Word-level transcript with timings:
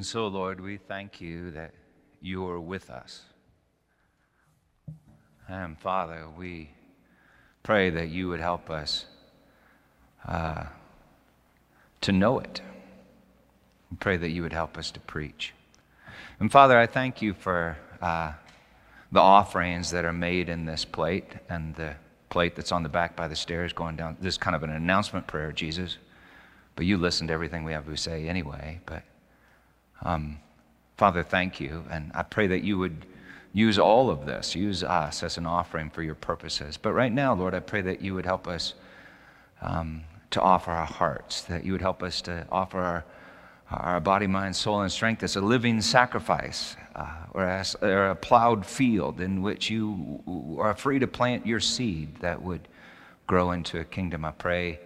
And 0.00 0.06
so, 0.06 0.28
Lord, 0.28 0.62
we 0.62 0.78
thank 0.78 1.20
you 1.20 1.50
that 1.50 1.72
you 2.22 2.48
are 2.48 2.58
with 2.58 2.88
us. 2.88 3.20
And 5.46 5.78
Father, 5.78 6.26
we 6.38 6.70
pray 7.62 7.90
that 7.90 8.08
you 8.08 8.28
would 8.28 8.40
help 8.40 8.70
us 8.70 9.04
uh, 10.26 10.64
to 12.00 12.12
know 12.12 12.38
it. 12.38 12.62
We 13.90 13.98
pray 13.98 14.16
that 14.16 14.30
you 14.30 14.40
would 14.40 14.54
help 14.54 14.78
us 14.78 14.90
to 14.92 15.00
preach. 15.00 15.52
And 16.38 16.50
Father, 16.50 16.78
I 16.78 16.86
thank 16.86 17.20
you 17.20 17.34
for 17.34 17.76
uh, 18.00 18.32
the 19.12 19.20
offerings 19.20 19.90
that 19.90 20.06
are 20.06 20.14
made 20.14 20.48
in 20.48 20.64
this 20.64 20.86
plate 20.86 21.34
and 21.50 21.74
the 21.74 21.94
plate 22.30 22.56
that's 22.56 22.72
on 22.72 22.82
the 22.82 22.88
back 22.88 23.16
by 23.16 23.28
the 23.28 23.36
stairs 23.36 23.74
going 23.74 23.96
down. 23.96 24.16
This 24.18 24.32
is 24.32 24.38
kind 24.38 24.56
of 24.56 24.62
an 24.62 24.70
announcement 24.70 25.26
prayer, 25.26 25.52
Jesus. 25.52 25.98
But 26.74 26.86
you 26.86 26.96
listen 26.96 27.26
to 27.26 27.34
everything 27.34 27.64
we 27.64 27.72
have 27.72 27.84
to 27.84 27.98
say 27.98 28.26
anyway. 28.28 28.80
But 28.86 29.02
um, 30.02 30.38
Father, 30.96 31.22
thank 31.22 31.60
you. 31.60 31.84
And 31.90 32.12
I 32.14 32.22
pray 32.22 32.46
that 32.48 32.62
you 32.62 32.78
would 32.78 33.06
use 33.52 33.78
all 33.78 34.10
of 34.10 34.26
this, 34.26 34.54
use 34.54 34.84
us 34.84 35.22
as 35.22 35.38
an 35.38 35.46
offering 35.46 35.90
for 35.90 36.02
your 36.02 36.14
purposes. 36.14 36.76
But 36.76 36.92
right 36.92 37.12
now, 37.12 37.34
Lord, 37.34 37.54
I 37.54 37.60
pray 37.60 37.80
that 37.82 38.00
you 38.00 38.14
would 38.14 38.26
help 38.26 38.46
us 38.46 38.74
um, 39.62 40.02
to 40.30 40.40
offer 40.40 40.70
our 40.70 40.86
hearts, 40.86 41.42
that 41.42 41.64
you 41.64 41.72
would 41.72 41.80
help 41.80 42.02
us 42.02 42.20
to 42.22 42.46
offer 42.52 42.78
our, 42.78 43.04
our 43.70 44.00
body, 44.00 44.26
mind, 44.26 44.54
soul, 44.54 44.82
and 44.82 44.92
strength 44.92 45.22
as 45.22 45.36
a 45.36 45.40
living 45.40 45.80
sacrifice 45.80 46.76
uh, 46.94 47.08
or 47.32 47.44
as 47.44 47.74
or 47.82 48.10
a 48.10 48.14
plowed 48.14 48.64
field 48.64 49.20
in 49.20 49.42
which 49.42 49.70
you 49.70 50.22
are 50.60 50.74
free 50.74 50.98
to 50.98 51.06
plant 51.06 51.46
your 51.46 51.60
seed 51.60 52.16
that 52.20 52.40
would 52.40 52.68
grow 53.26 53.52
into 53.52 53.80
a 53.80 53.84
kingdom. 53.84 54.24
I 54.24 54.32
pray 54.32 54.80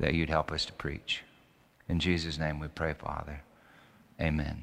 that 0.00 0.14
you'd 0.14 0.30
help 0.30 0.52
us 0.52 0.64
to 0.66 0.72
preach. 0.72 1.22
In 1.88 2.00
Jesus' 2.00 2.38
name 2.38 2.58
we 2.58 2.68
pray, 2.68 2.94
Father. 2.94 3.42
Amen. 4.20 4.62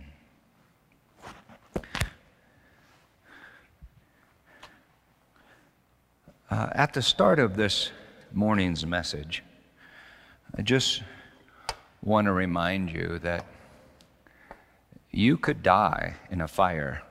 Uh, 6.50 6.70
at 6.74 6.94
the 6.94 7.02
start 7.02 7.38
of 7.40 7.56
this 7.56 7.92
morning's 8.34 8.86
message, 8.86 9.44
I 10.58 10.62
just 10.62 11.04
want 12.02 12.26
to 12.26 12.34
remind 12.34 12.92
you 12.92 13.20
that 13.20 13.46
you 15.12 15.38
could 15.38 15.62
die 15.62 16.16
in 16.30 16.42
a 16.42 16.48
fire 16.48 17.02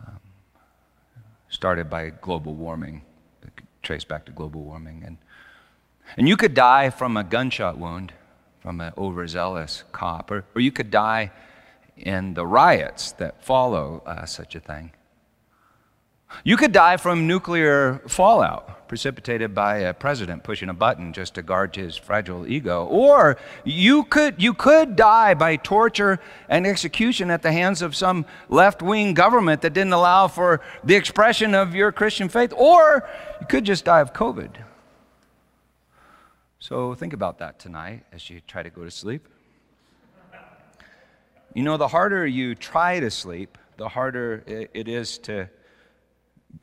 um, 0.00 0.20
started 1.48 1.90
by 1.90 2.10
global 2.10 2.54
warming, 2.54 3.02
traced 3.82 4.06
back 4.06 4.24
to 4.26 4.32
global 4.32 4.62
warming. 4.62 5.02
And, 5.04 5.18
and 6.16 6.28
you 6.28 6.36
could 6.36 6.54
die 6.54 6.90
from 6.90 7.16
a 7.16 7.24
gunshot 7.24 7.76
wound 7.76 8.12
from 8.62 8.80
an 8.80 8.92
overzealous 8.96 9.82
cop, 9.90 10.30
or, 10.30 10.44
or 10.54 10.60
you 10.60 10.70
could 10.70 10.90
die 10.90 11.32
in 11.96 12.34
the 12.34 12.46
riots 12.46 13.10
that 13.12 13.44
follow 13.44 14.02
uh, 14.06 14.24
such 14.24 14.54
a 14.54 14.60
thing. 14.60 14.92
You 16.44 16.56
could 16.56 16.72
die 16.72 16.96
from 16.96 17.26
nuclear 17.26 18.00
fallout 18.06 18.88
precipitated 18.88 19.54
by 19.54 19.78
a 19.78 19.94
president 19.94 20.44
pushing 20.44 20.68
a 20.68 20.74
button 20.74 21.12
just 21.12 21.34
to 21.34 21.42
guard 21.42 21.74
his 21.74 21.96
fragile 21.96 22.46
ego. 22.46 22.86
Or 22.86 23.38
you 23.64 24.04
could, 24.04 24.40
you 24.40 24.54
could 24.54 24.96
die 24.96 25.34
by 25.34 25.56
torture 25.56 26.20
and 26.48 26.66
execution 26.66 27.30
at 27.30 27.42
the 27.42 27.52
hands 27.52 27.82
of 27.82 27.96
some 27.96 28.26
left 28.48 28.82
wing 28.82 29.14
government 29.14 29.62
that 29.62 29.72
didn't 29.72 29.92
allow 29.92 30.28
for 30.28 30.60
the 30.84 30.94
expression 30.94 31.54
of 31.54 31.74
your 31.74 31.90
Christian 31.90 32.28
faith. 32.28 32.52
Or 32.56 33.08
you 33.40 33.46
could 33.46 33.64
just 33.64 33.84
die 33.86 34.00
of 34.00 34.12
COVID. 34.12 34.50
So 36.62 36.94
think 36.94 37.12
about 37.12 37.38
that 37.38 37.58
tonight 37.58 38.04
as 38.12 38.30
you 38.30 38.40
try 38.46 38.62
to 38.62 38.70
go 38.70 38.84
to 38.84 38.90
sleep. 38.92 39.26
You 41.54 41.64
know, 41.64 41.76
the 41.76 41.88
harder 41.88 42.24
you 42.24 42.54
try 42.54 43.00
to 43.00 43.10
sleep, 43.10 43.58
the 43.78 43.88
harder 43.88 44.44
it 44.46 44.86
is 44.86 45.18
to 45.26 45.48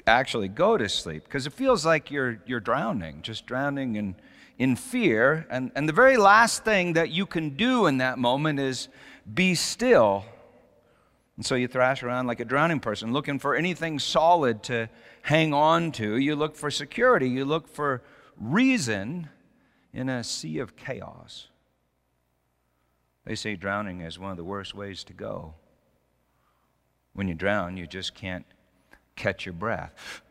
actually 0.08 0.48
go 0.48 0.78
to 0.78 0.88
sleep 0.88 1.26
because 1.26 1.46
it 1.46 1.52
feels 1.52 1.86
like 1.86 2.12
you're, 2.12 2.42
you're 2.46 2.62
drowning, 2.62 3.24
just 3.24 3.46
drowning 3.46 3.98
in, 3.98 4.16
in 4.58 4.78
fear. 4.78 5.46
And, 5.50 5.70
and 5.76 5.90
the 5.90 5.94
very 5.94 6.16
last 6.16 6.64
thing 6.64 6.94
that 6.94 7.10
you 7.10 7.26
can 7.26 7.58
do 7.58 7.86
in 7.88 7.98
that 7.98 8.18
moment 8.18 8.58
is 8.58 8.88
be 9.34 9.54
still. 9.54 10.24
And 11.36 11.46
so 11.46 11.56
you 11.56 11.68
thrash 11.68 12.04
around 12.04 12.26
like 12.26 12.40
a 12.40 12.46
drowning 12.46 12.80
person, 12.80 13.12
looking 13.12 13.38
for 13.38 13.54
anything 13.54 14.00
solid 14.00 14.64
to 14.64 14.90
hang 15.24 15.54
on 15.54 15.92
to. 15.92 16.16
You 16.16 16.38
look 16.38 16.56
for 16.56 16.72
security, 16.72 17.28
you 17.28 17.44
look 17.44 17.68
for 17.68 18.02
reason 18.40 19.28
in 19.94 20.10
a 20.10 20.24
sea 20.24 20.60
of 20.60 20.76
chaos. 20.76 21.48
They 23.26 23.36
say 23.36 23.56
drowning 23.56 24.02
is 24.02 24.18
one 24.18 24.32
of 24.32 24.38
the 24.38 24.44
worst 24.44 24.74
ways 24.74 25.04
to 25.06 25.14
go. 25.14 25.54
When 27.14 27.28
you 27.28 27.34
drown, 27.34 27.78
you 27.78 27.86
just 27.86 28.16
can't 28.16 28.46
catch 29.16 29.46
your 29.46 29.54
breath. 29.54 30.22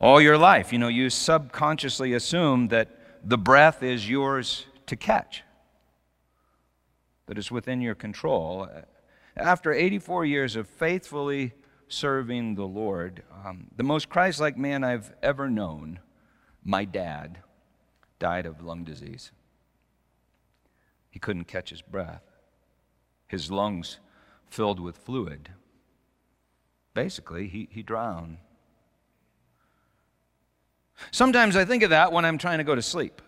All 0.00 0.20
your 0.20 0.38
life, 0.38 0.72
you 0.72 0.78
know, 0.78 0.88
you 0.88 1.10
subconsciously 1.10 2.12
assume 2.12 2.68
that 2.68 3.20
the 3.24 3.38
breath 3.38 3.82
is 3.82 4.08
yours 4.08 4.66
to 4.86 4.96
catch, 4.96 5.42
that 7.26 7.38
it's 7.38 7.50
within 7.50 7.80
your 7.80 7.94
control. 7.94 8.68
After 9.36 9.72
84 9.72 10.26
years 10.26 10.54
of 10.54 10.68
faithfully 10.68 11.54
serving 11.88 12.54
the 12.54 12.66
Lord, 12.66 13.22
um, 13.44 13.68
the 13.76 13.82
most 13.82 14.08
Christ 14.08 14.38
like 14.38 14.56
man 14.56 14.84
I've 14.84 15.12
ever 15.22 15.48
known, 15.48 16.00
my 16.66 16.84
dad, 16.84 17.38
died 18.18 18.44
of 18.44 18.62
lung 18.62 18.84
disease. 18.84 19.30
He 21.08 21.18
couldn't 21.18 21.44
catch 21.44 21.70
his 21.70 21.80
breath, 21.80 22.24
his 23.26 23.50
lungs 23.50 23.98
filled 24.46 24.80
with 24.80 24.98
fluid 24.98 25.48
basically, 26.96 27.46
he, 27.46 27.68
he 27.70 27.82
drowned. 27.82 28.38
Sometimes 31.12 31.54
I 31.54 31.64
think 31.66 31.84
of 31.84 31.90
that 31.90 32.10
when 32.10 32.24
I'm 32.24 32.38
trying 32.38 32.58
to 32.58 32.64
go 32.64 32.74
to 32.74 32.82
sleep. 32.82 33.22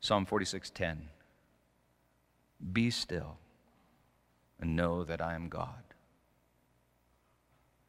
Psalm 0.00 0.26
46:10. 0.26 0.98
Be 2.72 2.90
still 2.90 3.38
and 4.60 4.76
know 4.76 5.02
that 5.04 5.20
I 5.20 5.34
am 5.34 5.48
God. 5.48 5.82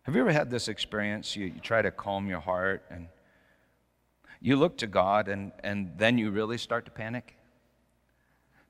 Have 0.04 0.16
you 0.16 0.22
ever 0.22 0.32
had 0.32 0.50
this 0.50 0.68
experience? 0.68 1.36
You, 1.36 1.48
you 1.48 1.60
try 1.60 1.82
to 1.82 1.92
calm 1.92 2.28
your 2.28 2.40
heart 2.40 2.84
and 2.90 3.08
you 4.44 4.58
look 4.58 4.78
to 4.80 4.88
God 4.88 5.30
and, 5.30 5.54
and 5.64 5.94
then 5.98 6.18
you 6.18 6.30
really 6.30 6.58
start 6.58 6.84
to 6.86 6.92
panic 6.92 7.38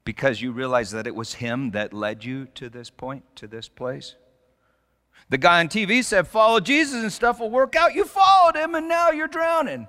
because 0.06 0.40
you 0.40 0.52
realize 0.52 0.92
that 0.92 1.08
it 1.08 1.16
was 1.16 1.34
Him 1.34 1.72
that 1.72 1.92
led 1.94 2.24
you 2.24 2.46
to 2.54 2.70
this 2.70 2.92
point, 2.92 3.24
to 3.38 3.48
this 3.48 3.68
place. 3.68 4.16
The 5.30 5.40
guy 5.40 5.62
on 5.62 5.70
TV 5.70 6.04
said, 6.04 6.28
Follow 6.28 6.60
Jesus 6.60 7.02
and 7.02 7.12
stuff 7.12 7.40
will 7.40 7.50
work 7.50 7.76
out. 7.76 7.96
You 7.96 8.06
followed 8.06 8.56
him 8.56 8.76
and 8.76 8.88
now 8.88 9.10
you're 9.10 9.28
drowning. 9.28 9.88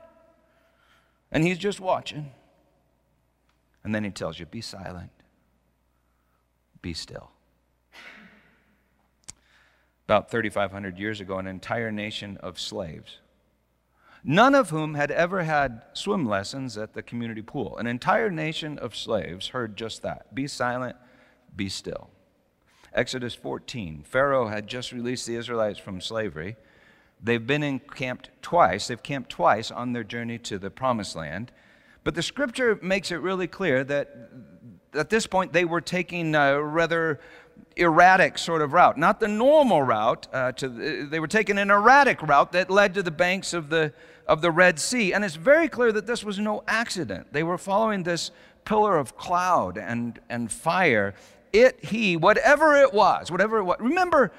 And 1.31 1.45
he's 1.45 1.59
just 1.59 1.81
watching. 1.81 2.31
And 3.83 3.95
then 3.95 4.05
he 4.05 4.11
tells 4.11 4.39
you, 4.39 4.47
Be 4.47 4.63
silent, 4.63 5.11
be 6.81 6.95
still. 6.95 7.31
About 10.07 10.31
3,500 10.31 10.99
years 10.99 11.21
ago, 11.21 11.39
an 11.39 11.47
entire 11.47 11.93
nation 11.93 12.39
of 12.39 12.59
slaves, 12.59 13.19
none 14.25 14.55
of 14.55 14.71
whom 14.71 14.95
had 14.95 15.11
ever 15.11 15.45
had 15.45 15.83
swim 15.93 16.27
lessons 16.27 16.77
at 16.77 16.95
the 16.95 17.03
community 17.03 17.43
pool, 17.43 17.77
an 17.77 17.87
entire 17.87 18.31
nation 18.31 18.79
of 18.79 18.97
slaves 18.97 19.49
heard 19.49 19.77
just 19.77 20.03
that 20.03 20.35
Be 20.35 20.47
silent, 20.47 20.97
be 21.55 21.69
still. 21.69 22.11
Exodus 22.93 23.35
14. 23.35 24.05
Pharaoh 24.05 24.49
had 24.49 24.67
just 24.67 24.93
released 24.93 25.27
the 25.27 25.37
Israelites 25.37 25.79
from 25.79 26.01
slavery. 26.01 26.57
They've 27.23 27.45
been 27.45 27.63
encamped 27.63 28.31
twice. 28.41 28.87
They've 28.87 29.03
camped 29.03 29.31
twice 29.31 29.71
on 29.71 29.93
their 29.93 30.05
journey 30.05 30.39
to 30.41 30.59
the 30.59 30.71
promised 30.71 31.17
land. 31.17 31.51
But 32.05 32.15
the 32.15 32.23
scripture 32.23 32.79
makes 32.83 33.11
it 33.11 33.17
really 33.17 33.47
clear 33.47 33.83
that 33.85 34.31
at 34.95 35.11
this 35.11 35.27
point 35.27 35.53
they 35.53 35.65
were 35.65 35.81
taking 35.81 36.35
a 36.35 36.63
rather 36.63 37.21
erratic 37.77 38.39
sort 38.39 38.63
of 38.63 38.73
route, 38.73 38.97
not 38.97 39.21
the 39.21 39.29
normal 39.29 39.83
route. 39.83 40.29
Uh, 40.33 40.53
to 40.53 40.69
the, 40.69 41.09
they 41.11 41.19
were 41.19 41.27
taking 41.27 41.59
an 41.59 41.71
erratic 41.71 42.23
route 42.23 42.53
that 42.53 42.71
led 42.71 42.95
to 42.95 43.03
the 43.03 43.11
banks 43.11 43.53
of 43.53 43.71
the 43.71 43.93
of 44.27 44.41
the 44.41 44.51
Red 44.51 44.79
Sea, 44.79 45.13
and 45.13 45.25
it's 45.25 45.37
very 45.37 45.69
clear 45.69 45.93
that 45.93 46.07
this 46.07 46.25
was 46.25 46.39
no 46.39 46.63
accident. 46.67 47.33
They 47.33 47.43
were 47.43 47.59
following 47.59 48.03
this 48.03 48.31
pillar 48.65 48.97
of 48.97 49.17
cloud 49.17 49.77
and 49.77 50.19
and 50.31 50.51
fire 50.51 51.15
it, 51.55 51.85
he, 51.85 52.17
whatever 52.17 52.75
it 52.77 52.93
was, 52.93 53.31
whatever 53.31 53.59
it 53.59 53.65
was. 53.65 53.77
Remember, 53.79 54.33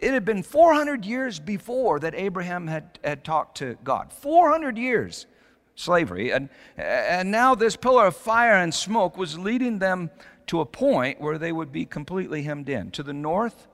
it 0.00 0.12
had 0.12 0.24
been 0.24 0.42
400 0.42 1.04
years 1.04 1.38
before 1.38 2.00
that 2.00 2.14
Abraham 2.14 2.66
had, 2.66 2.98
had 3.04 3.24
talked 3.24 3.58
to 3.58 3.76
God. 3.84 4.10
400 4.10 4.78
years 4.78 5.26
slavery. 5.74 6.32
And, 6.32 6.48
and 6.76 7.30
now 7.30 7.54
this 7.54 7.76
pillar 7.76 8.06
of 8.06 8.16
fire 8.16 8.54
and 8.54 8.72
smoke 8.72 9.18
was 9.18 9.38
leading 9.38 9.78
them 9.78 10.10
to 10.46 10.60
a 10.60 10.66
point 10.66 11.20
where 11.20 11.36
they 11.36 11.52
would 11.52 11.72
be 11.72 11.84
completely 11.84 12.42
hemmed 12.42 12.70
in. 12.70 12.90
To 12.92 13.02
the 13.02 13.12
north 13.12 13.68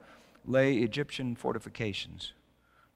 lay 0.45 0.79
Egyptian 0.79 1.37
fortifications. 1.37 2.33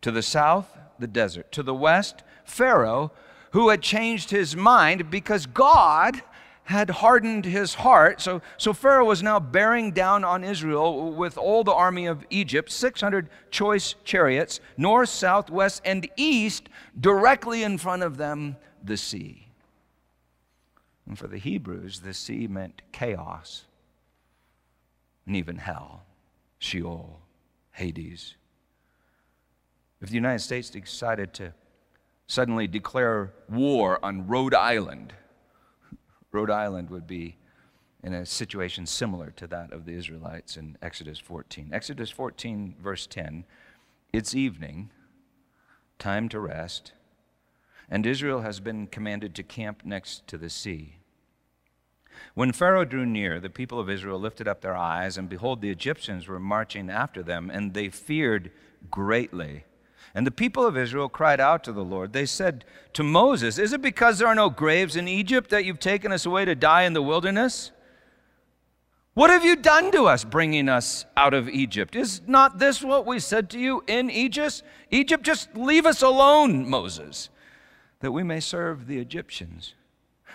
To 0.00 0.10
the 0.10 0.22
south, 0.22 0.76
the 0.98 1.06
desert. 1.06 1.52
To 1.52 1.62
the 1.62 1.74
west, 1.74 2.24
Pharaoh, 2.44 3.12
who 3.52 3.68
had 3.68 3.82
changed 3.82 4.30
his 4.30 4.56
mind 4.56 5.10
because 5.10 5.46
God 5.46 6.22
had 6.64 6.90
hardened 6.90 7.44
his 7.44 7.74
heart. 7.74 8.20
So, 8.20 8.40
so 8.56 8.72
Pharaoh 8.72 9.04
was 9.04 9.22
now 9.22 9.40
bearing 9.40 9.90
down 9.92 10.24
on 10.24 10.44
Israel 10.44 11.12
with 11.12 11.36
all 11.36 11.64
the 11.64 11.72
army 11.72 12.06
of 12.06 12.24
Egypt, 12.30 12.70
600 12.70 13.28
choice 13.50 13.94
chariots, 14.04 14.60
north, 14.76 15.08
south, 15.08 15.50
west, 15.50 15.82
and 15.84 16.08
east, 16.16 16.68
directly 16.98 17.62
in 17.62 17.78
front 17.78 18.02
of 18.02 18.16
them, 18.16 18.56
the 18.82 18.96
sea. 18.96 19.48
And 21.06 21.18
for 21.18 21.26
the 21.26 21.38
Hebrews, 21.38 22.00
the 22.00 22.14
sea 22.14 22.46
meant 22.46 22.82
chaos 22.92 23.64
and 25.26 25.36
even 25.36 25.56
hell, 25.56 26.02
Sheol, 26.58 27.20
Hades. 27.72 28.34
If 30.00 30.08
the 30.08 30.14
United 30.14 30.40
States 30.40 30.70
decided 30.70 31.32
to 31.34 31.52
suddenly 32.32 32.66
declare 32.66 33.30
war 33.46 34.02
on 34.02 34.26
Rhode 34.26 34.54
Island, 34.54 35.12
Rhode 36.32 36.48
Island 36.48 36.88
would 36.88 37.06
be 37.06 37.36
in 38.02 38.14
a 38.14 38.24
situation 38.24 38.86
similar 38.86 39.30
to 39.32 39.46
that 39.48 39.70
of 39.70 39.84
the 39.84 39.92
Israelites 39.92 40.56
in 40.56 40.78
Exodus 40.80 41.18
14. 41.18 41.68
Exodus 41.74 42.10
14, 42.10 42.76
verse 42.82 43.06
10 43.06 43.44
It's 44.14 44.34
evening, 44.34 44.88
time 45.98 46.30
to 46.30 46.40
rest, 46.40 46.92
and 47.90 48.06
Israel 48.06 48.40
has 48.40 48.60
been 48.60 48.86
commanded 48.86 49.34
to 49.34 49.42
camp 49.42 49.82
next 49.84 50.26
to 50.28 50.38
the 50.38 50.48
sea. 50.48 50.96
When 52.32 52.52
Pharaoh 52.52 52.86
drew 52.86 53.04
near, 53.04 53.40
the 53.40 53.50
people 53.50 53.78
of 53.78 53.90
Israel 53.90 54.18
lifted 54.18 54.48
up 54.48 54.62
their 54.62 54.76
eyes, 54.76 55.18
and 55.18 55.28
behold, 55.28 55.60
the 55.60 55.70
Egyptians 55.70 56.26
were 56.26 56.40
marching 56.40 56.88
after 56.88 57.22
them, 57.22 57.50
and 57.50 57.74
they 57.74 57.90
feared 57.90 58.52
greatly. 58.90 59.64
And 60.14 60.26
the 60.26 60.30
people 60.30 60.66
of 60.66 60.76
Israel 60.76 61.08
cried 61.08 61.40
out 61.40 61.64
to 61.64 61.72
the 61.72 61.84
Lord. 61.84 62.12
They 62.12 62.26
said 62.26 62.64
to 62.92 63.02
Moses, 63.02 63.58
Is 63.58 63.72
it 63.72 63.80
because 63.80 64.18
there 64.18 64.28
are 64.28 64.34
no 64.34 64.50
graves 64.50 64.94
in 64.94 65.08
Egypt 65.08 65.48
that 65.50 65.64
you've 65.64 65.80
taken 65.80 66.12
us 66.12 66.26
away 66.26 66.44
to 66.44 66.54
die 66.54 66.82
in 66.82 66.92
the 66.92 67.02
wilderness? 67.02 67.70
What 69.14 69.30
have 69.30 69.44
you 69.44 69.56
done 69.56 69.90
to 69.92 70.06
us, 70.06 70.24
bringing 70.24 70.68
us 70.68 71.04
out 71.16 71.34
of 71.34 71.48
Egypt? 71.48 71.96
Is 71.96 72.22
not 72.26 72.58
this 72.58 72.82
what 72.82 73.06
we 73.06 73.20
said 73.20 73.50
to 73.50 73.58
you 73.58 73.84
in 73.86 74.10
Egypt? 74.10 74.62
Egypt, 74.90 75.22
just 75.22 75.54
leave 75.54 75.86
us 75.86 76.02
alone, 76.02 76.68
Moses, 76.68 77.28
that 78.00 78.12
we 78.12 78.22
may 78.22 78.40
serve 78.40 78.86
the 78.86 78.98
Egyptians. 78.98 79.74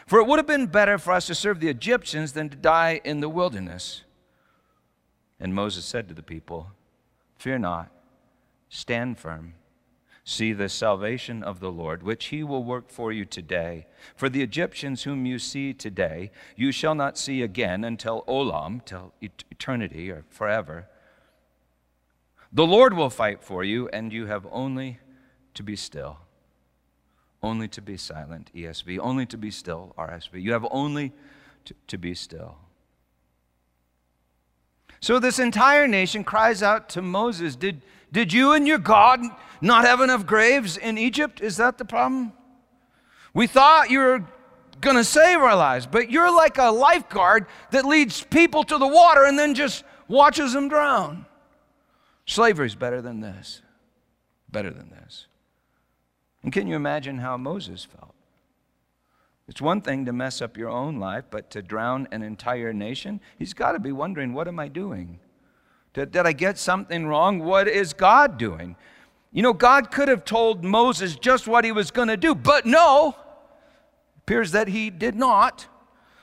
For 0.06 0.20
it 0.20 0.28
would 0.28 0.40
have 0.40 0.48
been 0.48 0.68
better 0.68 0.98
for 0.98 1.12
us 1.14 1.28
to 1.28 1.36
serve 1.36 1.60
the 1.60 1.70
Egyptians 1.70 2.34
than 2.34 2.50
to 2.50 2.56
die 2.56 3.02
in 3.04 3.20
the 3.20 3.30
wilderness. 3.30 4.04
And 5.40 5.54
Moses 5.54 5.86
said 5.86 6.08
to 6.08 6.14
the 6.14 6.24
people, 6.24 6.72
Fear 7.38 7.60
not, 7.60 7.92
stand 8.70 9.18
firm 9.20 9.54
See 10.30 10.52
the 10.52 10.68
salvation 10.68 11.42
of 11.42 11.62
the 11.62 11.72
Lord, 11.72 12.04
which 12.04 12.26
he 12.26 12.44
will 12.44 12.66
work 12.66 12.90
for 12.90 13.14
you 13.14 13.24
today. 13.24 13.88
For 14.14 14.28
the 14.28 14.42
Egyptians 14.42 15.04
whom 15.04 15.26
you 15.26 15.40
see 15.40 15.74
today, 15.74 16.32
you 16.58 16.74
shall 16.74 16.96
not 16.96 17.18
see 17.18 17.42
again 17.42 17.86
until 17.86 18.26
Olam, 18.28 18.84
till 18.84 19.14
eternity 19.22 20.12
or 20.12 20.26
forever. 20.30 20.90
The 22.52 22.68
Lord 22.68 22.94
will 22.94 23.10
fight 23.10 23.42
for 23.42 23.64
you, 23.64 23.88
and 23.94 24.12
you 24.12 24.26
have 24.26 24.46
only 24.52 25.00
to 25.54 25.64
be 25.64 25.78
still. 25.78 26.18
Only 27.42 27.70
to 27.70 27.82
be 27.82 27.96
silent, 27.96 28.52
ESV. 28.54 29.00
Only 29.00 29.26
to 29.28 29.38
be 29.38 29.50
still, 29.50 29.96
RSV. 29.98 30.44
You 30.44 30.52
have 30.52 30.68
only 30.72 31.14
to, 31.64 31.74
to 31.88 31.98
be 31.98 32.14
still. 32.14 32.58
So 35.00 35.20
this 35.20 35.40
entire 35.40 35.88
nation 35.88 36.26
cries 36.26 36.62
out 36.62 36.90
to 36.90 37.02
Moses, 37.02 37.56
Did, 37.56 37.82
did 38.12 38.32
you 38.34 38.54
and 38.54 38.68
your 38.68 38.78
God 38.78 39.22
not 39.62 39.86
have 39.86 40.02
enough 40.02 40.26
graves 40.26 40.78
in 40.78 40.98
Egypt? 40.98 41.42
Is 41.42 41.58
that 41.58 41.78
the 41.78 41.86
problem? 41.86 42.34
We 43.34 43.48
thought 43.48 43.90
you 43.90 44.00
were 44.00 44.26
going 44.82 44.96
to 44.96 45.04
save 45.04 45.40
our 45.40 45.56
lives, 45.56 45.86
but 45.86 46.12
you're 46.12 46.34
like 46.34 46.58
a 46.58 46.72
lifeguard 46.72 47.48
that 47.72 47.86
leads 47.86 48.24
people 48.24 48.64
to 48.64 48.78
the 48.78 48.88
water 48.88 49.26
and 49.26 49.38
then 49.38 49.56
just 49.56 49.84
watches 50.08 50.54
them 50.54 50.70
drown. 50.70 51.26
Slavery's 52.26 52.76
better 52.76 53.02
than 53.02 53.22
this. 53.22 53.62
Better 54.50 54.70
than 54.70 54.90
this. 54.90 55.28
And 56.44 56.54
can 56.54 56.68
you 56.68 56.76
imagine 56.76 57.18
how 57.20 57.38
Moses 57.38 57.86
felt? 57.86 58.14
It's 59.48 59.62
one 59.62 59.82
thing 59.82 60.06
to 60.06 60.14
mess 60.14 60.42
up 60.42 60.58
your 60.58 60.70
own 60.70 60.98
life, 61.00 61.26
but 61.32 61.50
to 61.52 61.62
drown 61.62 62.08
an 62.12 62.22
entire 62.22 62.74
nation, 62.74 63.22
he's 63.40 63.54
got 63.54 63.72
to 63.74 63.80
be 63.80 63.92
wondering, 63.92 64.34
what 64.34 64.48
am 64.48 64.60
I 64.60 64.68
doing? 64.68 65.20
Did, 65.94 66.12
did 66.12 66.26
I 66.26 66.34
get 66.34 66.58
something 66.58 67.08
wrong? 67.08 67.40
What 67.40 67.68
is 67.68 67.94
God 67.94 68.38
doing? 68.38 68.76
You 69.32 69.44
know, 69.44 69.54
God 69.54 69.92
could 69.92 70.08
have 70.08 70.26
told 70.26 70.64
Moses 70.64 71.16
just 71.16 71.48
what 71.48 71.66
he 71.66 71.72
was 71.72 71.92
going 71.92 72.08
to 72.08 72.18
do, 72.18 72.34
but 72.34 72.66
no, 72.66 73.10
it 73.10 74.20
appears 74.20 74.52
that 74.52 74.68
he 74.68 74.90
did 74.90 75.16
not. 75.16 75.68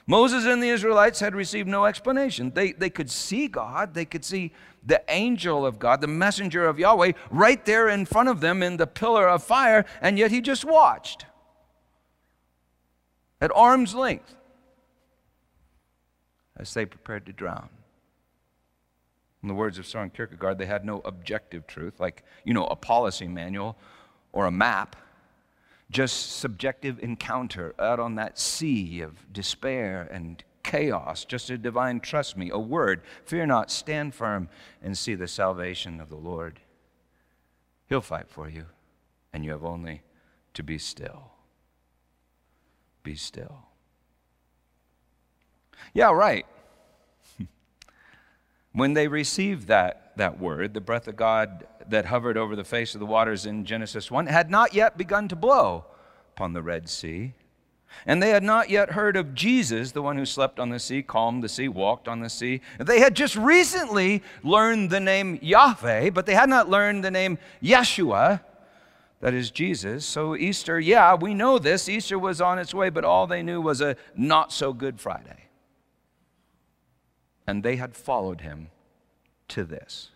Moses 0.06 0.44
and 0.44 0.62
the 0.62 0.68
Israelites 0.68 1.20
had 1.20 1.34
received 1.34 1.68
no 1.68 1.86
explanation. 1.86 2.52
They, 2.54 2.72
they 2.72 2.90
could 2.90 3.10
see 3.10 3.48
God, 3.48 3.94
they 3.94 4.04
could 4.04 4.24
see 4.24 4.52
the 4.84 5.02
angel 5.08 5.64
of 5.64 5.78
God, 5.78 6.00
the 6.00 6.06
messenger 6.06 6.66
of 6.66 6.78
Yahweh, 6.78 7.12
right 7.30 7.64
there 7.64 7.88
in 7.88 8.04
front 8.04 8.28
of 8.28 8.40
them 8.40 8.62
in 8.62 8.76
the 8.76 8.86
pillar 8.86 9.28
of 9.28 9.42
fire, 9.42 9.86
and 10.02 10.18
yet 10.18 10.30
he 10.30 10.40
just 10.40 10.64
watched 10.64 11.24
at 13.40 13.50
arm's 13.54 13.94
length 13.94 14.34
as 16.56 16.72
they 16.74 16.84
prepared 16.86 17.26
to 17.26 17.32
drown. 17.32 17.68
In 19.44 19.48
the 19.48 19.54
words 19.54 19.78
of 19.78 19.86
Soren 19.86 20.08
Kierkegaard, 20.08 20.56
they 20.56 20.64
had 20.64 20.86
no 20.86 21.02
objective 21.04 21.66
truth, 21.66 22.00
like, 22.00 22.24
you 22.44 22.54
know, 22.54 22.64
a 22.64 22.74
policy 22.74 23.28
manual 23.28 23.76
or 24.32 24.46
a 24.46 24.50
map, 24.50 24.96
just 25.90 26.38
subjective 26.38 26.98
encounter 27.00 27.74
out 27.78 28.00
on 28.00 28.14
that 28.14 28.38
sea 28.38 29.02
of 29.02 29.30
despair 29.34 30.08
and 30.10 30.42
chaos, 30.62 31.26
just 31.26 31.50
a 31.50 31.58
divine 31.58 32.00
trust 32.00 32.38
me, 32.38 32.48
a 32.48 32.58
word, 32.58 33.02
fear 33.26 33.44
not, 33.44 33.70
stand 33.70 34.14
firm 34.14 34.48
and 34.82 34.96
see 34.96 35.14
the 35.14 35.28
salvation 35.28 36.00
of 36.00 36.08
the 36.08 36.16
Lord. 36.16 36.60
He'll 37.90 38.00
fight 38.00 38.30
for 38.30 38.48
you, 38.48 38.64
and 39.30 39.44
you 39.44 39.50
have 39.50 39.62
only 39.62 40.00
to 40.54 40.62
be 40.62 40.78
still. 40.78 41.32
Be 43.02 43.14
still. 43.14 43.58
Yeah, 45.92 46.12
right. 46.12 46.46
When 48.74 48.92
they 48.94 49.06
received 49.06 49.68
that, 49.68 50.12
that 50.16 50.40
word, 50.40 50.74
the 50.74 50.80
breath 50.80 51.06
of 51.06 51.14
God 51.14 51.64
that 51.88 52.06
hovered 52.06 52.36
over 52.36 52.56
the 52.56 52.64
face 52.64 52.94
of 52.94 53.00
the 53.00 53.06
waters 53.06 53.46
in 53.46 53.64
Genesis 53.64 54.10
1 54.10 54.26
had 54.26 54.50
not 54.50 54.74
yet 54.74 54.98
begun 54.98 55.28
to 55.28 55.36
blow 55.36 55.84
upon 56.34 56.54
the 56.54 56.62
Red 56.62 56.88
Sea. 56.88 57.34
And 58.04 58.20
they 58.20 58.30
had 58.30 58.42
not 58.42 58.70
yet 58.70 58.90
heard 58.90 59.16
of 59.16 59.32
Jesus, 59.32 59.92
the 59.92 60.02
one 60.02 60.16
who 60.16 60.26
slept 60.26 60.58
on 60.58 60.70
the 60.70 60.80
sea, 60.80 61.04
calmed 61.04 61.44
the 61.44 61.48
sea, 61.48 61.68
walked 61.68 62.08
on 62.08 62.18
the 62.18 62.28
sea. 62.28 62.62
They 62.80 62.98
had 62.98 63.14
just 63.14 63.36
recently 63.36 64.24
learned 64.42 64.90
the 64.90 64.98
name 64.98 65.38
Yahweh, 65.40 66.10
but 66.10 66.26
they 66.26 66.34
had 66.34 66.48
not 66.48 66.68
learned 66.68 67.04
the 67.04 67.12
name 67.12 67.38
Yeshua, 67.62 68.40
that 69.20 69.34
is 69.34 69.52
Jesus. 69.52 70.04
So, 70.04 70.34
Easter, 70.34 70.80
yeah, 70.80 71.14
we 71.14 71.32
know 71.32 71.60
this. 71.60 71.88
Easter 71.88 72.18
was 72.18 72.40
on 72.40 72.58
its 72.58 72.74
way, 72.74 72.90
but 72.90 73.04
all 73.04 73.28
they 73.28 73.44
knew 73.44 73.60
was 73.60 73.80
a 73.80 73.96
not 74.16 74.52
so 74.52 74.72
good 74.72 75.00
Friday 75.00 75.44
and 77.46 77.62
they 77.62 77.76
had 77.76 77.94
followed 77.94 78.40
him 78.40 78.68
to 79.48 79.64
this. 79.64 80.10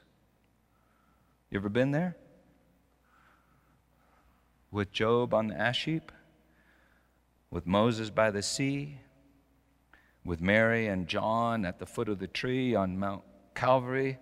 You 1.51 1.59
ever 1.59 1.69
been 1.69 1.93
there? 1.93 2.17
With 4.71 4.93
Job 4.93 5.33
on 5.33 5.49
the 5.49 5.59
ash 5.59 5.85
heap? 5.85 6.13
With 7.51 7.67
Moses 7.67 8.11
by 8.11 8.31
the 8.31 8.43
sea? 8.43 8.99
With 10.25 10.41
Mary 10.41 10.87
and 10.87 11.09
John 11.09 11.65
at 11.65 11.79
the 11.79 11.87
foot 11.87 12.09
of 12.09 12.19
the 12.19 12.27
tree 12.27 12.75
on 12.75 12.99
Mount 12.99 13.23
Calvary? 13.55 14.19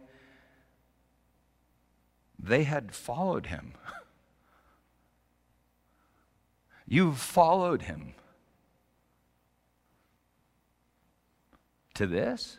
They 2.38 2.64
had 2.64 2.94
followed 2.94 3.46
him. 3.46 3.72
You've 6.86 7.18
followed 7.18 7.82
him 7.82 8.14
to 11.94 12.06
this? 12.06 12.58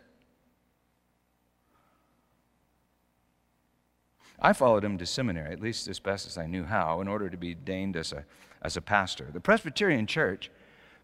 I 4.39 4.53
followed 4.53 4.84
him 4.84 4.98
to 5.00 5.06
seminary, 5.06 5.51
at 5.51 5.62
least 5.62 5.88
as 5.88 6.00
best 6.00 6.27
as 6.27 6.38
I 6.38 6.46
knew 6.46 6.63
how, 6.63 7.01
in 7.01 7.08
order 7.08 7.29
to 7.29 7.38
be 7.38 7.56
ordained 7.56 7.98
as 7.98 8.13
a, 8.13 8.24
as 8.62 8.77
a 8.77 8.82
pastor. 8.82 9.29
The 9.34 9.39
Presbyterian 9.39 10.06
Church, 10.06 10.51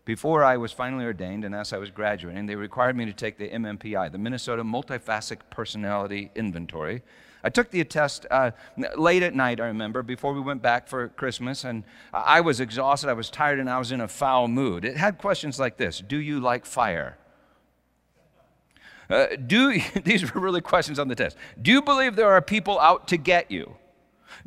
before 0.06 0.44
I 0.44 0.58
was 0.58 0.72
finally 0.72 1.06
ordained 1.06 1.44
and 1.44 1.56
as 1.56 1.74
I 1.74 1.78
was 1.78 1.90
graduating, 1.90 2.46
they 2.46 2.56
required 2.56 2.96
me 2.96 3.06
to 3.06 3.14
take 3.14 3.38
the 3.38 3.50
MMPI, 3.50 4.12
the 4.12 4.18
Minnesota 4.18 4.64
Multiphasic 4.64 5.40
Personality 5.50 6.30
Inventory. 6.36 7.02
I 7.44 7.50
took 7.50 7.72
the 7.72 7.84
test 7.84 8.26
uh, 8.30 8.52
late 8.96 9.24
at 9.24 9.34
night, 9.34 9.60
I 9.60 9.68
remember, 9.68 10.04
before 10.04 10.34
we 10.34 10.40
went 10.40 10.62
back 10.62 10.88
for 10.88 11.10
Christmas, 11.10 11.64
and 11.64 11.84
I 12.14 12.40
was 12.40 12.60
exhausted, 12.60 13.10
I 13.10 13.14
was 13.14 13.30
tired, 13.30 13.60
and 13.60 13.70
I 13.70 13.80
was 13.80 13.92
in 13.92 14.00
a 14.00 14.08
foul 14.08 14.48
mood. 14.48 14.86
It 14.86 14.96
had 14.96 15.18
questions 15.18 15.60
like 15.60 15.76
this 15.78 16.00
Do 16.00 16.18
you 16.18 16.40
like 16.40 16.66
fire? 16.66 17.18
Uh, 19.10 19.28
do 19.48 19.80
these 20.04 20.34
were 20.34 20.42
really 20.42 20.62
questions 20.62 21.00
on 21.00 21.08
the 21.08 21.16
test. 21.16 21.38
Do 21.62 21.72
you 21.72 21.82
believe 21.82 22.16
there 22.16 22.32
are 22.32 22.42
people 22.42 22.80
out 22.80 23.08
to 23.10 23.18
get 23.18 23.52
you? 23.52 23.76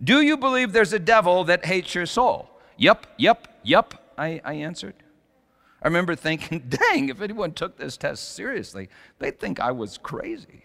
Do 0.03 0.21
you 0.21 0.37
believe 0.37 0.73
there's 0.73 0.93
a 0.93 0.99
devil 0.99 1.45
that 1.45 1.65
hates 1.65 1.95
your 1.95 2.07
soul? 2.07 2.51
Yep, 2.77 3.07
yep, 3.17 3.49
yep, 3.63 3.95
I, 4.19 4.41
I 4.45 4.55
answered. 4.55 4.95
I 5.83 5.89
remember 5.89 6.15
thinking, 6.15 6.65
dang, 6.69 7.09
if 7.09 7.21
anyone 7.21 7.53
took 7.53 7.77
this 7.77 7.97
test 7.97 8.35
seriously, 8.35 8.89
they'd 9.19 9.39
think 9.39 9.61
I 9.61 9.71
was 9.71 9.99
crazy. 9.99 10.65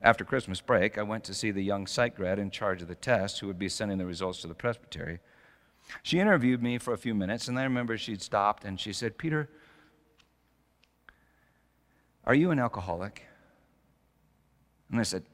After 0.00 0.24
Christmas 0.24 0.60
break, 0.60 0.98
I 0.98 1.02
went 1.02 1.22
to 1.24 1.34
see 1.34 1.52
the 1.52 1.62
young 1.62 1.86
psych 1.86 2.16
grad 2.16 2.38
in 2.40 2.50
charge 2.50 2.82
of 2.82 2.88
the 2.88 2.96
test 2.96 3.38
who 3.38 3.46
would 3.46 3.58
be 3.58 3.68
sending 3.68 3.98
the 3.98 4.06
results 4.06 4.40
to 4.40 4.48
the 4.48 4.54
presbytery. 4.54 5.20
She 6.02 6.18
interviewed 6.18 6.62
me 6.62 6.78
for 6.78 6.92
a 6.92 6.98
few 6.98 7.14
minutes, 7.14 7.46
and 7.46 7.58
I 7.58 7.62
remember 7.62 7.96
she'd 7.96 8.22
stopped 8.22 8.64
and 8.64 8.80
she 8.80 8.92
said, 8.92 9.16
Peter, 9.16 9.48
are 12.24 12.34
you 12.34 12.50
an 12.50 12.58
alcoholic? 12.58 13.24
And 14.90 15.00
I 15.00 15.02
said, 15.02 15.24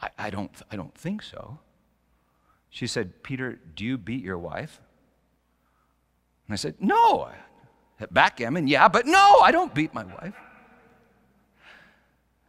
I, 0.00 0.08
I, 0.18 0.30
don't, 0.30 0.50
I 0.70 0.76
don't 0.76 0.94
think 0.94 1.22
so. 1.22 1.58
She 2.70 2.86
said, 2.86 3.22
Peter, 3.22 3.58
do 3.74 3.84
you 3.84 3.96
beat 3.96 4.22
your 4.22 4.38
wife? 4.38 4.80
And 6.46 6.54
I 6.54 6.56
said, 6.56 6.76
No. 6.80 7.30
Backgammon, 8.10 8.68
yeah, 8.68 8.88
but 8.88 9.06
no, 9.06 9.40
I 9.40 9.50
don't 9.50 9.74
beat 9.74 9.94
my 9.94 10.04
wife. 10.04 10.34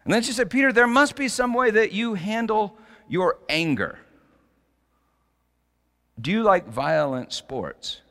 And 0.03 0.13
then 0.13 0.22
she 0.22 0.34
said, 0.34 0.50
Peter, 0.50 0.74
there 0.74 0.88
must 0.88 1.15
be 1.15 1.29
some 1.29 1.53
way 1.53 1.72
that 1.72 1.93
you 1.93 2.15
handle 2.15 2.77
your 3.07 3.38
anger. 3.48 4.00
Do 6.19 6.31
you 6.31 6.43
like 6.43 6.67
violent 6.67 7.31
sports? 7.31 8.01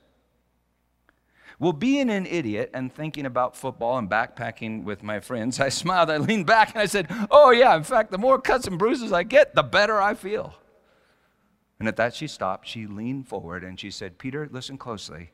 Well, 1.59 1.73
being 1.73 2.11
an 2.11 2.27
idiot 2.27 2.71
and 2.75 2.93
thinking 2.93 3.25
about 3.25 3.57
football 3.57 3.97
and 3.97 4.11
backpacking 4.11 4.85
with 4.85 5.03
my 5.03 5.21
friends, 5.21 5.59
I 5.61 5.71
smiled, 5.71 6.11
I 6.11 6.19
leaned 6.19 6.47
back, 6.47 6.75
and 6.75 6.83
I 6.83 6.87
said, 6.87 7.09
Oh, 7.31 7.51
yeah, 7.51 7.77
in 7.77 7.83
fact, 7.83 8.11
the 8.11 8.19
more 8.19 8.41
cuts 8.41 8.67
and 8.67 8.79
bruises 8.79 9.13
I 9.13 9.23
get, 9.23 9.55
the 9.55 9.63
better 9.63 10.01
I 10.01 10.15
feel. 10.15 10.55
And 11.79 11.89
at 11.89 11.97
that, 11.97 12.15
she 12.15 12.27
stopped. 12.27 12.67
She 12.67 12.87
leaned 12.87 13.29
forward 13.29 13.63
and 13.63 13.79
she 13.79 13.91
said, 13.91 14.19
Peter, 14.19 14.49
listen 14.51 14.79
closely. 14.79 15.31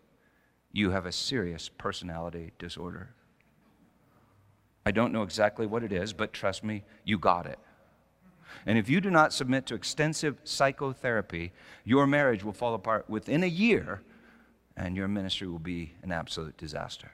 You 0.73 0.91
have 0.91 1.07
a 1.07 1.13
serious 1.13 1.69
personality 1.69 2.53
disorder. 2.59 3.15
I 4.85 4.91
don't 4.91 5.13
know 5.13 5.23
exactly 5.23 5.67
what 5.67 5.85
it 5.85 5.93
is, 5.93 6.13
but 6.13 6.33
trust 6.33 6.65
me, 6.65 6.83
you 7.05 7.19
got 7.19 7.47
it. 7.47 7.61
And 8.67 8.77
if 8.77 8.89
you 8.89 9.01
do 9.01 9.11
not 9.11 9.33
submit 9.33 9.67
to 9.67 9.75
extensive 9.75 10.37
psychotherapy, 10.43 11.53
your 11.85 12.07
marriage 12.07 12.43
will 12.43 12.53
fall 12.53 12.75
apart 12.75 13.09
within 13.09 13.45
a 13.45 13.47
year 13.47 14.03
and 14.77 14.97
your 14.97 15.09
ministry 15.09 15.47
will 15.47 15.59
be 15.59 15.95
an 16.03 16.13
absolute 16.13 16.57
disaster. 16.57 17.11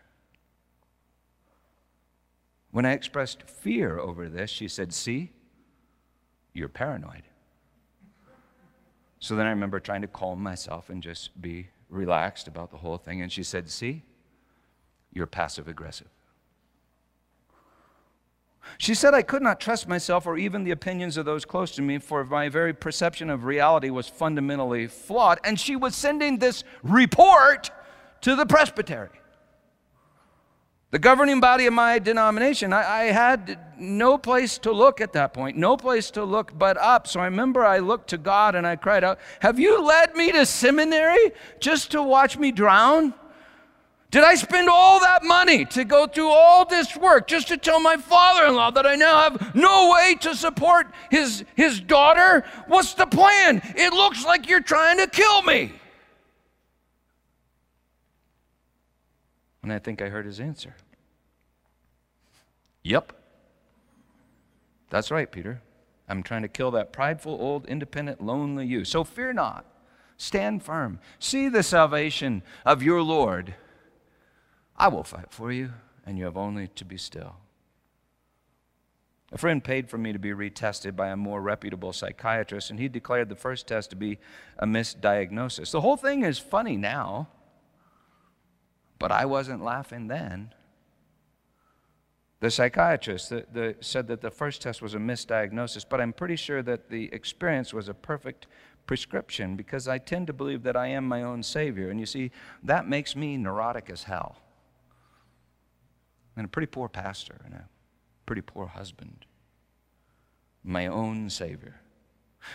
When 2.71 2.85
I 2.85 2.93
expressed 2.93 3.43
fear 3.43 3.99
over 3.99 4.29
this, 4.29 4.51
she 4.51 4.69
said, 4.69 4.93
See, 4.93 5.33
you're 6.53 6.69
paranoid. 6.69 7.23
So 9.21 9.35
then 9.35 9.47
I 9.47 9.51
remember 9.51 9.81
trying 9.81 10.03
to 10.03 10.09
calm 10.09 10.43
myself 10.43 10.91
and 10.91 11.03
just 11.03 11.41
be 11.41 11.69
relaxed 11.89 12.47
about 12.47 12.71
the 12.71 12.77
whole 12.77 12.99
thing. 12.99 13.23
And 13.23 13.33
she 13.33 13.43
said, 13.43 13.69
See, 13.69 14.05
you're 15.13 15.27
passive 15.27 15.67
aggressive. 15.67 16.09
She 18.77 18.95
said, 18.95 19.15
I 19.15 19.23
could 19.23 19.43
not 19.43 19.61
trust 19.61 19.89
myself 19.89 20.27
or 20.27 20.37
even 20.37 20.65
the 20.65 20.71
opinions 20.71 21.17
of 21.17 21.25
those 21.25 21.45
close 21.45 21.71
to 21.73 21.83
me, 21.83 21.99
for 21.99 22.25
my 22.25 22.49
very 22.49 22.75
perception 22.75 23.31
of 23.31 23.45
reality 23.45 23.91
was 23.91 24.09
fundamentally 24.09 24.87
flawed. 24.87 25.41
And 25.45 25.59
she 25.59 25.77
was 25.77 25.95
sending 25.95 26.39
this 26.39 26.65
report 26.83 27.71
to 28.21 28.37
the 28.37 28.45
presbytery. 28.45 29.09
The 30.91 30.99
governing 30.99 31.41
body 31.41 31.67
of 31.67 31.75
my 31.75 31.99
denomination, 31.99 32.73
I, 32.73 33.03
I, 33.03 33.05
had 33.13 33.59
no 33.79 34.17
place 34.17 34.57
to 34.59 34.73
look 34.73 35.03
at 35.03 35.13
that 35.13 35.35
point, 35.35 35.59
no 35.59 35.77
place 35.77 36.11
to 36.13 36.25
look 36.25 36.59
but 36.59 36.79
up. 36.79 37.07
So 37.07 37.21
I 37.21 37.27
remember 37.27 37.63
I 37.63 37.79
looked 37.79 38.09
to 38.11 38.19
God 38.19 38.55
and 38.55 38.67
I 38.67 38.77
cried 38.77 39.05
out, 39.05 39.19
Have 39.41 39.59
you 39.59 39.83
led 39.83 40.15
me 40.15 40.33
to 40.33 40.47
seminary 40.47 41.33
just 41.61 41.91
to 41.91 42.03
watch 42.03 42.39
me 42.39 42.53
drown? 42.53 43.13
Did 44.11 44.25
I 44.25 44.37
spend 44.37 44.71
all 44.71 45.01
that 45.01 45.23
money 45.23 45.67
to 45.67 45.85
go 45.85 46.07
through 46.07 46.31
all 46.31 46.65
this 46.65 46.97
work 46.97 47.27
just 47.27 47.49
to 47.49 47.59
tell 47.59 47.79
my 47.79 47.99
father 47.99 48.47
in 48.47 48.55
law 48.55 48.71
that 48.71 48.87
I 48.87 48.95
now 48.95 49.21
have 49.21 49.55
no 49.55 49.91
way 49.93 50.15
to 50.21 50.35
support 50.35 50.87
his, 51.11 51.45
his 51.57 51.79
daughter? 51.79 52.45
What's 52.69 52.95
the 52.95 53.07
plan? 53.07 53.61
It 53.77 53.93
looks 53.93 54.25
like 54.25 54.49
you're 54.49 54.63
trying 54.63 54.97
to 54.99 55.07
kill 55.07 55.43
me. 55.43 55.73
And 59.63 59.71
I 59.71 59.79
think 59.79 60.01
I 60.01 60.09
heard 60.09 60.25
his 60.25 60.41
answer. 60.41 60.75
Yep. 62.85 63.13
That's 64.89 65.11
right, 65.11 65.31
Peter. 65.31 65.61
I'm 66.09 66.23
trying 66.23 66.41
to 66.41 66.49
kill 66.49 66.71
that 66.71 66.95
prideful, 66.95 67.37
old, 67.39 67.67
independent, 67.67 68.23
lonely 68.23 68.67
you. 68.67 68.87
So 68.87 69.05
fear 69.05 69.35
not. 69.35 69.67
Stand 70.17 70.63
firm. 70.63 70.99
See 71.19 71.51
the 71.51 71.63
salvation 71.63 72.43
of 72.65 72.83
your 72.83 73.03
Lord 73.03 73.55
I 74.79 74.87
will 74.89 75.03
fight 75.03 75.31
for 75.31 75.51
you, 75.51 75.73
and 76.07 76.17
you 76.17 76.25
have 76.25 76.37
only 76.37 76.69
to 76.69 76.85
be 76.85 76.97
still. 76.97 77.37
A 79.33 79.37
friend 79.37 79.63
paid 79.63 79.91
for 79.91 79.99
me 79.99 80.13
to 80.13 80.19
be 80.19 80.31
retested 80.31 80.95
by 80.97 81.09
a 81.09 81.17
more 81.17 81.43
reputable 81.43 81.93
psychiatrist, 81.93 82.71
and 82.71 82.79
he 82.79 82.89
declared 82.89 83.29
the 83.29 83.35
first 83.35 83.67
test 83.67 83.91
to 83.91 83.97
be 83.97 84.19
a 84.59 84.67
misdiagnosis. 84.67 85.73
The 85.73 85.81
whole 85.81 85.97
thing 85.97 86.23
is 86.23 86.39
funny 86.39 86.77
now, 86.77 87.29
but 88.99 89.11
I 89.11 89.27
wasn't 89.27 89.63
laughing 89.63 90.07
then. 90.07 90.55
The 92.41 92.51
psychiatrist 92.51 93.31
the, 93.31 93.45
the, 93.53 93.77
said 93.81 94.07
that 94.07 94.21
the 94.21 94.31
first 94.31 94.63
test 94.63 94.81
was 94.81 94.95
a 94.95 94.99
misdiagnosis, 94.99 95.85
but 95.87 96.01
I'm 96.01 96.13
pretty 96.13 96.37
sure 96.37 96.63
that 96.63 96.89
the 96.89 97.13
experience 97.13 97.75
was 97.75 97.89
a 97.89 97.95
perfect 97.95 98.47
prescription 98.87 99.57
because 99.57 99.89
I 99.89 99.99
tend 99.99 100.29
to 100.29 100.33
believe 100.33 100.63
that 100.63 100.77
I 100.77 100.87
am 100.87 101.07
my 101.07 101.25
own 101.25 101.43
savior. 101.43 101.91
And 101.91 101.99
you 101.99 102.07
see, 102.07 102.31
that 102.63 102.89
makes 102.89 103.17
me 103.17 103.37
neurotic 103.37 103.91
as 103.91 104.05
hell 104.05 104.37
and 106.39 106.45
a 106.45 106.49
pretty 106.49 106.67
poor 106.67 106.89
pastor 106.89 107.41
and 107.45 107.53
a 107.53 107.69
pretty 108.25 108.43
poor 108.43 108.67
husband, 108.67 109.27
my 110.63 110.87
own 110.87 111.29
Savior. 111.29 111.81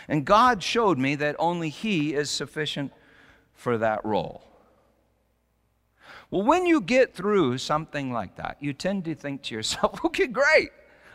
And 0.08 0.24
God 0.24 0.62
showed 0.62 0.98
me 0.98 1.14
that 1.16 1.36
only 1.38 1.68
He 1.68 2.14
is 2.14 2.30
sufficient 2.30 2.92
for 3.52 3.76
that 3.78 4.02
role. 4.04 4.42
Well, 6.30 6.42
when 6.42 6.66
you 6.66 6.80
get 6.80 7.14
through 7.14 7.58
something 7.58 8.10
like 8.10 8.36
that, 8.36 8.56
you 8.58 8.72
tend 8.72 9.04
to 9.04 9.14
think 9.14 9.42
to 9.42 9.54
yourself, 9.54 10.00
okay, 10.06 10.26
great. 10.26 10.70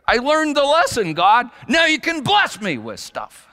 I 0.07 0.17
learned 0.17 0.55
the 0.55 0.63
lesson, 0.63 1.13
God. 1.13 1.49
Now 1.67 1.85
you 1.85 1.99
can 1.99 2.21
bless 2.21 2.61
me 2.61 2.77
with 2.77 2.99
stuff. 2.99 3.47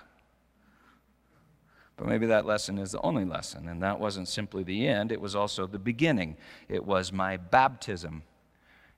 But 1.96 2.06
maybe 2.06 2.26
that 2.26 2.44
lesson 2.44 2.76
is 2.76 2.92
the 2.92 3.00
only 3.00 3.24
lesson, 3.24 3.68
and 3.68 3.82
that 3.82 3.98
wasn't 3.98 4.28
simply 4.28 4.62
the 4.62 4.86
end, 4.86 5.10
it 5.10 5.20
was 5.20 5.34
also 5.34 5.66
the 5.66 5.78
beginning. 5.78 6.36
It 6.68 6.84
was 6.84 7.10
my 7.10 7.38
baptism 7.38 8.22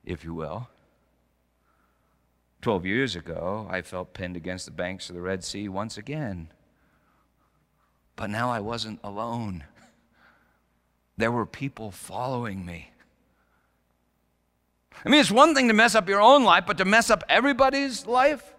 if 0.09 0.23
you 0.23 0.33
will. 0.33 0.67
Twelve 2.61 2.85
years 2.85 3.15
ago, 3.15 3.67
I 3.69 3.81
felt 3.81 4.13
pinned 4.13 4.35
against 4.35 4.65
the 4.65 4.71
banks 4.71 5.09
of 5.09 5.15
the 5.15 5.21
Red 5.21 5.43
Sea 5.43 5.69
once 5.69 5.97
again. 5.97 6.49
But 8.15 8.29
now 8.29 8.49
I 8.49 8.59
wasn't 8.59 8.99
alone. 9.03 9.63
There 11.15 11.31
were 11.31 11.45
people 11.45 11.91
following 11.91 12.65
me. 12.65 12.91
I 15.05 15.09
mean, 15.09 15.21
it's 15.21 15.31
one 15.31 15.55
thing 15.55 15.69
to 15.69 15.73
mess 15.73 15.95
up 15.95 16.09
your 16.09 16.21
own 16.21 16.43
life, 16.43 16.65
but 16.67 16.77
to 16.79 16.85
mess 16.85 17.09
up 17.09 17.23
everybody's 17.29 18.05
life? 18.05 18.53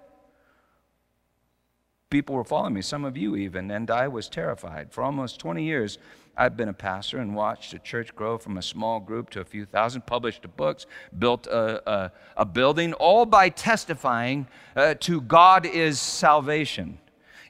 People 2.09 2.35
were 2.35 2.45
following 2.45 2.75
me, 2.75 2.83
some 2.83 3.05
of 3.05 3.17
you 3.17 3.37
even, 3.37 3.71
and 3.71 3.91
I 3.91 4.09
was 4.09 4.29
terrified. 4.29 4.93
For 4.93 5.03
almost 5.03 5.39
20 5.41 5.63
years, 5.63 5.99
I've 6.41 6.57
been 6.57 6.71
a 6.71 6.73
pastor 6.73 7.19
and 7.19 7.35
watched 7.35 7.75
a 7.75 7.79
church 7.79 8.17
grow 8.17 8.39
from 8.39 8.57
a 8.57 8.63
small 8.63 8.99
group 8.99 9.29
to 9.31 9.41
a 9.41 9.45
few 9.45 9.67
thousand, 9.67 10.07
published 10.07 10.47
books, 10.57 10.87
built 11.19 11.47
a, 11.47 11.87
a, 11.87 12.13
a 12.39 12.45
building, 12.47 12.95
all 12.95 13.27
by 13.27 13.51
testifying 13.51 14.47
uh, 14.75 14.95
to 15.01 15.21
God 15.21 15.67
is 15.67 16.01
salvation. 16.01 16.99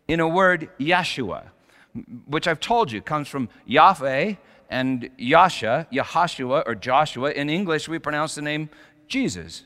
In 0.08 0.18
a 0.18 0.26
word, 0.26 0.70
Yeshua, 0.80 1.44
which 2.26 2.48
I've 2.48 2.58
told 2.58 2.90
you 2.90 3.00
comes 3.00 3.28
from 3.28 3.48
Yahweh 3.64 4.34
and 4.68 5.08
Yasha, 5.16 5.86
Yahashua, 5.92 6.64
or 6.66 6.74
Joshua. 6.74 7.30
In 7.30 7.48
English, 7.48 7.88
we 7.88 8.00
pronounce 8.00 8.34
the 8.34 8.42
name 8.42 8.70
Jesus. 9.06 9.62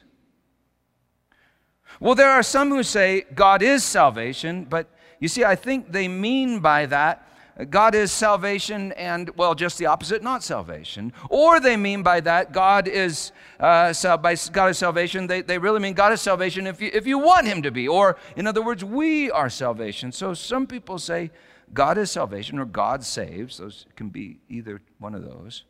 Well, 1.98 2.14
there 2.14 2.30
are 2.30 2.42
some 2.42 2.68
who 2.68 2.82
say 2.82 3.24
God 3.34 3.62
is 3.62 3.84
salvation, 3.84 4.66
but 4.66 4.86
you 5.18 5.28
see, 5.28 5.44
I 5.44 5.56
think 5.56 5.92
they 5.92 6.08
mean 6.08 6.60
by 6.60 6.84
that 6.84 7.23
God 7.70 7.94
is 7.94 8.10
salvation 8.10 8.90
and, 8.92 9.30
well, 9.36 9.54
just 9.54 9.78
the 9.78 9.86
opposite, 9.86 10.22
not 10.22 10.42
salvation. 10.42 11.12
Or 11.30 11.60
they 11.60 11.76
mean 11.76 12.02
by 12.02 12.20
that 12.20 12.52
God 12.52 12.88
is, 12.88 13.30
uh, 13.60 13.92
by 14.16 14.36
God 14.52 14.70
is 14.70 14.78
salvation, 14.78 15.28
they, 15.28 15.40
they 15.40 15.58
really 15.58 15.78
mean 15.78 15.94
God 15.94 16.12
is 16.12 16.20
salvation 16.20 16.66
if 16.66 16.80
you, 16.80 16.90
if 16.92 17.06
you 17.06 17.18
want 17.18 17.46
Him 17.46 17.62
to 17.62 17.70
be. 17.70 17.86
Or, 17.86 18.16
in 18.34 18.48
other 18.48 18.62
words, 18.62 18.84
we 18.84 19.30
are 19.30 19.48
salvation. 19.48 20.10
So 20.10 20.34
some 20.34 20.66
people 20.66 20.98
say 20.98 21.30
God 21.72 21.96
is 21.96 22.10
salvation 22.10 22.58
or 22.58 22.64
God 22.64 23.04
saves. 23.04 23.58
Those 23.58 23.86
can 23.94 24.08
be 24.08 24.40
either 24.48 24.82
one 24.98 25.14
of 25.14 25.24
those. 25.24 25.64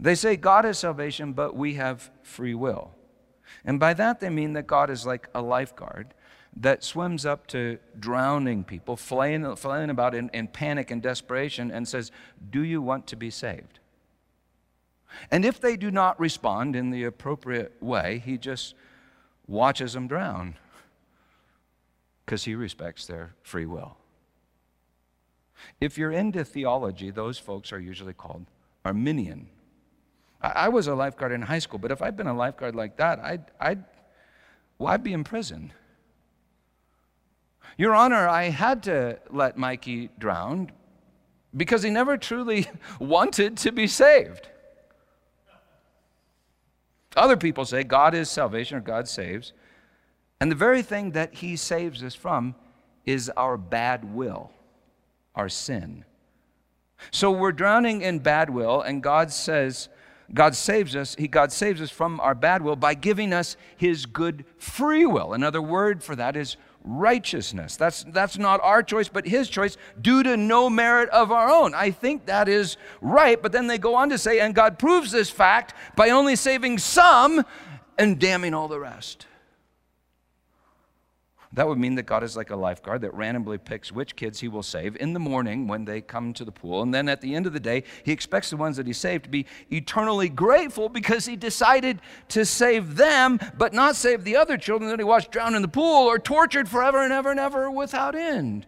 They 0.00 0.16
say 0.16 0.34
God 0.34 0.64
is 0.64 0.78
salvation, 0.78 1.32
but 1.32 1.54
we 1.54 1.74
have 1.74 2.10
free 2.22 2.54
will. 2.54 2.90
And 3.64 3.78
by 3.78 3.94
that 3.94 4.18
they 4.18 4.30
mean 4.30 4.54
that 4.54 4.66
God 4.66 4.90
is 4.90 5.06
like 5.06 5.28
a 5.32 5.40
lifeguard 5.40 6.12
that 6.56 6.84
swims 6.84 7.26
up 7.26 7.46
to 7.48 7.78
drowning 7.98 8.64
people, 8.64 8.96
flaying 8.96 9.44
about 9.44 10.14
in, 10.14 10.30
in 10.32 10.46
panic 10.46 10.90
and 10.90 11.02
desperation, 11.02 11.70
and 11.70 11.86
says, 11.86 12.12
Do 12.50 12.62
you 12.62 12.80
want 12.80 13.06
to 13.08 13.16
be 13.16 13.30
saved? 13.30 13.80
And 15.30 15.44
if 15.44 15.60
they 15.60 15.76
do 15.76 15.90
not 15.90 16.18
respond 16.18 16.76
in 16.76 16.90
the 16.90 17.04
appropriate 17.04 17.72
way, 17.80 18.22
he 18.24 18.38
just 18.38 18.74
watches 19.46 19.92
them 19.92 20.08
drown 20.08 20.56
because 22.24 22.44
he 22.44 22.54
respects 22.54 23.06
their 23.06 23.34
free 23.42 23.66
will. 23.66 23.96
If 25.80 25.98
you're 25.98 26.12
into 26.12 26.44
theology, 26.44 27.10
those 27.10 27.38
folks 27.38 27.72
are 27.72 27.80
usually 27.80 28.12
called 28.12 28.46
Arminian. 28.84 29.48
I, 30.42 30.68
was 30.68 30.88
a 30.88 30.94
lifeguard 30.94 31.32
in 31.32 31.40
high 31.40 31.58
school, 31.58 31.78
but 31.78 31.90
if 31.90 32.02
I'd 32.02 32.16
been 32.16 32.26
a 32.26 32.36
lifeguard 32.36 32.74
like 32.74 32.98
that, 32.98 33.18
I'd, 33.20 33.44
I'd, 33.58 33.84
well, 34.78 34.92
I'd 34.92 35.02
be 35.02 35.14
in 35.14 35.24
prison. 35.24 35.72
Your 37.76 37.94
Honor, 37.94 38.28
I 38.28 38.44
had 38.44 38.82
to 38.84 39.18
let 39.30 39.56
Mikey 39.56 40.10
drown 40.18 40.70
because 41.56 41.82
he 41.82 41.90
never 41.90 42.16
truly 42.16 42.66
wanted 42.98 43.56
to 43.58 43.72
be 43.72 43.86
saved. 43.86 44.48
Other 47.16 47.36
people 47.36 47.64
say 47.64 47.84
God 47.84 48.14
is 48.14 48.30
salvation 48.30 48.76
or 48.76 48.80
God 48.80 49.08
saves. 49.08 49.52
And 50.40 50.50
the 50.50 50.56
very 50.56 50.82
thing 50.82 51.12
that 51.12 51.34
he 51.34 51.56
saves 51.56 52.02
us 52.02 52.14
from 52.14 52.54
is 53.06 53.30
our 53.30 53.56
bad 53.56 54.14
will, 54.14 54.50
our 55.34 55.48
sin. 55.48 56.04
So 57.10 57.30
we're 57.30 57.52
drowning 57.52 58.02
in 58.02 58.18
bad 58.18 58.50
will, 58.50 58.80
and 58.80 59.02
God 59.02 59.30
says, 59.30 59.88
God 60.32 60.54
saves 60.54 60.96
us, 60.96 61.14
he, 61.16 61.28
God 61.28 61.52
saves 61.52 61.80
us 61.80 61.90
from 61.90 62.18
our 62.20 62.34
bad 62.34 62.62
will 62.62 62.76
by 62.76 62.94
giving 62.94 63.32
us 63.32 63.56
his 63.76 64.06
good 64.06 64.44
free 64.56 65.04
will. 65.04 65.34
Another 65.34 65.60
word 65.60 66.02
for 66.02 66.16
that 66.16 66.34
is 66.34 66.56
righteousness. 66.84 67.76
That's, 67.76 68.04
that's 68.04 68.38
not 68.38 68.60
our 68.62 68.82
choice, 68.82 69.08
but 69.08 69.26
his 69.26 69.48
choice 69.48 69.76
due 70.00 70.22
to 70.22 70.36
no 70.36 70.68
merit 70.68 71.08
of 71.08 71.32
our 71.32 71.50
own. 71.50 71.74
I 71.74 71.90
think 71.90 72.26
that 72.26 72.48
is 72.48 72.76
right, 73.00 73.40
but 73.40 73.52
then 73.52 73.66
they 73.66 73.78
go 73.78 73.94
on 73.94 74.10
to 74.10 74.18
say, 74.18 74.38
and 74.40 74.54
God 74.54 74.78
proves 74.78 75.10
this 75.10 75.30
fact 75.30 75.74
by 75.96 76.10
only 76.10 76.36
saving 76.36 76.78
some 76.78 77.44
and 77.98 78.18
damning 78.20 78.54
all 78.54 78.68
the 78.68 78.78
rest. 78.78 79.26
That 81.54 81.68
would 81.68 81.78
mean 81.78 81.94
that 81.94 82.02
God 82.02 82.24
is 82.24 82.36
like 82.36 82.50
a 82.50 82.56
lifeguard 82.56 83.02
that 83.02 83.14
randomly 83.14 83.58
picks 83.58 83.92
which 83.92 84.16
kids 84.16 84.40
he 84.40 84.48
will 84.48 84.64
save 84.64 84.96
in 84.96 85.12
the 85.12 85.20
morning 85.20 85.68
when 85.68 85.84
they 85.84 86.00
come 86.00 86.32
to 86.34 86.44
the 86.44 86.50
pool. 86.50 86.82
And 86.82 86.92
then 86.92 87.08
at 87.08 87.20
the 87.20 87.36
end 87.36 87.46
of 87.46 87.52
the 87.52 87.60
day, 87.60 87.84
he 88.02 88.10
expects 88.10 88.50
the 88.50 88.56
ones 88.56 88.76
that 88.76 88.88
he 88.88 88.92
saved 88.92 89.24
to 89.24 89.30
be 89.30 89.46
eternally 89.70 90.28
grateful 90.28 90.88
because 90.88 91.26
he 91.26 91.36
decided 91.36 92.00
to 92.30 92.44
save 92.44 92.96
them, 92.96 93.38
but 93.56 93.72
not 93.72 93.94
save 93.94 94.24
the 94.24 94.36
other 94.36 94.56
children 94.56 94.90
that 94.90 94.98
he 94.98 95.04
watched 95.04 95.30
drown 95.30 95.54
in 95.54 95.62
the 95.62 95.68
pool 95.68 96.08
or 96.08 96.18
tortured 96.18 96.68
forever 96.68 97.04
and 97.04 97.12
ever 97.12 97.30
and 97.30 97.38
ever 97.38 97.70
without 97.70 98.16
end. 98.16 98.66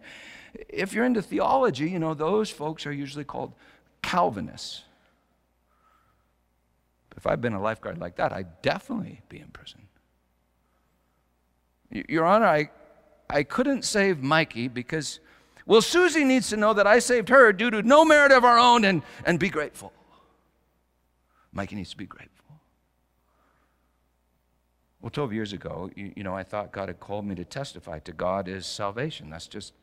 If 0.69 0.93
you're 0.93 1.05
into 1.05 1.21
theology, 1.21 1.89
you 1.89 1.99
know, 1.99 2.13
those 2.13 2.49
folks 2.49 2.85
are 2.85 2.93
usually 2.93 3.25
called 3.25 3.53
Calvinists. 4.01 4.83
But 7.09 7.17
If 7.17 7.27
I'd 7.27 7.41
been 7.41 7.53
a 7.53 7.61
lifeguard 7.61 7.97
like 7.97 8.15
that, 8.15 8.31
I'd 8.31 8.61
definitely 8.61 9.21
be 9.27 9.39
in 9.39 9.49
prison. 9.49 9.81
Your 11.89 12.25
Honor, 12.25 12.45
I, 12.45 12.69
I 13.29 13.43
couldn't 13.43 13.83
save 13.83 14.21
Mikey 14.21 14.67
because, 14.67 15.19
well, 15.65 15.81
Susie 15.81 16.23
needs 16.23 16.49
to 16.49 16.57
know 16.57 16.73
that 16.73 16.87
I 16.87 16.99
saved 16.99 17.29
her 17.29 17.51
due 17.51 17.69
to 17.71 17.81
no 17.81 18.05
merit 18.05 18.31
of 18.31 18.43
our 18.43 18.57
own 18.57 18.85
and, 18.85 19.01
and 19.25 19.39
be 19.39 19.49
grateful. 19.49 19.91
Mikey 21.51 21.75
needs 21.75 21.91
to 21.91 21.97
be 21.97 22.05
grateful. 22.05 22.37
Well, 25.01 25.11
12 25.11 25.33
years 25.33 25.53
ago, 25.53 25.89
you, 25.95 26.13
you 26.15 26.23
know, 26.23 26.35
I 26.35 26.43
thought 26.43 26.71
God 26.71 26.89
had 26.89 26.99
called 26.99 27.25
me 27.25 27.35
to 27.35 27.45
testify 27.45 27.99
to 27.99 28.11
God 28.11 28.47
is 28.47 28.65
salvation. 28.65 29.29
That's 29.29 29.47
just, 29.47 29.73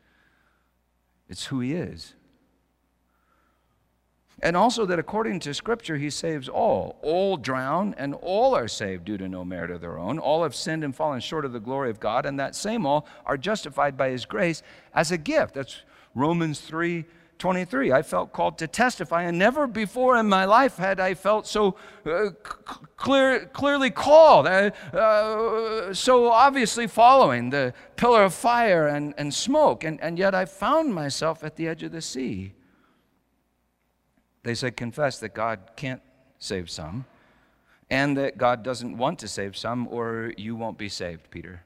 it's 1.29 1.45
who 1.45 1.59
He 1.59 1.73
is. 1.73 2.13
And 4.41 4.57
also 4.57 4.85
that 4.85 4.99
according 4.99 5.39
to 5.41 5.53
Scripture, 5.53 5.97
he 5.97 6.09
saves 6.09 6.49
all. 6.49 6.97
All 7.01 7.37
drown, 7.37 7.95
and 7.97 8.13
all 8.15 8.55
are 8.55 8.67
saved 8.67 9.05
due 9.05 9.17
to 9.17 9.29
no 9.29 9.45
merit 9.45 9.71
of 9.71 9.81
their 9.81 9.97
own. 9.97 10.19
All 10.19 10.43
have 10.43 10.55
sinned 10.55 10.83
and 10.83 10.95
fallen 10.95 11.21
short 11.21 11.45
of 11.45 11.53
the 11.53 11.59
glory 11.59 11.89
of 11.89 11.99
God, 11.99 12.25
and 12.25 12.39
that 12.39 12.55
same 12.55 12.85
all 12.85 13.07
are 13.25 13.37
justified 13.37 13.95
by 13.95 14.09
his 14.09 14.25
grace 14.25 14.61
as 14.93 15.11
a 15.11 15.17
gift. 15.17 15.53
That's 15.53 15.81
Romans 16.13 16.59
3 16.61 17.05
23. 17.37 17.91
I 17.91 18.01
felt 18.01 18.31
called 18.31 18.57
to 18.59 18.67
testify, 18.67 19.23
and 19.23 19.37
never 19.37 19.67
before 19.67 20.17
in 20.17 20.27
my 20.27 20.45
life 20.45 20.77
had 20.77 20.99
I 20.99 21.13
felt 21.13 21.45
so 21.45 21.75
uh, 22.05 22.29
clear, 22.95 23.45
clearly 23.47 23.91
called, 23.91 24.47
uh, 24.47 24.71
uh, 24.93 25.93
so 25.93 26.31
obviously 26.31 26.87
following 26.87 27.49
the 27.49 27.73
pillar 27.97 28.23
of 28.23 28.33
fire 28.33 28.87
and, 28.87 29.13
and 29.17 29.33
smoke. 29.33 29.83
And, 29.83 29.99
and 30.01 30.17
yet 30.17 30.33
I 30.33 30.45
found 30.45 30.93
myself 30.93 31.43
at 31.43 31.57
the 31.57 31.67
edge 31.67 31.83
of 31.83 31.91
the 31.91 32.01
sea. 32.01 32.53
They 34.45 34.53
said, 34.53 34.77
confess 34.77 35.19
that 35.21 35.33
God 35.33 35.71
can't 35.75 36.03
save 36.37 36.69
some 36.69 37.05
and 37.89 38.15
that 38.17 38.37
God 38.37 38.61
doesn't 38.61 38.95
want 38.95 39.17
to 39.19 39.27
save 39.27 39.57
some, 39.57 39.87
or 39.87 40.33
you 40.37 40.55
won't 40.55 40.77
be 40.77 40.87
saved, 40.87 41.31
Peter. 41.31 41.63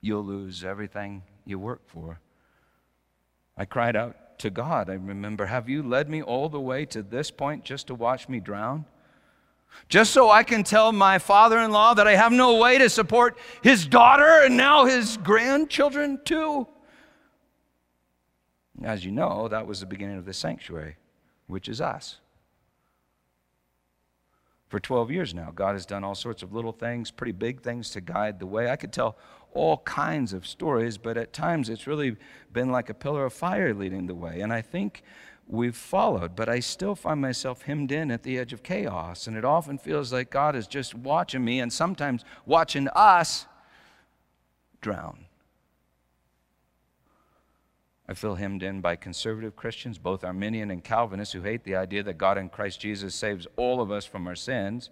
You'll 0.00 0.24
lose 0.24 0.64
everything 0.64 1.22
you 1.44 1.58
work 1.58 1.82
for. 1.86 2.20
I 3.56 3.66
cried 3.66 3.96
out 3.96 4.38
to 4.38 4.48
God. 4.48 4.88
I 4.88 4.94
remember, 4.94 5.44
Have 5.44 5.68
you 5.68 5.82
led 5.82 6.08
me 6.08 6.22
all 6.22 6.48
the 6.48 6.60
way 6.60 6.86
to 6.86 7.02
this 7.02 7.30
point 7.30 7.64
just 7.64 7.88
to 7.88 7.94
watch 7.94 8.26
me 8.26 8.40
drown? 8.40 8.86
Just 9.90 10.10
so 10.10 10.30
I 10.30 10.42
can 10.42 10.64
tell 10.64 10.90
my 10.90 11.18
father 11.18 11.58
in 11.58 11.70
law 11.70 11.92
that 11.92 12.08
I 12.08 12.16
have 12.16 12.32
no 12.32 12.56
way 12.56 12.78
to 12.78 12.88
support 12.88 13.36
his 13.62 13.86
daughter 13.86 14.40
and 14.44 14.56
now 14.56 14.86
his 14.86 15.18
grandchildren 15.18 16.20
too? 16.24 16.66
As 18.82 19.04
you 19.04 19.12
know, 19.12 19.48
that 19.48 19.66
was 19.66 19.80
the 19.80 19.86
beginning 19.86 20.18
of 20.18 20.24
the 20.24 20.32
sanctuary, 20.32 20.96
which 21.46 21.68
is 21.68 21.80
us. 21.80 22.18
For 24.68 24.80
12 24.80 25.10
years 25.10 25.34
now, 25.34 25.52
God 25.54 25.74
has 25.74 25.86
done 25.86 26.02
all 26.02 26.16
sorts 26.16 26.42
of 26.42 26.52
little 26.52 26.72
things, 26.72 27.10
pretty 27.10 27.32
big 27.32 27.62
things 27.62 27.90
to 27.90 28.00
guide 28.00 28.40
the 28.40 28.46
way. 28.46 28.70
I 28.70 28.76
could 28.76 28.92
tell 28.92 29.16
all 29.52 29.78
kinds 29.78 30.32
of 30.32 30.46
stories, 30.46 30.98
but 30.98 31.16
at 31.16 31.32
times 31.32 31.68
it's 31.68 31.86
really 31.86 32.16
been 32.52 32.72
like 32.72 32.90
a 32.90 32.94
pillar 32.94 33.24
of 33.24 33.32
fire 33.32 33.72
leading 33.72 34.06
the 34.06 34.14
way. 34.14 34.40
And 34.40 34.52
I 34.52 34.62
think 34.62 35.02
we've 35.46 35.76
followed, 35.76 36.34
but 36.34 36.48
I 36.48 36.58
still 36.58 36.96
find 36.96 37.20
myself 37.20 37.62
hemmed 37.62 37.92
in 37.92 38.10
at 38.10 38.24
the 38.24 38.36
edge 38.36 38.52
of 38.52 38.64
chaos. 38.64 39.28
And 39.28 39.36
it 39.36 39.44
often 39.44 39.78
feels 39.78 40.12
like 40.12 40.30
God 40.30 40.56
is 40.56 40.66
just 40.66 40.94
watching 40.94 41.44
me 41.44 41.60
and 41.60 41.72
sometimes 41.72 42.24
watching 42.44 42.88
us 42.88 43.46
drown. 44.80 45.26
I 48.14 48.16
feel 48.16 48.36
hemmed 48.36 48.62
in 48.62 48.80
by 48.80 48.94
conservative 48.94 49.56
Christians, 49.56 49.98
both 49.98 50.22
Arminian 50.22 50.70
and 50.70 50.84
Calvinists, 50.84 51.34
who 51.34 51.42
hate 51.42 51.64
the 51.64 51.74
idea 51.74 52.00
that 52.04 52.16
God 52.16 52.38
in 52.38 52.48
Christ 52.48 52.78
Jesus 52.78 53.12
saves 53.12 53.44
all 53.56 53.80
of 53.80 53.90
us 53.90 54.04
from 54.04 54.28
our 54.28 54.36
sins. 54.36 54.90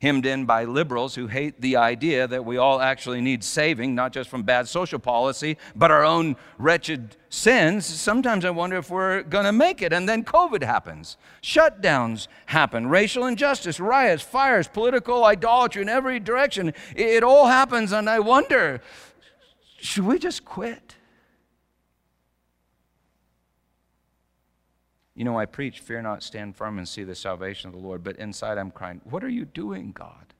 Hemmed 0.00 0.24
in 0.24 0.46
by 0.46 0.64
liberals 0.64 1.14
who 1.14 1.26
hate 1.26 1.60
the 1.60 1.76
idea 1.76 2.26
that 2.26 2.46
we 2.46 2.56
all 2.56 2.80
actually 2.80 3.20
need 3.20 3.44
saving, 3.44 3.94
not 3.94 4.14
just 4.14 4.30
from 4.30 4.42
bad 4.42 4.66
social 4.66 4.98
policy, 4.98 5.58
but 5.76 5.90
our 5.90 6.02
own 6.02 6.34
wretched 6.56 7.14
sins. 7.28 7.84
Sometimes 7.84 8.46
I 8.46 8.50
wonder 8.50 8.78
if 8.78 8.88
we're 8.88 9.22
going 9.22 9.44
to 9.44 9.52
make 9.52 9.82
it. 9.82 9.92
And 9.92 10.08
then 10.08 10.24
COVID 10.24 10.62
happens, 10.62 11.18
shutdowns 11.42 12.26
happen, 12.46 12.86
racial 12.86 13.26
injustice, 13.26 13.78
riots, 13.78 14.22
fires, 14.22 14.66
political 14.66 15.26
idolatry 15.26 15.82
in 15.82 15.90
every 15.90 16.18
direction. 16.18 16.72
It 16.96 17.22
all 17.22 17.48
happens, 17.48 17.92
and 17.92 18.08
I 18.08 18.20
wonder 18.20 18.80
should 19.82 20.06
we 20.06 20.18
just 20.18 20.46
quit? 20.46 20.96
You 25.14 25.24
know, 25.24 25.38
I 25.38 25.46
preach, 25.46 25.80
fear 25.80 26.00
not, 26.02 26.22
stand 26.22 26.56
firm 26.56 26.78
and 26.78 26.88
see 26.88 27.04
the 27.04 27.14
salvation 27.14 27.68
of 27.68 27.74
the 27.74 27.80
Lord, 27.80 28.02
but 28.02 28.16
inside 28.16 28.58
I'm 28.58 28.70
crying, 28.70 29.00
What 29.04 29.24
are 29.24 29.28
you 29.28 29.44
doing, 29.44 29.92
God? 29.92 30.34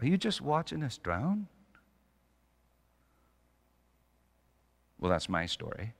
Are 0.00 0.06
you 0.06 0.16
just 0.18 0.40
watching 0.40 0.82
us 0.82 0.98
drown? 0.98 1.46
Well, 4.98 5.10
that's 5.10 5.28
my 5.28 5.46
story. 5.46 5.92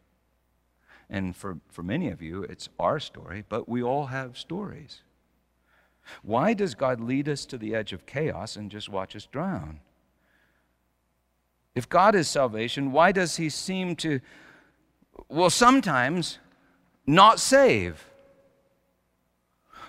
And 1.10 1.36
for, 1.36 1.58
for 1.70 1.82
many 1.82 2.08
of 2.08 2.22
you, 2.22 2.42
it's 2.42 2.68
our 2.78 2.98
story, 2.98 3.44
but 3.48 3.68
we 3.68 3.82
all 3.82 4.06
have 4.06 4.36
stories. 4.36 5.02
Why 6.22 6.54
does 6.54 6.74
God 6.74 7.00
lead 7.00 7.28
us 7.28 7.46
to 7.46 7.58
the 7.58 7.74
edge 7.74 7.92
of 7.92 8.06
chaos 8.06 8.56
and 8.56 8.70
just 8.70 8.88
watch 8.88 9.14
us 9.14 9.26
drown? 9.26 9.80
If 11.74 11.88
God 11.88 12.14
is 12.14 12.28
salvation, 12.28 12.92
why 12.92 13.12
does 13.12 13.36
He 13.36 13.48
seem 13.48 13.96
to 13.96 14.20
will 15.34 15.50
sometimes 15.50 16.38
not 17.06 17.40
save. 17.40 18.04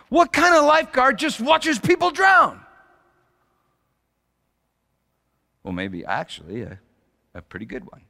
What 0.10 0.34
kind 0.34 0.56
of 0.56 0.66
lifeguard 0.66 1.18
just 1.18 1.40
watches 1.40 1.80
people 1.80 2.12
drown? 2.12 2.60
Well, 5.64 5.74
maybe 5.74 6.06
actually 6.06 6.62
a, 6.62 6.80
a 7.34 7.42
pretty 7.42 7.66
good 7.66 7.90
one. 7.92 8.02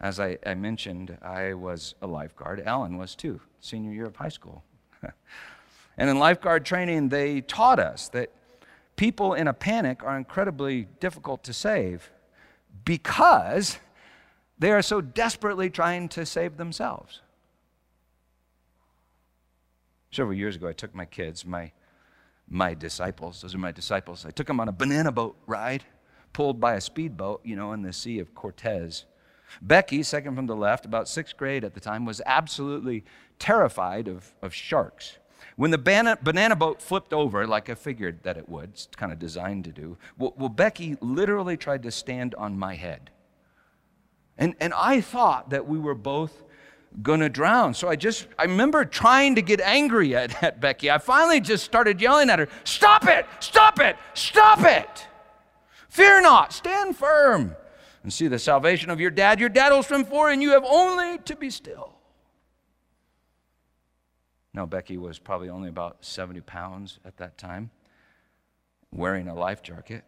As 0.00 0.18
I, 0.18 0.38
I, 0.46 0.54
mentioned, 0.54 1.16
I 1.20 1.52
was 1.52 1.94
a 2.00 2.06
lifeguard. 2.06 2.62
Alan 2.64 2.96
was 2.96 3.14
too, 3.14 3.40
senior 3.60 3.92
year 3.92 4.06
of 4.06 4.16
high 4.16 4.30
school. 4.30 4.64
and 5.98 6.08
in 6.08 6.18
lifeguard 6.18 6.64
training, 6.64 7.10
they 7.10 7.42
taught 7.42 7.78
us 7.78 8.08
that 8.08 8.30
people 8.96 9.34
in 9.34 9.46
a 9.46 9.52
panic 9.52 10.02
are 10.02 10.16
incredibly 10.16 10.86
difficult 11.00 11.42
to 11.44 11.52
save 11.52 12.10
because 12.84 13.78
They 14.60 14.72
are 14.72 14.82
so 14.82 15.00
desperately 15.00 15.70
trying 15.70 16.10
to 16.10 16.26
save 16.26 16.58
themselves. 16.58 17.22
Several 20.12 20.36
years 20.36 20.54
ago, 20.54 20.68
I 20.68 20.74
took 20.74 20.94
my 20.94 21.06
kids, 21.06 21.46
my, 21.46 21.72
my 22.46 22.74
disciples, 22.74 23.40
those 23.40 23.54
are 23.54 23.58
my 23.58 23.72
disciples, 23.72 24.26
I 24.26 24.30
took 24.30 24.46
them 24.46 24.60
on 24.60 24.68
a 24.68 24.72
banana 24.72 25.12
boat 25.12 25.36
ride, 25.46 25.84
pulled 26.34 26.60
by 26.60 26.74
a 26.74 26.80
speedboat, 26.80 27.40
you 27.42 27.56
know, 27.56 27.72
in 27.72 27.82
the 27.82 27.92
Sea 27.92 28.18
of 28.18 28.34
Cortez. 28.34 29.06
Becky, 29.62 30.02
second 30.02 30.36
from 30.36 30.46
the 30.46 30.56
left, 30.56 30.84
about 30.84 31.08
sixth 31.08 31.36
grade 31.36 31.64
at 31.64 31.74
the 31.74 31.80
time, 31.80 32.04
was 32.04 32.20
absolutely 32.26 33.04
terrified 33.38 34.08
of, 34.08 34.34
of 34.42 34.52
sharks. 34.52 35.16
When 35.56 35.70
the 35.70 35.78
banana, 35.78 36.18
banana 36.20 36.54
boat 36.54 36.82
flipped 36.82 37.14
over, 37.14 37.46
like 37.46 37.70
I 37.70 37.74
figured 37.74 38.24
that 38.24 38.36
it 38.36 38.48
would, 38.48 38.70
it's 38.70 38.88
kind 38.94 39.10
of 39.10 39.18
designed 39.18 39.64
to 39.64 39.72
do, 39.72 39.96
well, 40.18 40.34
well, 40.36 40.48
Becky 40.50 40.98
literally 41.00 41.56
tried 41.56 41.82
to 41.84 41.90
stand 41.90 42.34
on 42.34 42.58
my 42.58 42.74
head. 42.74 43.10
And, 44.40 44.56
and 44.58 44.72
I 44.74 45.02
thought 45.02 45.50
that 45.50 45.68
we 45.68 45.78
were 45.78 45.94
both 45.94 46.42
to 47.04 47.28
drown. 47.28 47.74
So 47.74 47.88
I 47.88 47.94
just, 47.94 48.26
I 48.38 48.44
remember 48.44 48.84
trying 48.84 49.36
to 49.36 49.42
get 49.42 49.60
angry 49.60 50.16
at, 50.16 50.42
at 50.42 50.60
Becky. 50.60 50.90
I 50.90 50.98
finally 50.98 51.40
just 51.40 51.64
started 51.64 52.00
yelling 52.00 52.30
at 52.30 52.40
her 52.40 52.48
Stop 52.64 53.06
it! 53.06 53.26
Stop 53.38 53.78
it! 53.78 53.96
Stop 54.14 54.64
it! 54.64 55.06
Fear 55.88 56.22
not, 56.22 56.52
stand 56.52 56.96
firm 56.96 57.54
and 58.02 58.12
see 58.12 58.28
the 58.28 58.38
salvation 58.38 58.90
of 58.90 58.98
your 58.98 59.10
dad. 59.10 59.40
Your 59.40 59.48
dad 59.48 59.70
will 59.70 59.82
swim 59.82 60.04
for, 60.04 60.30
and 60.30 60.40
you 60.40 60.50
have 60.50 60.64
only 60.64 61.18
to 61.18 61.36
be 61.36 61.50
still. 61.50 61.94
Now, 64.54 64.66
Becky 64.66 64.96
was 64.96 65.18
probably 65.18 65.48
only 65.48 65.68
about 65.68 65.98
70 66.04 66.40
pounds 66.40 66.98
at 67.04 67.18
that 67.18 67.38
time, 67.38 67.70
wearing 68.90 69.28
a 69.28 69.34
life 69.34 69.62
jacket. 69.62 70.04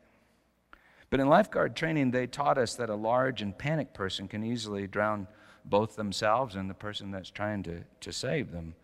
But 1.13 1.21
in 1.21 1.29
lifeguard 1.29 1.77
training, 1.77 2.11
they 2.11 2.27
taught 2.27 2.57
us 2.57 2.75
that 2.77 2.89
a 2.89 2.95
large 2.95 3.43
and 3.43 3.57
panicked 3.57 3.93
person 3.93 4.29
can 4.29 4.43
easily 4.43 4.87
drown 4.87 5.27
both 5.63 5.95
themselves 5.95 6.57
and 6.57 6.71
the 6.71 6.75
person 6.75 7.11
that's 7.11 7.29
trying 7.29 7.63
to, 7.65 7.85
to 8.01 8.13
save 8.15 8.51
them. 8.51 8.75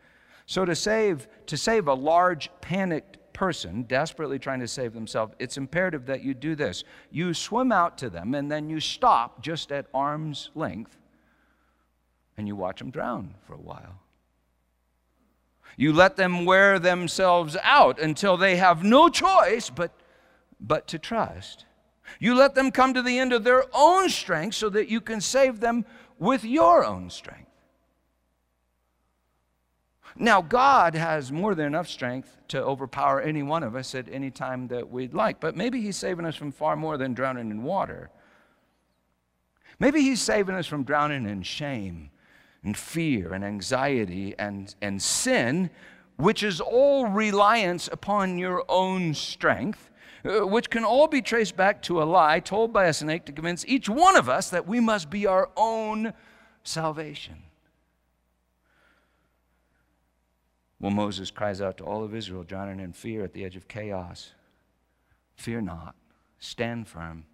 So 0.44 0.66
to 0.66 0.76
save, 0.76 1.26
to 1.46 1.56
save 1.56 1.88
a 1.88 1.94
large 1.94 2.50
panicked 2.60 3.16
person 3.32 3.84
desperately 3.84 4.38
trying 4.38 4.60
to 4.60 4.68
save 4.68 4.92
themselves, 4.92 5.32
it's 5.38 5.56
imperative 5.56 6.04
that 6.04 6.22
you 6.22 6.34
do 6.34 6.54
this. 6.54 6.84
You 7.10 7.32
swim 7.32 7.72
out 7.72 7.96
to 7.96 8.10
them 8.10 8.34
and 8.34 8.52
then 8.52 8.68
you 8.68 8.78
stop 8.78 9.42
just 9.42 9.72
at 9.72 9.86
arm's 9.94 10.50
length 10.54 10.98
and 12.36 12.46
you 12.46 12.54
watch 12.54 12.80
them 12.80 12.90
drown 12.90 13.36
for 13.46 13.54
a 13.54 13.56
while. 13.56 14.00
You 15.78 15.94
let 15.94 16.16
them 16.16 16.44
wear 16.44 16.78
themselves 16.78 17.56
out 17.62 17.98
until 17.98 18.36
they 18.36 18.56
have 18.56 18.84
no 18.84 19.08
choice 19.08 19.70
but, 19.70 19.92
but 20.60 20.86
to 20.88 20.98
trust. 20.98 21.64
You 22.18 22.34
let 22.34 22.54
them 22.54 22.70
come 22.70 22.94
to 22.94 23.02
the 23.02 23.18
end 23.18 23.32
of 23.32 23.44
their 23.44 23.64
own 23.72 24.08
strength 24.08 24.54
so 24.54 24.68
that 24.70 24.88
you 24.88 25.00
can 25.00 25.20
save 25.20 25.60
them 25.60 25.84
with 26.18 26.44
your 26.44 26.84
own 26.84 27.10
strength. 27.10 27.48
Now, 30.16 30.42
God 30.42 30.94
has 30.94 31.30
more 31.30 31.54
than 31.54 31.66
enough 31.66 31.88
strength 31.88 32.36
to 32.48 32.62
overpower 32.62 33.20
any 33.20 33.42
one 33.42 33.62
of 33.62 33.76
us 33.76 33.94
at 33.94 34.08
any 34.10 34.30
time 34.30 34.66
that 34.68 34.90
we'd 34.90 35.14
like, 35.14 35.38
but 35.38 35.56
maybe 35.56 35.80
He's 35.80 35.96
saving 35.96 36.24
us 36.26 36.34
from 36.34 36.50
far 36.50 36.74
more 36.74 36.96
than 36.96 37.14
drowning 37.14 37.50
in 37.50 37.62
water. 37.62 38.10
Maybe 39.78 40.02
He's 40.02 40.20
saving 40.20 40.56
us 40.56 40.66
from 40.66 40.82
drowning 40.82 41.28
in 41.28 41.42
shame 41.42 42.10
and 42.64 42.76
fear 42.76 43.32
and 43.32 43.44
anxiety 43.44 44.34
and, 44.38 44.74
and 44.82 45.00
sin, 45.00 45.70
which 46.16 46.42
is 46.42 46.60
all 46.60 47.06
reliance 47.06 47.88
upon 47.92 48.38
your 48.38 48.64
own 48.68 49.14
strength, 49.14 49.90
Uh, 50.28 50.46
which 50.46 50.68
can 50.68 50.84
all 50.84 51.08
be 51.08 51.22
traced 51.22 51.56
back 51.56 51.80
to 51.80 52.02
a 52.02 52.04
lie 52.04 52.38
told 52.38 52.70
by 52.72 52.84
a 52.84 52.92
snake 52.92 53.24
to 53.24 53.32
convince 53.32 53.64
each 53.66 53.88
one 53.88 54.14
of 54.14 54.28
us 54.28 54.50
that 54.50 54.66
we 54.66 54.78
must 54.78 55.08
be 55.08 55.26
our 55.26 55.48
own 55.56 56.12
salvation. 56.62 57.36
Well, 60.80 60.90
Moses 60.90 61.30
cries 61.30 61.62
out 61.62 61.78
to 61.78 61.84
all 61.84 62.04
of 62.04 62.14
Israel, 62.14 62.44
drowning 62.44 62.78
in 62.78 62.92
fear 62.92 63.24
at 63.24 63.32
the 63.32 63.44
edge 63.44 63.56
of 63.56 63.68
chaos 63.68 64.32
Fear 65.36 65.60
not, 65.60 65.94
stand 66.40 66.88
firm, 66.88 67.24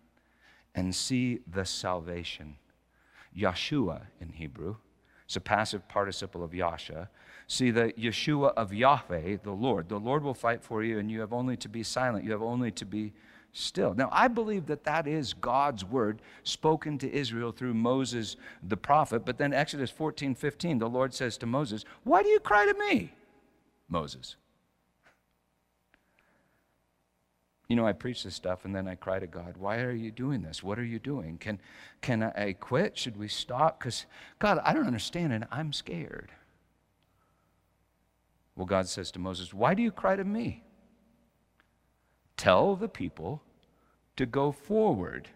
and 0.74 0.94
see 0.94 1.40
the 1.50 1.64
salvation. 1.64 2.56
Yeshua 3.34 4.02
in 4.20 4.28
Hebrew 4.28 4.76
it's 5.24 5.36
a 5.36 5.40
passive 5.40 5.88
participle 5.88 6.44
of 6.44 6.54
Yasha. 6.54 7.08
See, 7.46 7.70
the 7.70 7.92
Yeshua 7.92 8.54
of 8.54 8.72
Yahweh, 8.72 9.38
the 9.42 9.52
Lord. 9.52 9.88
The 9.88 10.00
Lord 10.00 10.22
will 10.22 10.34
fight 10.34 10.62
for 10.62 10.82
you, 10.82 10.98
and 10.98 11.10
you 11.10 11.20
have 11.20 11.32
only 11.32 11.56
to 11.58 11.68
be 11.68 11.82
silent. 11.82 12.24
You 12.24 12.32
have 12.32 12.42
only 12.42 12.70
to 12.72 12.86
be 12.86 13.12
still. 13.52 13.94
Now, 13.94 14.08
I 14.10 14.28
believe 14.28 14.66
that 14.66 14.84
that 14.84 15.06
is 15.06 15.34
God's 15.34 15.84
word 15.84 16.20
spoken 16.42 16.98
to 16.98 17.12
Israel 17.12 17.52
through 17.52 17.74
Moses 17.74 18.36
the 18.62 18.76
prophet. 18.76 19.24
But 19.24 19.38
then, 19.38 19.52
Exodus 19.52 19.90
14 19.90 20.34
15, 20.34 20.78
the 20.78 20.88
Lord 20.88 21.12
says 21.14 21.36
to 21.38 21.46
Moses, 21.46 21.84
Why 22.02 22.22
do 22.22 22.28
you 22.28 22.40
cry 22.40 22.66
to 22.66 22.74
me, 22.74 23.12
Moses? 23.88 24.36
You 27.68 27.76
know, 27.76 27.86
I 27.86 27.92
preach 27.92 28.24
this 28.24 28.34
stuff 28.34 28.66
and 28.66 28.74
then 28.74 28.86
I 28.86 28.94
cry 28.94 29.18
to 29.18 29.26
God, 29.26 29.56
why 29.56 29.78
are 29.80 29.90
you 29.90 30.10
doing 30.10 30.42
this? 30.42 30.62
What 30.62 30.78
are 30.78 30.84
you 30.84 30.98
doing? 30.98 31.38
Can, 31.38 31.58
can 32.02 32.22
I 32.22 32.52
quit? 32.52 32.98
Should 32.98 33.16
we 33.16 33.26
stop? 33.26 33.78
Because, 33.78 34.04
God, 34.38 34.60
I 34.62 34.74
don't 34.74 34.86
understand 34.86 35.32
and 35.32 35.46
I'm 35.50 35.72
scared. 35.72 36.30
Well, 38.56 38.66
God 38.66 38.88
says 38.88 39.10
to 39.12 39.18
Moses, 39.18 39.52
Why 39.52 39.74
do 39.74 39.82
you 39.82 39.90
cry 39.90 40.16
to 40.16 40.24
me? 40.24 40.62
Tell 42.36 42.76
the 42.76 42.88
people 42.88 43.42
to 44.16 44.26
go 44.26 44.52
forward. 44.52 45.28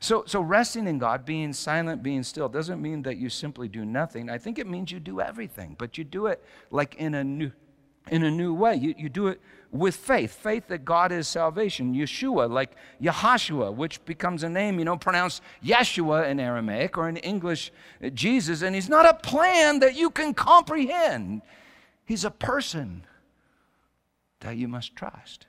So, 0.00 0.24
so 0.26 0.40
resting 0.40 0.86
in 0.86 0.98
God, 0.98 1.24
being 1.24 1.52
silent, 1.52 2.02
being 2.02 2.22
still, 2.24 2.48
doesn't 2.48 2.82
mean 2.82 3.02
that 3.02 3.18
you 3.18 3.28
simply 3.28 3.68
do 3.68 3.84
nothing. 3.84 4.28
I 4.28 4.38
think 4.38 4.58
it 4.58 4.66
means 4.66 4.90
you 4.90 4.98
do 4.98 5.20
everything, 5.20 5.76
but 5.78 5.96
you 5.96 6.04
do 6.04 6.26
it 6.26 6.42
like 6.70 6.96
in 6.96 7.14
a 7.14 7.22
new, 7.22 7.52
in 8.10 8.22
a 8.22 8.30
new 8.30 8.54
way. 8.54 8.76
You, 8.76 8.94
you 8.96 9.08
do 9.08 9.28
it 9.28 9.40
with 9.72 9.96
faith, 9.96 10.32
faith 10.32 10.68
that 10.68 10.84
God 10.84 11.12
is 11.12 11.28
salvation. 11.28 11.94
Yeshua, 11.94 12.50
like 12.50 12.76
Yahashua, 13.02 13.74
which 13.74 14.04
becomes 14.04 14.42
a 14.42 14.48
name, 14.48 14.78
you 14.78 14.84
know, 14.84 14.96
pronounced 14.96 15.42
Yeshua 15.64 16.28
in 16.28 16.40
Aramaic 16.40 16.96
or 16.96 17.08
in 17.08 17.16
English, 17.18 17.72
uh, 18.02 18.08
Jesus. 18.10 18.62
And 18.62 18.74
he's 18.74 18.88
not 18.88 19.06
a 19.06 19.14
plan 19.14 19.80
that 19.80 19.96
you 19.96 20.10
can 20.10 20.34
comprehend, 20.34 21.42
he's 22.04 22.24
a 22.24 22.30
person 22.30 23.04
that 24.40 24.56
you 24.56 24.68
must 24.68 24.94
trust. 24.94 25.46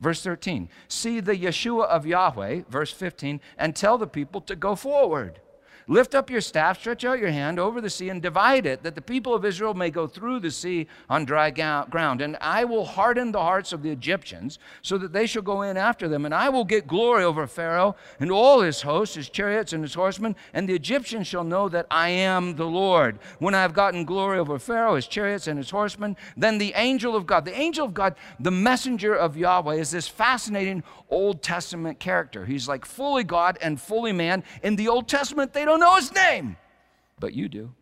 Verse 0.00 0.22
13, 0.22 0.68
see 0.88 1.20
the 1.20 1.36
Yeshua 1.36 1.86
of 1.86 2.04
Yahweh, 2.04 2.62
verse 2.68 2.92
15, 2.92 3.40
and 3.56 3.74
tell 3.74 3.96
the 3.96 4.06
people 4.06 4.40
to 4.42 4.56
go 4.56 4.74
forward. 4.74 5.40
Lift 5.86 6.14
up 6.14 6.30
your 6.30 6.40
staff, 6.40 6.80
stretch 6.80 7.04
out 7.04 7.18
your 7.18 7.30
hand 7.30 7.58
over 7.58 7.80
the 7.80 7.90
sea, 7.90 8.08
and 8.08 8.22
divide 8.22 8.64
it, 8.64 8.82
that 8.82 8.94
the 8.94 9.02
people 9.02 9.34
of 9.34 9.44
Israel 9.44 9.74
may 9.74 9.90
go 9.90 10.06
through 10.06 10.40
the 10.40 10.50
sea 10.50 10.86
on 11.10 11.24
dry 11.24 11.50
ground. 11.50 12.22
And 12.22 12.36
I 12.40 12.64
will 12.64 12.84
harden 12.84 13.32
the 13.32 13.40
hearts 13.40 13.72
of 13.72 13.82
the 13.82 13.90
Egyptians, 13.90 14.58
so 14.82 14.96
that 14.98 15.12
they 15.12 15.26
shall 15.26 15.42
go 15.42 15.62
in 15.62 15.76
after 15.76 16.08
them. 16.08 16.24
And 16.24 16.34
I 16.34 16.48
will 16.48 16.64
get 16.64 16.86
glory 16.86 17.24
over 17.24 17.46
Pharaoh 17.46 17.96
and 18.18 18.30
all 18.30 18.60
his 18.60 18.82
hosts, 18.82 19.16
his 19.16 19.28
chariots, 19.28 19.72
and 19.72 19.82
his 19.82 19.94
horsemen. 19.94 20.36
And 20.52 20.68
the 20.68 20.74
Egyptians 20.74 21.26
shall 21.26 21.44
know 21.44 21.68
that 21.68 21.86
I 21.90 22.08
am 22.08 22.56
the 22.56 22.66
Lord. 22.66 23.18
When 23.38 23.54
I 23.54 23.62
have 23.62 23.74
gotten 23.74 24.04
glory 24.04 24.38
over 24.38 24.58
Pharaoh, 24.58 24.96
his 24.96 25.06
chariots, 25.06 25.46
and 25.46 25.58
his 25.58 25.70
horsemen, 25.70 26.16
then 26.36 26.58
the 26.58 26.72
angel 26.76 27.14
of 27.14 27.26
God, 27.26 27.44
the 27.44 27.58
angel 27.58 27.84
of 27.84 27.92
God, 27.94 28.14
the 28.40 28.50
messenger 28.50 29.14
of 29.14 29.36
Yahweh, 29.36 29.74
is 29.74 29.90
this 29.90 30.08
fascinating 30.08 30.82
Old 31.10 31.42
Testament 31.42 31.98
character. 31.98 32.46
He's 32.46 32.68
like 32.68 32.84
fully 32.84 33.24
God 33.24 33.58
and 33.60 33.80
fully 33.80 34.12
man. 34.12 34.42
In 34.62 34.76
the 34.76 34.88
Old 34.88 35.08
Testament, 35.08 35.52
they 35.52 35.64
don't 35.64 35.73
know 35.80 35.96
his 35.96 36.12
name, 36.12 36.56
but 37.18 37.34
you 37.34 37.48
do. 37.48 37.72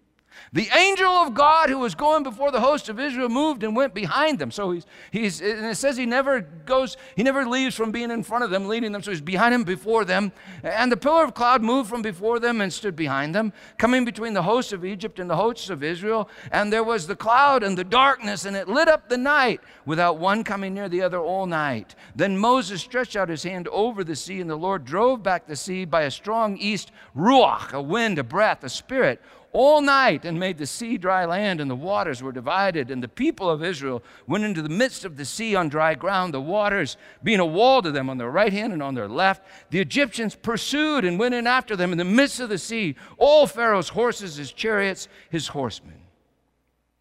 The 0.52 0.68
angel 0.76 1.08
of 1.08 1.34
God 1.34 1.70
who 1.70 1.78
was 1.78 1.94
going 1.94 2.22
before 2.22 2.50
the 2.50 2.60
host 2.60 2.88
of 2.88 3.00
Israel 3.00 3.28
moved 3.28 3.62
and 3.62 3.74
went 3.74 3.94
behind 3.94 4.38
them. 4.38 4.50
So 4.50 4.72
he's, 4.72 4.86
he's 5.10 5.40
and 5.40 5.66
it 5.66 5.76
says 5.76 5.96
he 5.96 6.06
never 6.06 6.40
goes, 6.40 6.96
he 7.16 7.22
never 7.22 7.46
leaves 7.46 7.74
from 7.74 7.90
being 7.90 8.10
in 8.10 8.22
front 8.22 8.44
of 8.44 8.50
them, 8.50 8.68
leading 8.68 8.92
them. 8.92 9.02
So 9.02 9.10
he's 9.10 9.20
behind 9.20 9.54
them, 9.54 9.64
before 9.64 10.04
them. 10.04 10.32
And 10.62 10.92
the 10.92 10.96
pillar 10.96 11.24
of 11.24 11.34
cloud 11.34 11.62
moved 11.62 11.88
from 11.88 12.02
before 12.02 12.38
them 12.38 12.60
and 12.60 12.72
stood 12.72 12.96
behind 12.96 13.34
them, 13.34 13.52
coming 13.78 14.04
between 14.04 14.34
the 14.34 14.42
hosts 14.42 14.72
of 14.72 14.84
Egypt 14.84 15.18
and 15.18 15.30
the 15.30 15.36
hosts 15.36 15.70
of 15.70 15.82
Israel. 15.82 16.28
And 16.50 16.72
there 16.72 16.84
was 16.84 17.06
the 17.06 17.16
cloud 17.16 17.62
and 17.62 17.76
the 17.76 17.84
darkness, 17.84 18.44
and 18.44 18.56
it 18.56 18.68
lit 18.68 18.88
up 18.88 19.08
the 19.08 19.18
night 19.18 19.60
without 19.86 20.18
one 20.18 20.44
coming 20.44 20.74
near 20.74 20.88
the 20.88 21.02
other 21.02 21.20
all 21.20 21.46
night. 21.46 21.94
Then 22.14 22.36
Moses 22.36 22.80
stretched 22.80 23.16
out 23.16 23.28
his 23.28 23.42
hand 23.42 23.68
over 23.68 24.04
the 24.04 24.16
sea, 24.16 24.40
and 24.40 24.50
the 24.50 24.56
Lord 24.56 24.84
drove 24.84 25.22
back 25.22 25.46
the 25.46 25.56
sea 25.56 25.84
by 25.84 26.02
a 26.02 26.10
strong 26.10 26.56
east 26.56 26.90
ruach, 27.16 27.72
a 27.72 27.80
wind, 27.80 28.18
a 28.18 28.24
breath, 28.24 28.64
a 28.64 28.68
spirit 28.68 29.20
all 29.52 29.82
night 29.82 30.24
and 30.24 30.40
made 30.40 30.58
the 30.58 30.66
sea 30.66 30.96
dry 30.96 31.24
land, 31.24 31.60
and 31.60 31.70
the 31.70 31.76
waters 31.76 32.22
were 32.22 32.32
divided. 32.32 32.90
And 32.90 33.02
the 33.02 33.08
people 33.08 33.50
of 33.50 33.62
Israel 33.62 34.02
went 34.26 34.44
into 34.44 34.62
the 34.62 34.68
midst 34.68 35.04
of 35.04 35.16
the 35.16 35.24
sea 35.24 35.54
on 35.54 35.68
dry 35.68 35.94
ground, 35.94 36.32
the 36.32 36.40
waters 36.40 36.96
being 37.22 37.40
a 37.40 37.46
wall 37.46 37.82
to 37.82 37.90
them 37.90 38.08
on 38.08 38.18
their 38.18 38.30
right 38.30 38.52
hand 38.52 38.72
and 38.72 38.82
on 38.82 38.94
their 38.94 39.08
left. 39.08 39.42
The 39.70 39.80
Egyptians 39.80 40.34
pursued 40.34 41.04
and 41.04 41.18
went 41.18 41.34
in 41.34 41.46
after 41.46 41.76
them 41.76 41.92
in 41.92 41.98
the 41.98 42.04
midst 42.04 42.40
of 42.40 42.48
the 42.48 42.58
sea, 42.58 42.96
all 43.18 43.46
Pharaoh's 43.46 43.90
horses, 43.90 44.36
his 44.36 44.52
chariots, 44.52 45.08
his 45.30 45.48
horsemen. 45.48 46.00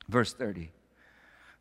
Verse 0.10 0.34
30. 0.34 0.72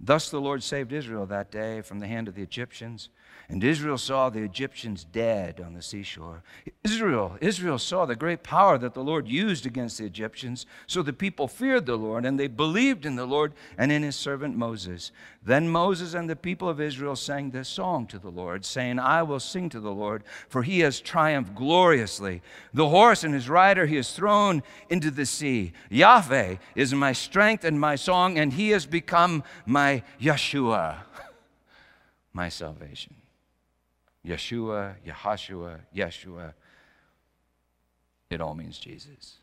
Thus 0.01 0.31
the 0.31 0.41
Lord 0.41 0.63
saved 0.63 0.93
Israel 0.93 1.27
that 1.27 1.51
day 1.51 1.83
from 1.83 2.01
the 2.01 2.07
hand 2.07 2.27
of 2.27 2.35
the 2.35 2.43
Egyptians. 2.43 3.11
And 3.51 3.65
Israel 3.65 3.99
saw 3.99 4.31
the 4.31 4.45
Egyptians 4.45 5.03
dead 5.03 5.61
on 5.61 5.75
the 5.75 5.83
seashore. 5.83 6.45
Israel, 6.85 7.37
Israel 7.41 7.79
saw 7.79 8.07
the 8.07 8.15
great 8.15 8.45
power 8.45 8.79
that 8.79 8.95
the 8.95 9.03
Lord 9.03 9.27
used 9.27 9.67
against 9.67 9.99
the 9.99 10.05
Egyptians. 10.05 10.67
So 10.87 11.03
the 11.03 11.13
people 11.13 11.49
feared 11.49 11.85
the 11.85 11.97
Lord, 11.97 12.25
and 12.25 12.39
they 12.39 12.47
believed 12.47 13.05
in 13.05 13.17
the 13.17 13.27
Lord 13.27 13.53
and 13.77 13.91
in 13.91 14.05
his 14.05 14.15
servant 14.15 14.57
Moses. 14.57 15.11
Then 15.43 15.69
Moses 15.69 16.15
and 16.15 16.31
the 16.31 16.37
people 16.37 16.69
of 16.69 16.81
Israel 16.81 17.17
sang 17.17 17.51
this 17.51 17.69
song 17.69 18.07
to 18.07 18.21
the 18.21 18.31
Lord, 18.31 18.65
saying, 18.65 19.01
I 19.01 19.25
will 19.25 19.41
sing 19.41 19.69
to 19.71 19.81
the 19.81 19.91
Lord, 19.91 20.23
for 20.49 20.63
he 20.63 20.79
has 20.81 21.01
triumphed 21.01 21.57
gloriously. 21.57 22.43
The 22.73 22.89
horse 22.89 23.25
and 23.25 23.35
his 23.35 23.49
rider 23.49 23.87
he 23.87 23.97
has 23.97 24.13
thrown 24.13 24.63
into 24.89 25.11
the 25.11 25.27
sea. 25.27 25.73
Yahweh 25.89 26.57
is 26.77 26.95
my 26.95 27.13
strength 27.13 27.65
and 27.65 27.81
my 27.81 27.97
song, 27.97 28.39
and 28.39 28.53
he 28.53 28.71
has 28.71 28.87
become 28.87 29.43
my 29.67 30.05
Yeshua, 30.21 30.99
my 32.33 32.49
salvation. 32.49 33.17
Yeshua, 34.27 34.97
Yahashua, 35.07 35.81
Yeshua. 35.95 36.55
It 38.29 38.41
all 38.41 38.55
means 38.55 38.79
Jesus. 38.79 39.37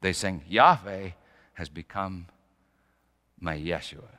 They 0.00 0.12
sing, 0.12 0.42
Yahweh 0.48 1.10
has 1.54 1.68
become 1.68 2.26
my 3.40 3.56
Yeshua. 3.56 4.18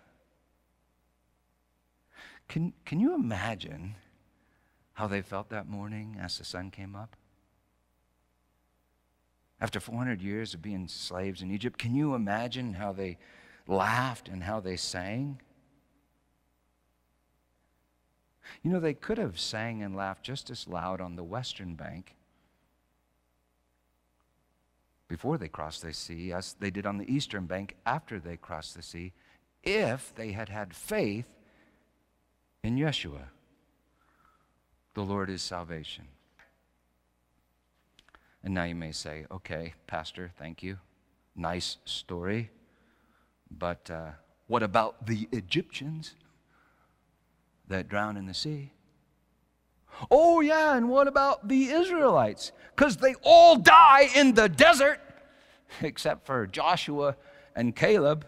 Can, 2.47 2.73
can 2.85 2.99
you 2.99 3.15
imagine 3.15 3.95
how 4.93 5.07
they 5.07 5.21
felt 5.21 5.49
that 5.49 5.67
morning 5.67 6.17
as 6.19 6.37
the 6.37 6.45
sun 6.45 6.71
came 6.71 6.95
up? 6.95 7.15
After 9.59 9.79
400 9.79 10.21
years 10.21 10.53
of 10.53 10.61
being 10.61 10.87
slaves 10.87 11.41
in 11.41 11.51
Egypt, 11.51 11.79
can 11.79 11.95
you 11.95 12.15
imagine 12.15 12.73
how 12.73 12.91
they 12.91 13.17
laughed 13.65 14.27
and 14.27 14.43
how 14.43 14.59
they 14.59 14.75
sang? 14.75 15.39
You 18.61 18.71
know, 18.71 18.79
they 18.79 18.93
could 18.93 19.17
have 19.17 19.39
sang 19.39 19.81
and 19.81 19.95
laughed 19.95 20.23
just 20.23 20.49
as 20.49 20.67
loud 20.67 21.01
on 21.01 21.15
the 21.15 21.23
western 21.23 21.75
bank 21.75 22.15
before 25.07 25.37
they 25.37 25.47
crossed 25.47 25.81
the 25.81 25.93
sea 25.93 26.31
as 26.31 26.55
they 26.59 26.71
did 26.71 26.85
on 26.85 26.97
the 26.97 27.13
eastern 27.13 27.45
bank 27.45 27.75
after 27.85 28.19
they 28.19 28.37
crossed 28.37 28.75
the 28.75 28.81
sea 28.81 29.13
if 29.63 30.13
they 30.15 30.31
had 30.31 30.49
had 30.49 30.75
faith 30.75 31.27
in 32.63 32.77
Yeshua. 32.77 33.25
The 34.93 35.03
Lord 35.03 35.29
is 35.29 35.41
salvation. 35.41 36.05
And 38.43 38.53
now 38.53 38.63
you 38.63 38.75
may 38.75 38.91
say, 38.91 39.25
okay, 39.31 39.73
Pastor, 39.87 40.31
thank 40.37 40.61
you. 40.61 40.77
Nice 41.35 41.77
story. 41.85 42.51
But 43.49 43.89
uh, 43.89 44.11
what 44.47 44.63
about 44.63 45.05
the 45.05 45.29
Egyptians? 45.31 46.15
That 47.67 47.87
drown 47.87 48.17
in 48.17 48.25
the 48.25 48.33
sea. 48.33 48.71
Oh, 50.09 50.41
yeah, 50.41 50.75
and 50.75 50.89
what 50.89 51.07
about 51.07 51.47
the 51.47 51.65
Israelites? 51.65 52.51
Because 52.75 52.97
they 52.97 53.15
all 53.23 53.57
die 53.57 54.09
in 54.15 54.33
the 54.33 54.49
desert, 54.49 54.99
except 55.81 56.25
for 56.25 56.47
Joshua 56.47 57.15
and 57.55 57.75
Caleb. 57.75 58.25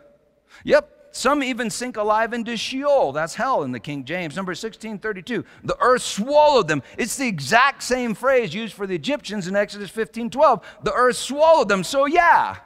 Yep, 0.64 0.96
some 1.12 1.44
even 1.44 1.70
sink 1.70 1.98
alive 1.98 2.34
into 2.34 2.58
Sheol. 2.58 3.14
That's 3.14 3.36
hell 3.36 3.64
in 3.64 3.72
the 3.72 3.80
King 3.80 4.04
James. 4.04 4.36
Number 4.36 4.52
1632. 4.52 5.46
The 5.64 5.78
earth 5.80 6.02
swallowed 6.02 6.68
them. 6.68 6.84
It's 6.98 7.16
the 7.16 7.28
exact 7.28 7.84
same 7.84 8.14
phrase 8.14 8.54
used 8.54 8.74
for 8.74 8.86
the 8.86 8.96
Egyptians 8.96 9.48
in 9.48 9.56
Exodus 9.56 9.90
15 9.90 10.30
12. 10.30 10.66
The 10.84 10.94
earth 10.94 11.16
swallowed 11.16 11.70
them. 11.70 11.84
So, 11.84 12.06
yeah, 12.06 12.58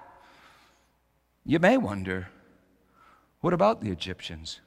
you 1.45 1.60
may 1.60 1.77
wonder 1.77 2.29
what 3.41 3.53
about 3.53 3.82
the 3.82 3.91
Egyptians? 3.91 4.62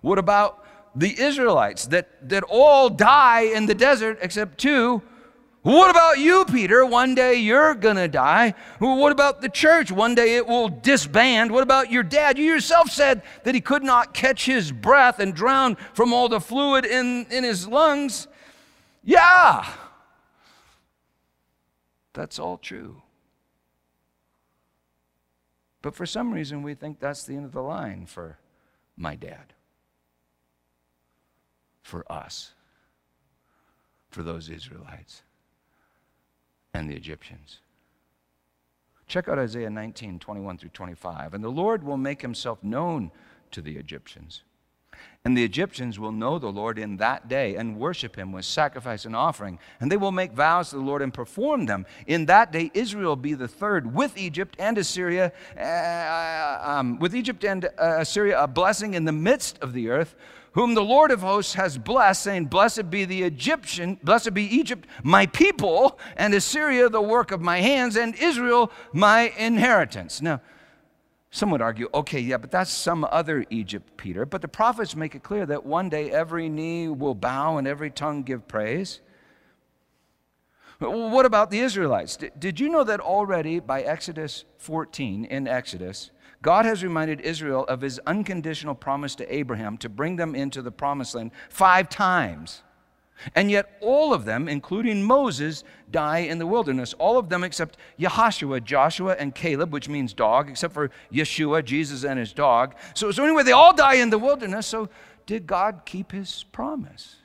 What 0.00 0.18
about 0.18 0.64
the 0.94 1.20
Israelites 1.20 1.86
that, 1.86 2.28
that 2.28 2.44
all 2.44 2.88
die 2.90 3.42
in 3.42 3.66
the 3.66 3.74
desert 3.74 4.18
except 4.20 4.58
two. 4.58 5.02
What 5.62 5.90
about 5.90 6.18
you, 6.18 6.44
Peter? 6.44 6.86
One 6.86 7.14
day 7.14 7.34
you're 7.34 7.74
going 7.74 7.96
to 7.96 8.08
die. 8.08 8.54
What 8.78 9.12
about 9.12 9.42
the 9.42 9.48
church? 9.48 9.90
One 9.90 10.14
day 10.14 10.36
it 10.36 10.46
will 10.46 10.68
disband. 10.68 11.50
What 11.50 11.62
about 11.62 11.90
your 11.90 12.02
dad? 12.02 12.38
You 12.38 12.44
yourself 12.44 12.90
said 12.90 13.22
that 13.44 13.54
he 13.54 13.60
could 13.60 13.82
not 13.82 14.14
catch 14.14 14.46
his 14.46 14.72
breath 14.72 15.18
and 15.18 15.34
drown 15.34 15.76
from 15.92 16.12
all 16.12 16.28
the 16.28 16.40
fluid 16.40 16.84
in, 16.84 17.26
in 17.30 17.44
his 17.44 17.66
lungs. 17.66 18.28
Yeah, 19.04 19.68
that's 22.12 22.38
all 22.38 22.56
true. 22.56 23.02
But 25.82 25.94
for 25.94 26.06
some 26.06 26.32
reason, 26.32 26.62
we 26.62 26.74
think 26.74 26.98
that's 26.98 27.24
the 27.24 27.34
end 27.34 27.44
of 27.44 27.52
the 27.52 27.62
line 27.62 28.06
for 28.06 28.38
my 28.96 29.16
dad 29.16 29.54
for 31.88 32.04
us, 32.12 32.52
for 34.10 34.22
those 34.22 34.50
Israelites 34.50 35.22
and 36.74 36.88
the 36.88 36.94
Egyptians. 36.94 37.60
Check 39.06 39.26
out 39.26 39.38
Isaiah 39.38 39.70
19, 39.70 40.18
21 40.18 40.58
through 40.58 40.68
25. 40.68 41.32
And 41.32 41.42
the 41.42 41.48
Lord 41.48 41.82
will 41.82 41.96
make 41.96 42.20
himself 42.20 42.62
known 42.62 43.10
to 43.52 43.62
the 43.62 43.78
Egyptians. 43.78 44.42
And 45.24 45.36
the 45.36 45.44
Egyptians 45.44 45.98
will 45.98 46.12
know 46.12 46.38
the 46.38 46.52
Lord 46.52 46.78
in 46.78 46.98
that 46.98 47.26
day 47.26 47.56
and 47.56 47.78
worship 47.78 48.16
him 48.16 48.32
with 48.32 48.44
sacrifice 48.44 49.06
and 49.06 49.16
offering. 49.16 49.58
And 49.80 49.90
they 49.90 49.96
will 49.96 50.12
make 50.12 50.32
vows 50.32 50.70
to 50.70 50.76
the 50.76 50.82
Lord 50.82 51.00
and 51.00 51.14
perform 51.14 51.64
them. 51.64 51.86
In 52.06 52.26
that 52.26 52.52
day, 52.52 52.70
Israel 52.74 53.10
will 53.10 53.16
be 53.16 53.34
the 53.34 53.48
third 53.48 53.94
with 53.94 54.18
Egypt 54.18 54.56
and 54.58 54.76
Assyria, 54.76 55.32
uh, 55.58 56.70
um, 56.70 56.98
with 56.98 57.14
Egypt 57.14 57.44
and 57.44 57.64
uh, 57.64 58.00
Assyria, 58.00 58.42
a 58.42 58.46
blessing 58.46 58.92
in 58.92 59.06
the 59.06 59.12
midst 59.12 59.58
of 59.60 59.72
the 59.72 59.88
earth 59.88 60.14
whom 60.58 60.74
the 60.74 60.82
Lord 60.82 61.12
of 61.12 61.20
hosts 61.20 61.54
has 61.54 61.78
blessed, 61.78 62.20
saying, 62.20 62.46
Blessed 62.46 62.90
be 62.90 63.04
the 63.04 63.22
Egyptian, 63.22 63.96
blessed 64.02 64.34
be 64.34 64.42
Egypt, 64.42 64.88
my 65.04 65.24
people, 65.26 66.00
and 66.16 66.34
Assyria, 66.34 66.88
the 66.88 67.00
work 67.00 67.30
of 67.30 67.40
my 67.40 67.60
hands, 67.60 67.96
and 67.96 68.12
Israel, 68.16 68.72
my 68.92 69.32
inheritance. 69.38 70.20
Now, 70.20 70.40
some 71.30 71.52
would 71.52 71.62
argue, 71.62 71.88
okay, 71.94 72.18
yeah, 72.18 72.38
but 72.38 72.50
that's 72.50 72.72
some 72.72 73.06
other 73.08 73.46
Egypt, 73.50 73.96
Peter. 73.96 74.26
But 74.26 74.42
the 74.42 74.48
prophets 74.48 74.96
make 74.96 75.14
it 75.14 75.22
clear 75.22 75.46
that 75.46 75.64
one 75.64 75.88
day 75.90 76.10
every 76.10 76.48
knee 76.48 76.88
will 76.88 77.14
bow 77.14 77.58
and 77.58 77.68
every 77.68 77.92
tongue 77.92 78.24
give 78.24 78.48
praise. 78.48 79.00
What 80.80 81.24
about 81.24 81.52
the 81.52 81.60
Israelites? 81.60 82.18
Did 82.36 82.58
you 82.58 82.68
know 82.68 82.82
that 82.82 82.98
already 82.98 83.60
by 83.60 83.82
Exodus 83.82 84.44
14, 84.56 85.24
in 85.24 85.46
Exodus, 85.46 86.10
God 86.42 86.64
has 86.64 86.82
reminded 86.82 87.20
Israel 87.20 87.64
of 87.64 87.80
his 87.80 87.98
unconditional 88.06 88.74
promise 88.74 89.14
to 89.16 89.34
Abraham 89.34 89.76
to 89.78 89.88
bring 89.88 90.16
them 90.16 90.34
into 90.34 90.62
the 90.62 90.70
promised 90.70 91.14
land 91.14 91.32
five 91.48 91.88
times. 91.88 92.62
And 93.34 93.50
yet, 93.50 93.76
all 93.80 94.14
of 94.14 94.24
them, 94.24 94.48
including 94.48 95.02
Moses, 95.02 95.64
die 95.90 96.18
in 96.18 96.38
the 96.38 96.46
wilderness. 96.46 96.94
All 96.94 97.18
of 97.18 97.28
them 97.28 97.42
except 97.42 97.76
Yahashua, 97.98 98.62
Joshua, 98.62 99.16
and 99.18 99.34
Caleb, 99.34 99.72
which 99.72 99.88
means 99.88 100.14
dog, 100.14 100.48
except 100.48 100.72
for 100.72 100.90
Yeshua, 101.12 101.64
Jesus, 101.64 102.04
and 102.04 102.18
his 102.18 102.32
dog. 102.32 102.76
So, 102.94 103.10
so 103.10 103.24
anyway, 103.24 103.42
they 103.42 103.52
all 103.52 103.74
die 103.74 103.94
in 103.94 104.10
the 104.10 104.18
wilderness. 104.18 104.68
So, 104.68 104.88
did 105.26 105.46
God 105.46 105.82
keep 105.84 106.12
his 106.12 106.44
promise? 106.52 107.16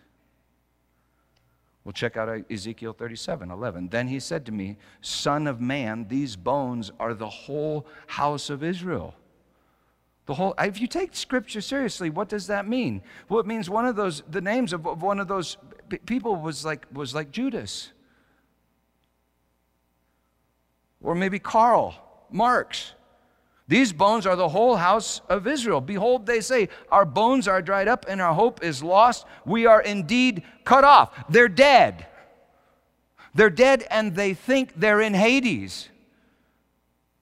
Well, 1.83 1.91
check 1.91 2.15
out 2.15 2.29
Ezekiel 2.49 2.93
37 2.93 3.51
11. 3.51 3.89
Then 3.89 4.07
he 4.07 4.19
said 4.19 4.45
to 4.45 4.51
me, 4.51 4.77
Son 5.01 5.47
of 5.47 5.59
man, 5.59 6.07
these 6.07 6.35
bones 6.35 6.91
are 6.99 7.13
the 7.13 7.29
whole 7.29 7.85
house 8.07 8.49
of 8.49 8.63
Israel. 8.63 9.15
The 10.25 10.35
whole, 10.35 10.55
if 10.57 10.79
you 10.79 10.87
take 10.87 11.13
scripture 11.15 11.59
seriously, 11.59 12.09
what 12.09 12.29
does 12.29 12.47
that 12.47 12.67
mean? 12.67 13.01
Well, 13.27 13.41
it 13.41 13.45
means 13.45 13.69
one 13.69 13.85
of 13.85 13.97
those, 13.97 14.23
the 14.29 14.39
names 14.39 14.71
of, 14.71 15.01
one 15.01 15.19
of 15.19 15.27
those 15.27 15.57
people 16.05 16.37
was 16.37 16.63
like, 16.63 16.85
was 16.93 17.13
like 17.13 17.31
Judas. 17.31 17.91
Or 21.01 21.13
maybe 21.13 21.39
Karl 21.39 21.95
Marx. 22.31 22.93
These 23.73 23.91
bones 23.91 24.27
are 24.27 24.35
the 24.35 24.49
whole 24.49 24.75
house 24.75 25.21
of 25.29 25.47
Israel. 25.47 25.81
Behold, 25.81 26.27
they 26.27 26.41
say, 26.41 26.69
Our 26.91 27.05
bones 27.05 27.47
are 27.47 27.59
dried 27.59 27.87
up 27.87 28.05
and 28.07 28.21
our 28.21 28.31
hope 28.31 28.63
is 28.63 28.83
lost. 28.83 29.25
We 29.45 29.65
are 29.65 29.81
indeed 29.81 30.43
cut 30.63 30.83
off. 30.83 31.09
They're 31.27 31.47
dead. 31.47 32.05
They're 33.33 33.49
dead 33.49 33.83
and 33.89 34.15
they 34.15 34.35
think 34.35 34.73
they're 34.75 35.01
in 35.01 35.15
Hades. 35.15 35.89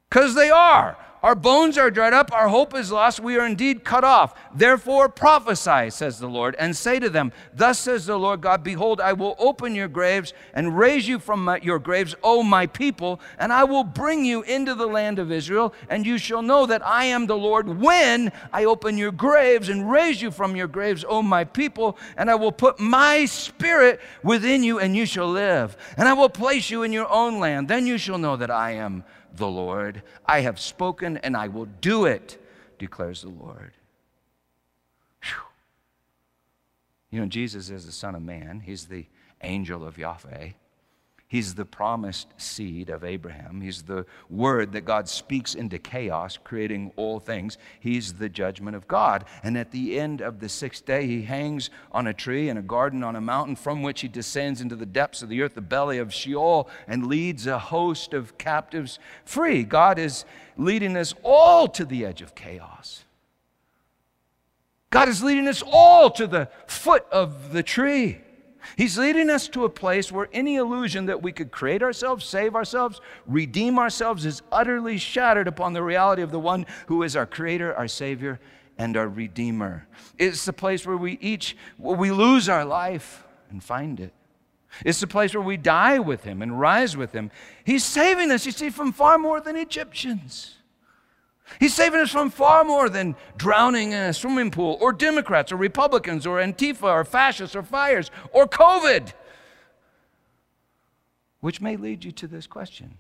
Because 0.10 0.36
they 0.36 0.50
are. 0.50 0.98
Our 1.24 1.36
bones 1.36 1.78
are 1.78 1.92
dried 1.92 2.14
up, 2.14 2.34
our 2.34 2.48
hope 2.48 2.74
is 2.74 2.92
lost, 2.92 3.20
we 3.20 3.38
are 3.38 3.46
indeed 3.46 3.84
cut 3.84 4.04
off. 4.04 4.34
Therefore 4.56 5.08
prophesy, 5.08 5.92
says 5.92 6.18
the 6.18 6.28
Lord, 6.28 6.56
and 6.58 6.76
say 6.76 6.98
to 6.98 7.12
them, 7.12 7.32
Thus 7.54 7.78
says 7.78 8.08
the 8.08 8.18
Lord 8.18 8.42
God, 8.42 8.64
Behold, 8.64 9.00
I 9.00 9.14
will 9.14 9.36
open 9.38 9.76
your 9.76 9.88
graves 9.88 10.34
and 10.56 10.76
raise 10.76 11.08
you 11.08 11.20
from 11.20 11.44
my, 11.44 11.58
your 11.58 11.78
graves, 11.78 12.16
O 12.24 12.42
my 12.42 12.66
people, 12.66 13.22
and 13.38 13.54
I 13.54 13.66
will 13.66 13.84
bring 13.84 14.26
you 14.26 14.42
into 14.42 14.74
the 14.74 14.88
land 14.88 15.20
of 15.20 15.32
Israel, 15.32 15.76
and 15.90 16.08
you 16.08 16.18
shall 16.18 16.42
know 16.42 16.66
that 16.66 16.86
I 16.86 17.06
am 17.06 17.28
the 17.28 17.38
Lord 17.38 17.68
when 17.80 18.32
I 18.52 18.66
open 18.66 18.98
your 18.98 19.12
graves 19.12 19.70
and 19.70 19.92
raise 19.92 20.24
you 20.24 20.32
from 20.32 20.56
your 20.56 20.68
graves, 20.68 21.06
O 21.08 21.22
my 21.22 21.44
people, 21.44 22.00
and 22.18 22.32
I 22.32 22.36
will 22.36 22.52
put 22.52 22.80
my 22.80 23.26
spirit 23.26 24.00
within 24.24 24.64
you, 24.64 24.80
and 24.80 24.96
you 24.96 25.06
shall 25.06 25.30
live. 25.30 25.78
And 25.98 26.08
I 26.08 26.14
will 26.14 26.30
place 26.30 26.72
you 26.72 26.82
in 26.82 26.92
your 26.92 27.12
own 27.12 27.40
land. 27.40 27.68
Then 27.68 27.86
you 27.86 28.00
shall 28.00 28.18
know 28.18 28.36
that 28.38 28.50
I 28.50 28.72
am 28.72 29.04
the 29.36 29.48
Lord. 29.48 30.04
I 30.26 30.42
have 30.42 30.60
spoken 30.60 31.18
and 31.18 31.36
I 31.36 31.48
will 31.48 31.68
do 31.82 32.06
it, 32.06 32.42
declares 32.80 33.22
the 33.22 33.30
Lord. 33.30 33.74
Whew. 35.24 35.44
You 37.10 37.22
know, 37.22 37.28
Jesus 37.28 37.70
is 37.70 37.86
the 37.86 37.92
Son 37.92 38.16
of 38.16 38.22
Man, 38.22 38.62
He's 38.62 38.86
the 38.86 39.06
angel 39.42 39.86
of 39.86 39.98
Yahweh. 39.98 40.52
He's 41.32 41.56
the 41.56 41.64
promised 41.64 42.28
seed 42.36 42.90
of 42.90 43.06
Abraham. 43.06 43.62
He's 43.62 43.84
the 43.84 44.06
word 44.30 44.74
that 44.74 44.84
God 44.84 45.08
speaks 45.08 45.56
into 45.56 45.80
chaos, 45.80 46.38
creating 46.44 46.92
all 46.98 47.22
things. 47.22 47.58
He's 47.80 48.16
the 48.16 48.28
judgment 48.28 48.76
of 48.76 48.86
God. 48.86 49.24
And 49.42 49.58
at 49.58 49.72
the 49.72 49.98
end 49.98 50.20
of 50.20 50.42
the 50.42 50.50
sixth 50.50 50.86
day, 50.86 51.08
he 51.08 51.22
hangs 51.22 51.70
on 51.94 52.06
a 52.06 52.14
tree 52.14 52.50
in 52.50 52.58
a 52.58 52.62
garden 52.62 53.02
on 53.02 53.16
a 53.16 53.22
mountain 53.22 53.56
from 53.56 53.82
which 53.82 54.02
he 54.02 54.10
descends 54.10 54.60
into 54.60 54.76
the 54.76 54.86
depths 54.86 55.22
of 55.22 55.30
the 55.30 55.42
earth, 55.42 55.56
the 55.56 55.62
belly 55.62 56.00
of 56.00 56.14
Sheol, 56.14 56.68
and 56.86 57.08
leads 57.08 57.48
a 57.48 57.60
host 57.60 58.14
of 58.14 58.38
captives 58.38 59.00
free. 59.24 59.64
God 59.64 60.00
is 60.00 60.26
leading 60.58 60.98
us 60.98 61.14
all 61.24 61.70
to 61.70 61.86
the 61.86 62.04
edge 62.06 62.22
of 62.22 62.36
chaos. 62.36 63.06
God 64.90 65.08
is 65.08 65.24
leading 65.24 65.48
us 65.48 65.64
all 65.66 66.10
to 66.10 66.28
the 66.28 66.50
foot 66.68 67.06
of 67.10 67.54
the 67.54 67.64
tree. 67.64 68.20
He's 68.76 68.98
leading 68.98 69.30
us 69.30 69.48
to 69.50 69.66
a 69.66 69.70
place 69.70 70.12
where 70.12 70.30
any 70.34 70.56
illusion 70.56 71.06
that 71.08 71.22
we 71.22 71.32
could 71.32 71.52
create 71.52 71.84
ourselves, 71.84 72.26
save 72.26 72.56
ourselves, 72.56 73.02
redeem 73.26 73.80
ourselves 73.80 74.26
is 74.26 74.42
utterly 74.52 74.98
shattered 74.98 75.48
upon 75.48 75.74
the 75.74 75.84
reality 75.84 76.22
of 76.22 76.32
the 76.32 76.40
one 76.40 76.66
who 76.88 77.04
is 77.04 77.16
our 77.16 77.26
creator, 77.26 77.76
our 77.76 77.88
savior, 77.88 78.40
and 78.78 78.98
our 78.98 79.08
redeemer. 79.08 79.88
It's 80.18 80.46
the 80.46 80.54
place 80.54 80.86
where 80.86 80.98
we 80.98 81.18
each 81.22 81.56
where 81.78 81.98
we 81.98 82.12
lose 82.12 82.50
our 82.50 82.66
life 82.66 83.24
and 83.50 83.64
find 83.64 84.00
it. 84.00 84.14
It's 84.86 85.02
the 85.02 85.08
place 85.08 85.34
where 85.34 85.44
we 85.44 85.58
die 85.58 86.00
with 86.00 86.24
him 86.24 86.42
and 86.42 86.60
rise 86.60 86.96
with 86.96 87.12
him. 87.12 87.30
He's 87.64 87.84
saving 87.84 88.32
us, 88.32 88.46
you 88.46 88.52
see, 88.52 88.70
from 88.70 88.94
far 88.94 89.18
more 89.18 89.42
than 89.42 89.56
Egyptians. 89.58 90.58
He's 91.60 91.74
saving 91.74 92.00
us 92.00 92.12
from 92.12 92.30
far 92.30 92.64
more 92.64 92.90
than 92.90 93.16
drowning 93.38 93.92
in 93.92 94.00
a 94.00 94.14
swimming 94.14 94.52
pool, 94.52 94.78
or 94.82 94.94
Democrats, 94.94 95.52
or 95.52 95.58
Republicans, 95.58 96.26
or 96.26 96.38
Antifa, 96.38 96.84
or 96.84 97.04
fascists, 97.04 97.56
or 97.56 97.64
fires, 97.64 98.10
or 98.32 98.48
COVID. 98.48 99.14
Which 101.40 101.62
may 101.62 101.76
lead 101.76 102.04
you 102.04 102.12
to 102.12 102.28
this 102.28 102.48
question. 102.48 102.98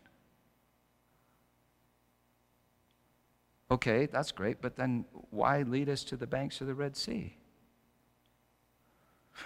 Okay, 3.69 4.05
that's 4.05 4.31
great, 4.31 4.61
but 4.61 4.75
then 4.75 5.05
why 5.29 5.61
lead 5.61 5.87
us 5.87 6.03
to 6.05 6.17
the 6.17 6.27
banks 6.27 6.59
of 6.59 6.67
the 6.67 6.75
Red 6.75 6.97
Sea? 6.97 7.37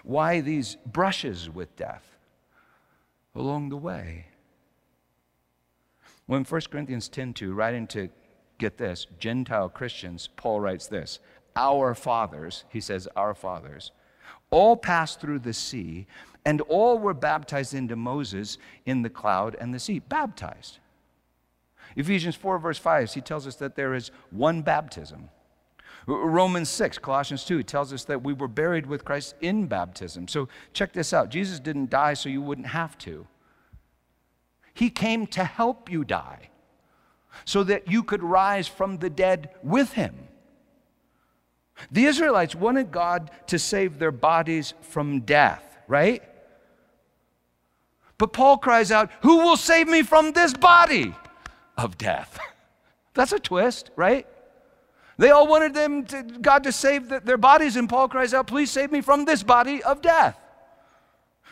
Why 0.03 0.41
these 0.41 0.77
brushes 0.85 1.49
with 1.49 1.75
death 1.75 2.17
along 3.35 3.69
the 3.69 3.77
way? 3.77 4.27
When 6.25 6.43
1 6.43 6.61
Corinthians 6.71 7.07
10 7.07 7.33
2, 7.33 7.53
right 7.53 7.75
into 7.75 8.09
get 8.57 8.77
this, 8.77 9.07
Gentile 9.19 9.69
Christians, 9.69 10.29
Paul 10.35 10.59
writes 10.59 10.87
this 10.87 11.19
Our 11.55 11.93
fathers, 11.95 12.63
he 12.69 12.81
says, 12.81 13.07
our 13.15 13.33
fathers, 13.33 13.91
all 14.49 14.77
passed 14.77 15.19
through 15.19 15.39
the 15.39 15.53
sea, 15.53 16.07
and 16.45 16.61
all 16.61 16.99
were 16.99 17.13
baptized 17.13 17.73
into 17.73 17.95
Moses 17.95 18.57
in 18.85 19.01
the 19.01 19.09
cloud 19.09 19.55
and 19.59 19.73
the 19.73 19.79
sea. 19.79 19.99
Baptized. 19.99 20.79
Ephesians 21.95 22.35
4, 22.35 22.59
verse 22.59 22.77
5, 22.77 23.13
he 23.13 23.21
tells 23.21 23.47
us 23.47 23.55
that 23.55 23.75
there 23.75 23.93
is 23.93 24.11
one 24.31 24.61
baptism. 24.61 25.29
Romans 26.07 26.69
6, 26.69 26.99
Colossians 26.99 27.45
2 27.45 27.63
tells 27.63 27.91
us 27.91 28.03
that 28.05 28.21
we 28.21 28.33
were 28.33 28.47
buried 28.47 28.85
with 28.85 29.05
Christ 29.05 29.35
in 29.41 29.65
baptism. 29.65 30.27
So 30.27 30.49
check 30.73 30.93
this 30.93 31.13
out 31.13 31.29
Jesus 31.29 31.59
didn't 31.59 31.89
die 31.89 32.13
so 32.13 32.29
you 32.29 32.41
wouldn't 32.41 32.67
have 32.67 32.97
to, 32.99 33.25
He 34.73 34.89
came 34.89 35.25
to 35.27 35.43
help 35.43 35.89
you 35.89 36.03
die 36.03 36.49
so 37.43 37.63
that 37.63 37.91
you 37.91 38.03
could 38.03 38.23
rise 38.23 38.67
from 38.67 38.97
the 38.97 39.09
dead 39.09 39.49
with 39.61 39.93
him. 39.93 40.15
The 41.91 42.05
Israelites 42.05 42.55
wanted 42.55 42.91
God 42.91 43.31
to 43.47 43.59
save 43.59 43.99
their 43.99 44.11
bodies 44.11 44.73
from 44.81 45.21
death, 45.21 45.77
right? 45.87 46.23
But 48.17 48.33
Paul 48.33 48.57
cries 48.57 48.91
out, 48.91 49.11
Who 49.21 49.37
will 49.37 49.57
save 49.57 49.87
me 49.87 50.01
from 50.01 50.31
this 50.31 50.53
body 50.53 51.13
of 51.77 51.97
death? 51.97 52.39
That's 53.13 53.33
a 53.33 53.39
twist, 53.39 53.91
right? 53.95 54.25
They 55.17 55.31
all 55.31 55.47
wanted 55.47 55.73
them 55.73 56.05
to, 56.05 56.23
God 56.23 56.63
to 56.63 56.71
save 56.71 57.09
the, 57.09 57.19
their 57.19 57.37
bodies, 57.37 57.75
and 57.75 57.89
Paul 57.89 58.07
cries 58.07 58.33
out, 58.33 58.47
Please 58.47 58.71
save 58.71 58.91
me 58.91 59.01
from 59.01 59.25
this 59.25 59.43
body 59.43 59.83
of 59.83 60.01
death. 60.01 60.39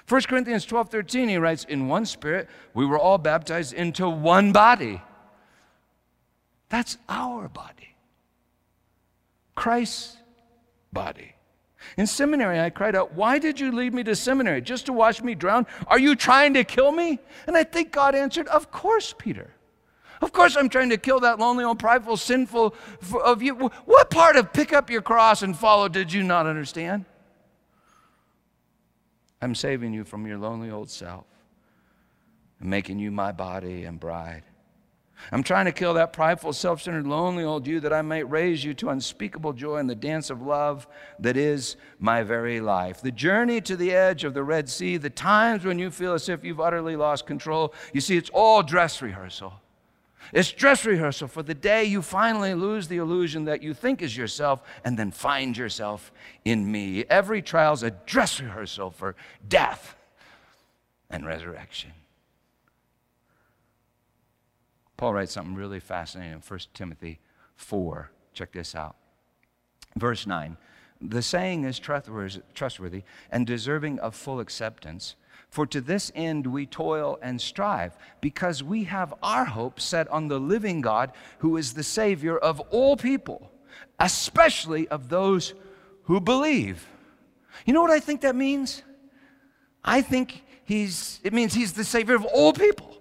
1 0.07 0.21
Corinthians 0.23 0.65
12 0.65 0.89
13, 0.89 1.29
he 1.29 1.37
writes, 1.37 1.65
In 1.65 1.87
one 1.87 2.05
spirit, 2.05 2.49
we 2.73 2.85
were 2.85 2.99
all 2.99 3.17
baptized 3.17 3.73
into 3.73 4.09
one 4.09 4.51
body 4.51 5.01
that's 6.73 6.97
our 7.07 7.47
body. 7.47 7.95
Christ's 9.53 10.17
body. 10.91 11.35
In 11.97 12.07
seminary, 12.07 12.59
I 12.59 12.71
cried 12.71 12.95
out, 12.95 13.13
Why 13.13 13.37
did 13.37 13.59
you 13.59 13.71
lead 13.71 13.93
me 13.93 14.03
to 14.05 14.15
seminary? 14.15 14.59
Just 14.59 14.87
to 14.87 14.93
watch 14.93 15.21
me 15.21 15.35
drown? 15.35 15.67
Are 15.85 15.99
you 15.99 16.15
trying 16.15 16.55
to 16.55 16.63
kill 16.63 16.91
me? 16.91 17.19
And 17.45 17.55
I 17.55 17.63
think 17.63 17.91
God 17.91 18.15
answered, 18.15 18.47
Of 18.47 18.71
course, 18.71 19.13
Peter. 19.15 19.51
Of 20.19 20.31
course, 20.31 20.55
I'm 20.55 20.67
trying 20.67 20.89
to 20.89 20.97
kill 20.97 21.19
that 21.19 21.37
lonely, 21.37 21.63
old, 21.63 21.77
prideful, 21.77 22.17
sinful 22.17 22.73
of 23.23 23.43
you. 23.43 23.53
What 23.53 24.09
part 24.09 24.35
of 24.35 24.51
pick 24.51 24.73
up 24.73 24.89
your 24.89 25.03
cross 25.03 25.43
and 25.43 25.55
follow 25.55 25.87
did 25.87 26.11
you 26.11 26.23
not 26.23 26.47
understand? 26.47 27.05
I'm 29.43 29.53
saving 29.53 29.93
you 29.93 30.05
from 30.05 30.25
your 30.25 30.39
lonely 30.39 30.71
old 30.71 30.89
self 30.89 31.25
and 32.59 32.67
making 32.67 32.97
you 32.97 33.11
my 33.11 33.31
body 33.31 33.83
and 33.83 33.99
bride. 33.99 34.41
I'm 35.31 35.43
trying 35.43 35.65
to 35.65 35.71
kill 35.71 35.93
that 35.95 36.13
prideful, 36.13 36.53
self 36.53 36.81
centered, 36.81 37.07
lonely 37.07 37.43
old 37.43 37.65
you 37.65 37.79
that 37.79 37.93
I 37.93 38.01
might 38.01 38.29
raise 38.29 38.63
you 38.63 38.73
to 38.75 38.89
unspeakable 38.89 39.53
joy 39.53 39.77
in 39.77 39.87
the 39.87 39.95
dance 39.95 40.29
of 40.29 40.41
love 40.41 40.87
that 41.19 41.37
is 41.37 41.75
my 41.99 42.23
very 42.23 42.59
life. 42.59 43.01
The 43.01 43.11
journey 43.11 43.61
to 43.61 43.75
the 43.75 43.93
edge 43.93 44.23
of 44.23 44.33
the 44.33 44.43
Red 44.43 44.69
Sea, 44.69 44.97
the 44.97 45.09
times 45.09 45.65
when 45.65 45.79
you 45.79 45.91
feel 45.91 46.13
as 46.13 46.29
if 46.29 46.43
you've 46.43 46.59
utterly 46.59 46.95
lost 46.95 47.25
control, 47.25 47.73
you 47.93 48.01
see, 48.01 48.17
it's 48.17 48.29
all 48.33 48.63
dress 48.63 49.01
rehearsal. 49.01 49.53
It's 50.31 50.51
dress 50.51 50.85
rehearsal 50.85 51.27
for 51.27 51.43
the 51.43 51.53
day 51.53 51.83
you 51.83 52.01
finally 52.01 52.53
lose 52.53 52.87
the 52.87 52.97
illusion 52.97 53.45
that 53.45 53.61
you 53.61 53.73
think 53.73 54.01
is 54.01 54.15
yourself 54.15 54.61
and 54.85 54.97
then 54.97 55.11
find 55.11 55.57
yourself 55.57 56.11
in 56.45 56.71
me. 56.71 57.05
Every 57.09 57.41
trial's 57.41 57.83
a 57.83 57.91
dress 57.91 58.39
rehearsal 58.39 58.91
for 58.91 59.15
death 59.47 59.95
and 61.09 61.25
resurrection. 61.25 61.91
Paul 65.03 65.15
writes 65.15 65.33
something 65.33 65.55
really 65.55 65.81
fascinating 65.81 66.31
in 66.31 66.39
1 66.39 66.59
Timothy 66.73 67.19
4. 67.57 68.09
Check 68.33 68.53
this 68.53 68.73
out. 68.73 68.95
Verse 69.97 70.25
9 70.25 70.55
The 71.01 71.21
saying 71.21 71.65
is 71.65 71.77
trustworthy 71.77 73.03
and 73.29 73.45
deserving 73.45 73.99
of 73.99 74.15
full 74.15 74.39
acceptance. 74.39 75.15
For 75.49 75.67
to 75.67 75.81
this 75.81 76.09
end 76.15 76.47
we 76.47 76.65
toil 76.65 77.19
and 77.21 77.41
strive, 77.41 77.97
because 78.21 78.63
we 78.63 78.85
have 78.85 79.13
our 79.21 79.43
hope 79.43 79.81
set 79.81 80.07
on 80.07 80.29
the 80.29 80.39
living 80.39 80.79
God, 80.79 81.11
who 81.39 81.57
is 81.57 81.73
the 81.73 81.83
Savior 81.83 82.37
of 82.37 82.61
all 82.71 82.95
people, 82.95 83.51
especially 83.99 84.87
of 84.87 85.09
those 85.09 85.53
who 86.03 86.21
believe. 86.21 86.87
You 87.65 87.73
know 87.73 87.81
what 87.81 87.91
I 87.91 87.99
think 87.99 88.21
that 88.21 88.37
means? 88.37 88.83
I 89.83 90.01
think 90.01 90.43
he's, 90.63 91.19
it 91.25 91.33
means 91.33 91.53
he's 91.53 91.73
the 91.73 91.83
Savior 91.83 92.15
of 92.15 92.23
all 92.23 92.53
people 92.53 92.92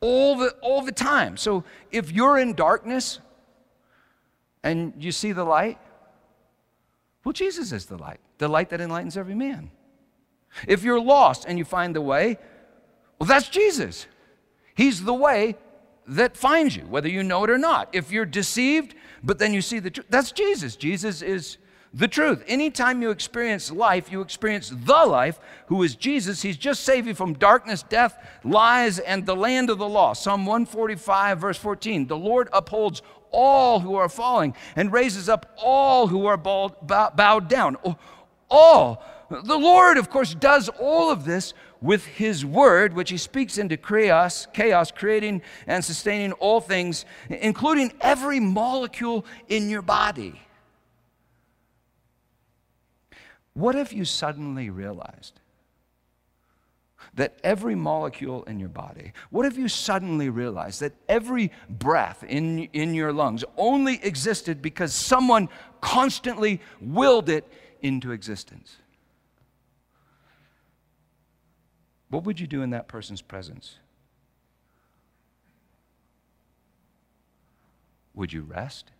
all 0.00 0.36
the, 0.36 0.50
all 0.62 0.82
the 0.82 0.92
time. 0.92 1.36
So 1.36 1.64
if 1.90 2.12
you're 2.12 2.38
in 2.38 2.54
darkness 2.54 3.20
and 4.62 4.92
you 4.98 5.12
see 5.12 5.32
the 5.32 5.44
light, 5.44 5.78
well, 7.24 7.32
Jesus 7.32 7.72
is 7.72 7.86
the 7.86 7.98
light, 7.98 8.20
the 8.38 8.48
light 8.48 8.70
that 8.70 8.80
enlightens 8.80 9.16
every 9.16 9.34
man. 9.34 9.70
If 10.66 10.84
you're 10.84 11.00
lost 11.00 11.44
and 11.46 11.58
you 11.58 11.64
find 11.64 11.94
the 11.94 12.00
way, 12.00 12.38
well, 13.18 13.26
that's 13.26 13.48
Jesus. 13.48 14.06
He's 14.74 15.02
the 15.04 15.14
way 15.14 15.56
that 16.06 16.36
finds 16.36 16.76
you, 16.76 16.82
whether 16.82 17.08
you 17.08 17.22
know 17.22 17.44
it 17.44 17.50
or 17.50 17.58
not. 17.58 17.88
If 17.92 18.12
you're 18.12 18.26
deceived, 18.26 18.94
but 19.22 19.38
then 19.38 19.52
you 19.52 19.60
see 19.60 19.78
the 19.78 19.90
truth, 19.90 20.06
that's 20.08 20.32
Jesus. 20.32 20.76
Jesus 20.76 21.22
is 21.22 21.58
the 21.96 22.06
truth. 22.06 22.44
Anytime 22.46 23.00
you 23.00 23.10
experience 23.10 23.72
life, 23.72 24.12
you 24.12 24.20
experience 24.20 24.70
the 24.70 25.06
life, 25.06 25.40
who 25.68 25.82
is 25.82 25.96
Jesus. 25.96 26.42
He's 26.42 26.58
just 26.58 26.82
saved 26.82 27.06
you 27.06 27.14
from 27.14 27.32
darkness, 27.32 27.82
death, 27.82 28.18
lies, 28.44 28.98
and 28.98 29.24
the 29.24 29.34
land 29.34 29.70
of 29.70 29.78
the 29.78 29.88
lost. 29.88 30.22
Psalm 30.22 30.44
145, 30.44 31.38
verse 31.38 31.56
14. 31.56 32.06
The 32.06 32.16
Lord 32.16 32.50
upholds 32.52 33.00
all 33.30 33.80
who 33.80 33.94
are 33.94 34.10
falling 34.10 34.54
and 34.76 34.92
raises 34.92 35.30
up 35.30 35.54
all 35.56 36.06
who 36.06 36.26
are 36.26 36.36
bowed, 36.36 36.74
bowed 36.86 37.48
down. 37.48 37.78
All. 38.50 39.02
The 39.30 39.58
Lord, 39.58 39.96
of 39.96 40.10
course, 40.10 40.34
does 40.34 40.68
all 40.78 41.10
of 41.10 41.24
this 41.24 41.54
with 41.80 42.04
His 42.04 42.44
Word, 42.44 42.92
which 42.92 43.10
He 43.10 43.16
speaks 43.16 43.56
into 43.56 43.78
chaos, 43.78 44.46
chaos, 44.52 44.90
creating 44.90 45.40
and 45.66 45.84
sustaining 45.84 46.32
all 46.32 46.60
things, 46.60 47.06
including 47.30 47.94
every 48.02 48.38
molecule 48.38 49.24
in 49.48 49.70
your 49.70 49.82
body. 49.82 50.40
What 53.56 53.74
if 53.74 53.90
you 53.94 54.04
suddenly 54.04 54.68
realized 54.68 55.40
that 57.14 57.38
every 57.42 57.74
molecule 57.74 58.42
in 58.42 58.60
your 58.60 58.68
body, 58.68 59.14
what 59.30 59.46
if 59.46 59.56
you 59.56 59.66
suddenly 59.66 60.28
realized 60.28 60.80
that 60.80 60.92
every 61.08 61.50
breath 61.66 62.22
in, 62.22 62.64
in 62.74 62.92
your 62.92 63.14
lungs 63.14 63.44
only 63.56 63.98
existed 64.04 64.60
because 64.60 64.92
someone 64.92 65.48
constantly 65.80 66.60
willed 66.82 67.30
it 67.30 67.50
into 67.80 68.12
existence. 68.12 68.76
What 72.10 72.24
would 72.24 72.38
you 72.38 72.46
do 72.46 72.60
in 72.60 72.68
that 72.70 72.88
person's 72.88 73.22
presence? 73.22 73.78
Would 78.12 78.34
you 78.34 78.42
rest? 78.42 78.90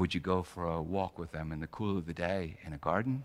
Would 0.00 0.14
you 0.14 0.20
go 0.20 0.42
for 0.42 0.64
a 0.64 0.80
walk 0.80 1.18
with 1.18 1.30
them 1.30 1.52
in 1.52 1.60
the 1.60 1.66
cool 1.66 1.98
of 1.98 2.06
the 2.06 2.14
day 2.14 2.56
in 2.64 2.72
a 2.72 2.78
garden? 2.78 3.22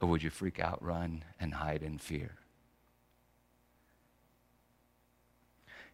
Or 0.00 0.08
would 0.08 0.22
you 0.22 0.30
freak 0.30 0.60
out, 0.60 0.80
run, 0.80 1.24
and 1.40 1.54
hide 1.54 1.82
in 1.82 1.98
fear? 1.98 2.36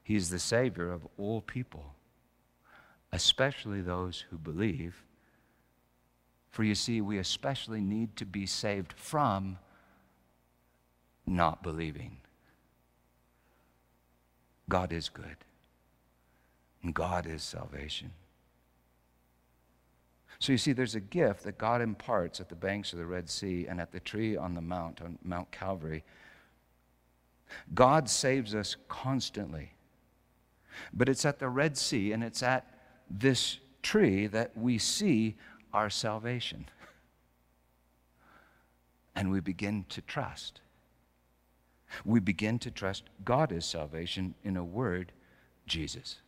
He's 0.03 0.29
the 0.29 0.39
Savior 0.39 0.93
of 0.93 1.09
all 1.17 1.41
people, 1.41 1.95
especially 3.13 3.81
those 3.81 4.27
who 4.29 4.37
believe. 4.37 5.03
For 6.51 6.65
you 6.65 6.75
see, 6.75 7.01
we 7.01 7.17
especially 7.17 7.81
need 7.81 8.15
to 8.17 8.27
be 8.27 8.45
saved 8.45 8.93
from 8.93 9.57
not 11.27 11.63
believing. 11.63 12.19
God 14.69 14.93
is 14.93 15.09
good, 15.09 15.39
and 16.83 16.95
God 16.95 17.27
is 17.27 17.43
salvation. 17.43 18.11
So 20.39 20.51
you 20.51 20.59
see, 20.59 20.73
there's 20.73 20.97
a 20.97 21.01
gift 21.01 21.45
that 21.45 21.57
God 21.57 21.81
imparts 21.81 22.41
at 22.41 22.49
the 22.49 22.57
banks 22.57 22.93
of 22.93 22.99
the 22.99 23.07
Red 23.07 23.31
Sea 23.31 23.67
and 23.69 23.81
at 23.81 23.93
the 23.93 24.01
tree 24.01 24.37
on 24.37 24.55
the 24.55 24.61
mount, 24.61 25.01
on 25.01 25.17
Mount 25.23 25.53
Calvary. 25.53 26.03
God 27.75 28.09
saves 28.09 28.55
us 28.55 28.77
constantly. 28.89 29.73
But 30.93 31.09
it's 31.09 31.25
at 31.25 31.39
the 31.39 31.49
Red 31.49 31.77
Sea 31.77 32.13
and 32.13 32.25
it's 32.25 32.43
at 32.43 32.67
this 33.09 33.59
tree 33.83 34.27
that 34.29 34.57
we 34.57 34.79
see 34.79 35.37
our 35.73 35.91
salvation. 35.91 36.67
And 39.15 39.31
we 39.31 39.41
begin 39.41 39.85
to 39.91 40.01
trust. 40.01 40.63
We 42.03 42.19
begin 42.19 42.59
to 42.61 42.71
trust 42.71 43.05
God 43.27 43.53
is 43.53 43.67
salvation 43.67 44.35
in 44.43 44.57
a 44.57 44.65
word, 44.65 45.13
Jesus. 45.67 46.22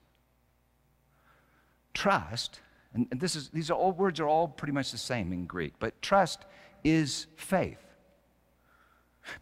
Trust 1.95 2.61
and, 2.95 3.09
this 3.11 3.35
is, 3.35 3.49
these 3.49 3.71
are 3.71 3.75
all 3.75 3.93
words 3.93 4.21
are 4.21 4.29
all 4.29 4.49
pretty 4.49 4.73
much 4.73 4.93
the 4.93 4.99
same 4.99 5.33
in 5.33 5.47
Greek, 5.47 5.75
but 5.79 6.01
trust 6.01 6.45
is 6.85 7.27
faith. 7.37 7.79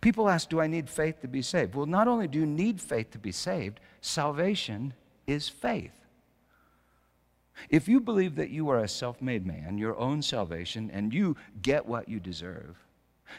People 0.01 0.29
ask, 0.29 0.49
Do 0.49 0.61
I 0.61 0.67
need 0.67 0.89
faith 0.89 1.21
to 1.21 1.29
be 1.29 1.43
saved? 1.43 1.75
Well, 1.75 1.87
not 1.87 2.09
only 2.09 2.27
do 2.27 2.39
you 2.39 2.47
need 2.47 2.81
faith 2.81 3.11
to 3.11 3.19
be 3.19 3.33
saved, 3.33 3.81
salvation 4.01 4.95
is 5.27 5.49
faith. 5.49 5.93
If 7.69 7.89
you 7.89 8.01
believe 8.01 8.37
that 8.37 8.51
you 8.51 8.71
are 8.71 8.79
a 8.79 8.89
self 8.89 9.21
made 9.21 9.47
man, 9.47 9.77
your 9.77 9.99
own 9.99 10.23
salvation, 10.23 10.91
and 10.93 11.13
you 11.13 11.37
get 11.61 11.85
what 11.85 12.09
you 12.09 12.21
deserve, 12.21 12.77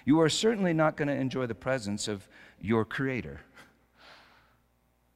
you 0.05 0.19
are 0.21 0.29
certainly 0.29 0.73
not 0.73 0.95
going 0.95 1.07
to 1.07 1.13
enjoy 1.13 1.47
the 1.47 1.55
presence 1.55 2.07
of 2.07 2.27
your 2.61 2.85
Creator 2.85 3.41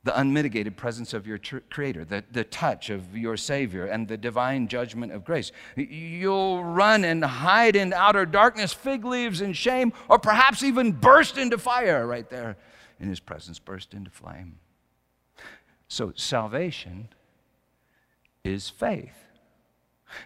the 0.03 0.17
unmitigated 0.19 0.77
presence 0.77 1.13
of 1.13 1.27
your 1.27 1.37
tr- 1.37 1.57
Creator, 1.69 2.05
the, 2.05 2.23
the 2.31 2.43
touch 2.43 2.89
of 2.89 3.15
your 3.15 3.35
Savior, 3.35 3.85
and 3.85 4.07
the 4.07 4.17
divine 4.17 4.67
judgment 4.67 5.11
of 5.11 5.25
grace. 5.25 5.51
You'll 5.75 6.63
run 6.63 7.03
and 7.03 7.23
hide 7.23 7.75
in 7.75 7.91
outer 7.93 8.25
darkness, 8.25 8.73
fig 8.73 9.03
leaves 9.03 9.41
and 9.41 9.55
shame, 9.55 9.91
or 10.07 10.17
perhaps 10.17 10.63
even 10.63 10.93
burst 10.93 11.37
into 11.37 11.57
fire 11.57 12.07
right 12.07 12.29
there 12.29 12.57
in 12.99 13.09
His 13.09 13.19
presence, 13.19 13.59
burst 13.59 13.93
into 13.93 14.09
flame. 14.09 14.59
So, 15.89 16.13
salvation 16.15 17.09
is 18.43 18.69
faith. 18.69 19.26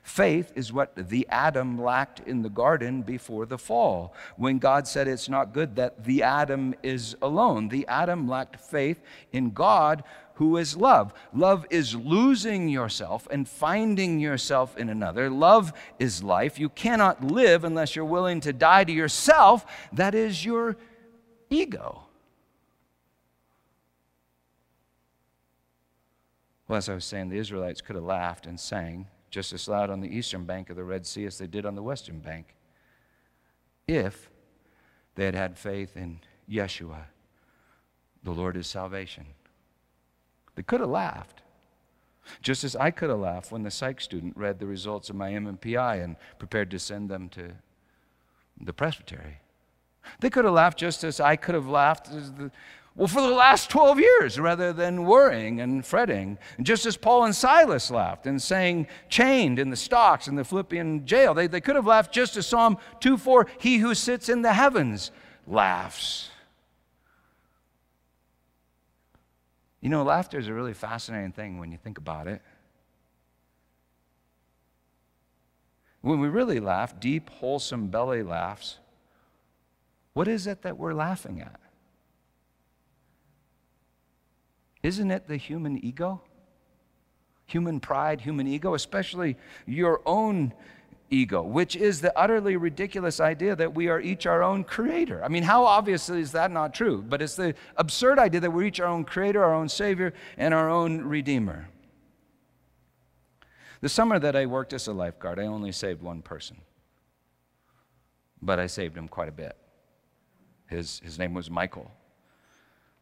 Faith 0.03 0.51
is 0.55 0.71
what 0.71 0.93
the 0.95 1.27
Adam 1.29 1.81
lacked 1.81 2.19
in 2.21 2.41
the 2.41 2.49
garden 2.49 3.01
before 3.01 3.45
the 3.45 3.57
fall, 3.57 4.13
when 4.37 4.59
God 4.59 4.87
said 4.87 5.07
it's 5.07 5.29
not 5.29 5.53
good 5.53 5.75
that 5.75 6.03
the 6.03 6.23
Adam 6.23 6.75
is 6.83 7.15
alone. 7.21 7.69
The 7.69 7.87
Adam 7.87 8.27
lacked 8.27 8.59
faith 8.59 9.01
in 9.31 9.51
God, 9.51 10.03
who 10.35 10.57
is 10.57 10.77
love. 10.77 11.13
Love 11.33 11.65
is 11.69 11.95
losing 11.95 12.69
yourself 12.69 13.27
and 13.31 13.47
finding 13.47 14.19
yourself 14.19 14.77
in 14.77 14.89
another. 14.89 15.29
Love 15.29 15.73
is 15.99 16.23
life. 16.23 16.59
You 16.59 16.69
cannot 16.69 17.23
live 17.23 17.63
unless 17.63 17.95
you're 17.95 18.05
willing 18.05 18.39
to 18.41 18.53
die 18.53 18.83
to 18.83 18.91
yourself. 18.91 19.65
That 19.93 20.15
is 20.15 20.45
your 20.45 20.77
ego. 21.49 22.03
Well, 26.67 26.77
as 26.77 26.87
I 26.87 26.93
was 26.93 27.05
saying, 27.05 27.29
the 27.29 27.37
Israelites 27.37 27.81
could 27.81 27.95
have 27.95 28.05
laughed 28.05 28.45
and 28.45 28.59
sang 28.59 29.07
just 29.31 29.53
as 29.53 29.67
loud 29.67 29.89
on 29.89 30.01
the 30.01 30.15
eastern 30.15 30.43
bank 30.43 30.69
of 30.69 30.75
the 30.75 30.83
Red 30.83 31.07
Sea 31.07 31.25
as 31.25 31.37
they 31.37 31.47
did 31.47 31.65
on 31.65 31.75
the 31.75 31.81
western 31.81 32.19
bank. 32.19 32.53
If 33.87 34.29
they 35.15 35.25
had 35.25 35.35
had 35.35 35.57
faith 35.57 35.97
in 35.97 36.19
Yeshua, 36.49 37.05
the 38.23 38.31
Lord 38.31 38.57
is 38.57 38.67
salvation. 38.67 39.25
They 40.55 40.63
could 40.63 40.81
have 40.81 40.89
laughed. 40.89 41.41
Just 42.41 42.63
as 42.63 42.75
I 42.75 42.91
could 42.91 43.09
have 43.09 43.19
laughed 43.19 43.51
when 43.51 43.63
the 43.63 43.71
psych 43.71 43.99
student 43.99 44.37
read 44.37 44.59
the 44.59 44.67
results 44.67 45.09
of 45.09 45.15
my 45.15 45.31
MMPI 45.31 46.03
and 46.03 46.17
prepared 46.37 46.69
to 46.71 46.79
send 46.79 47.09
them 47.09 47.29
to 47.29 47.53
the 48.59 48.73
presbytery. 48.73 49.39
They 50.19 50.29
could 50.29 50.45
have 50.45 50.53
laughed 50.53 50.77
just 50.77 51.03
as 51.03 51.19
I 51.19 51.35
could 51.35 51.55
have 51.55 51.67
laughed 51.67 52.09
well, 52.95 53.07
for 53.07 53.21
the 53.21 53.29
last 53.29 53.69
12 53.69 53.99
years, 53.99 54.39
rather 54.39 54.73
than 54.73 55.05
worrying 55.05 55.61
and 55.61 55.85
fretting. 55.85 56.37
And 56.57 56.65
just 56.65 56.85
as 56.85 56.97
Paul 56.97 57.23
and 57.23 57.33
Silas 57.33 57.89
laughed 57.89 58.27
and 58.27 58.41
saying, 58.41 58.87
chained 59.07 59.59
in 59.59 59.69
the 59.69 59.77
stocks 59.77 60.27
in 60.27 60.35
the 60.35 60.43
Philippian 60.43 61.05
jail, 61.05 61.33
they, 61.33 61.47
they 61.47 61.61
could 61.61 61.77
have 61.77 61.87
laughed 61.87 62.13
just 62.13 62.35
as 62.35 62.45
Psalm 62.45 62.77
2 62.99 63.17
4, 63.17 63.47
He 63.59 63.77
who 63.77 63.95
sits 63.95 64.27
in 64.27 64.41
the 64.41 64.53
heavens 64.53 65.11
laughs. 65.47 66.29
You 69.79 69.89
know, 69.89 70.03
laughter 70.03 70.37
is 70.37 70.47
a 70.47 70.53
really 70.53 70.73
fascinating 70.73 71.31
thing 71.31 71.57
when 71.59 71.71
you 71.71 71.77
think 71.77 71.97
about 71.97 72.27
it. 72.27 72.41
When 76.01 76.19
we 76.19 76.27
really 76.27 76.59
laugh, 76.59 76.99
deep, 76.99 77.29
wholesome 77.29 77.87
belly 77.87 78.21
laughs, 78.21 78.79
what 80.13 80.27
is 80.27 80.45
it 80.45 80.63
that 80.63 80.77
we're 80.77 80.93
laughing 80.93 81.39
at? 81.39 81.59
Isn't 84.83 85.11
it 85.11 85.27
the 85.27 85.37
human 85.37 85.83
ego? 85.83 86.21
Human 87.47 87.79
pride, 87.79 88.21
human 88.21 88.47
ego, 88.47 88.73
especially 88.73 89.37
your 89.65 90.01
own 90.05 90.53
ego, 91.09 91.43
which 91.43 91.75
is 91.75 92.01
the 92.01 92.17
utterly 92.17 92.55
ridiculous 92.55 93.19
idea 93.19 93.55
that 93.55 93.75
we 93.75 93.89
are 93.89 93.99
each 93.99 94.25
our 94.25 94.41
own 94.41 94.63
creator. 94.63 95.23
I 95.23 95.27
mean, 95.27 95.43
how 95.43 95.65
obviously 95.65 96.21
is 96.21 96.31
that 96.31 96.49
not 96.49 96.73
true? 96.73 97.03
But 97.07 97.21
it's 97.21 97.35
the 97.35 97.53
absurd 97.75 98.17
idea 98.17 98.39
that 98.39 98.51
we're 98.51 98.63
each 98.63 98.79
our 98.79 98.87
own 98.87 99.03
creator, 99.03 99.43
our 99.43 99.53
own 99.53 99.69
savior, 99.69 100.13
and 100.37 100.53
our 100.53 100.69
own 100.69 101.01
redeemer. 101.01 101.67
The 103.81 103.89
summer 103.89 104.19
that 104.19 104.35
I 104.35 104.45
worked 104.45 104.73
as 104.73 104.87
a 104.87 104.93
lifeguard, 104.93 105.39
I 105.39 105.47
only 105.47 105.71
saved 105.71 106.01
one 106.01 106.21
person, 106.21 106.57
but 108.41 108.59
I 108.59 108.67
saved 108.67 108.95
him 108.95 109.07
quite 109.07 109.27
a 109.27 109.33
bit. 109.33 109.57
His, 110.67 111.01
his 111.03 111.19
name 111.19 111.33
was 111.33 111.49
Michael. 111.49 111.91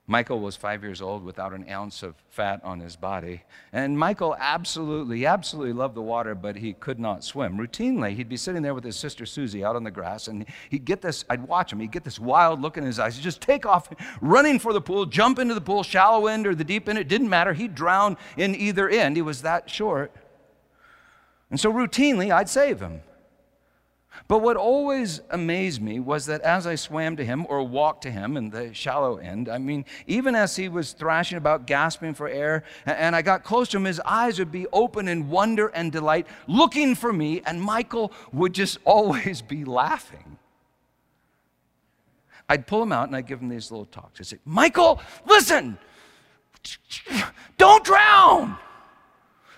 Michael 0.10 0.40
was 0.40 0.56
five 0.56 0.82
years 0.82 1.04
old 1.04 1.24
without 1.24 1.54
an 1.54 1.70
ounce 1.70 2.02
of 2.02 2.16
fat 2.30 2.60
on 2.64 2.80
his 2.80 2.96
body. 2.96 3.44
And 3.72 3.98
Michael 3.98 4.36
absolutely, 4.40 5.28
absolutely 5.28 5.72
loved 5.72 5.94
the 5.94 6.02
water, 6.02 6.34
but 6.34 6.56
he 6.56 6.74
could 6.74 7.00
not 7.00 7.24
swim. 7.24 7.60
Routinely, 7.60 8.16
he'd 8.16 8.28
be 8.28 8.36
sitting 8.36 8.64
there 8.64 8.74
with 8.74 8.84
his 8.84 8.96
sister 8.96 9.28
Susie 9.28 9.64
out 9.64 9.76
on 9.76 9.84
the 9.84 9.92
grass, 9.92 10.28
and 10.28 10.48
he'd 10.72 10.84
get 10.84 11.04
this, 11.04 11.26
I'd 11.30 11.48
watch 11.48 11.72
him, 11.72 11.80
he'd 11.80 11.92
get 11.92 12.04
this 12.04 12.18
wild 12.18 12.60
look 12.60 12.76
in 12.76 12.84
his 12.84 12.98
eyes. 12.98 13.18
He'd 13.18 13.22
just 13.22 13.40
take 13.40 13.68
off, 13.68 13.88
running 14.20 14.58
for 14.58 14.74
the 14.74 14.82
pool, 14.82 15.06
jump 15.06 15.38
into 15.38 15.54
the 15.54 15.62
pool, 15.62 15.84
shallow 15.84 16.26
end 16.26 16.48
or 16.48 16.56
the 16.56 16.64
deep 16.64 16.90
end, 16.90 16.98
it 16.98 17.08
didn't 17.08 17.30
matter. 17.30 17.54
He'd 17.54 17.76
drown 17.76 18.18
in 18.36 18.56
either 18.56 18.90
end. 18.90 19.16
He 19.16 19.22
was 19.22 19.44
that 19.44 19.70
short. 19.70 20.12
And 21.52 21.60
so 21.60 21.72
routinely, 21.72 22.32
I'd 22.32 22.50
save 22.50 22.80
him. 22.80 23.02
But 24.28 24.40
what 24.40 24.58
always 24.58 25.22
amazed 25.30 25.82
me 25.82 26.00
was 26.00 26.26
that 26.28 26.42
as 26.42 26.68
I 26.68 26.76
swam 26.76 27.16
to 27.18 27.26
him 27.26 27.46
or 27.50 27.64
walked 27.64 28.04
to 28.04 28.12
him 28.12 28.38
in 28.38 28.50
the 28.50 28.74
shallow 28.74 29.18
end, 29.18 29.50
I 29.50 29.58
mean, 29.58 29.86
even 30.08 30.36
as 30.36 30.56
he 30.56 30.70
was 30.70 30.94
thrashing 30.94 31.38
about, 31.38 31.66
gasping 31.66 32.14
for 32.14 32.28
air, 32.28 32.64
and 32.86 33.16
I 33.16 33.22
got 33.22 33.44
close 33.44 33.70
to 33.70 33.78
him, 33.78 33.86
his 33.86 34.00
eyes 34.02 34.40
would 34.40 34.52
be 34.52 34.68
open 34.74 35.08
in 35.08 35.30
wonder 35.30 35.68
and 35.68 35.92
delight, 35.92 36.28
looking 36.48 36.96
for 36.96 37.12
me, 37.14 37.42
and 37.46 37.62
Michael 37.62 38.12
would 38.32 38.54
just 38.54 38.78
always 38.86 39.42
be 39.42 39.66
laughing. 39.66 40.38
I'd 42.50 42.66
pull 42.66 42.82
him 42.82 42.92
out 42.92 43.08
and 43.08 43.16
I'd 43.16 43.28
give 43.28 43.42
him 43.42 43.50
these 43.50 43.70
little 43.70 43.86
talks. 43.86 44.20
I'd 44.20 44.26
say, 44.26 44.40
Michael, 44.44 45.00
listen, 45.28 45.78
don't 47.58 47.84
drown. 47.84 48.58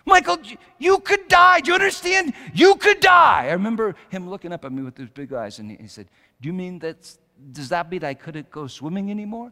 Michael, 0.06 0.38
you 0.80 1.00
could 1.00 1.28
die. 1.28 1.60
Do 1.62 1.70
you 1.70 1.76
understand? 1.76 2.34
You 2.54 2.76
could 2.76 3.00
die. 3.00 3.48
I 3.48 3.52
remember 3.52 3.96
him 4.10 4.30
looking 4.30 4.52
up 4.52 4.66
at 4.66 4.72
me 4.72 4.82
with 4.82 4.96
those 4.96 5.10
big 5.10 5.32
eyes, 5.34 5.60
and 5.60 5.72
he 5.72 5.88
said, 5.88 6.08
Do 6.42 6.48
you 6.48 6.54
mean 6.54 6.80
that, 6.80 7.16
does 7.52 7.70
that 7.70 7.92
mean 7.92 8.04
I 8.04 8.14
couldn't 8.14 8.50
go 8.50 8.68
swimming 8.68 9.12
anymore? 9.12 9.52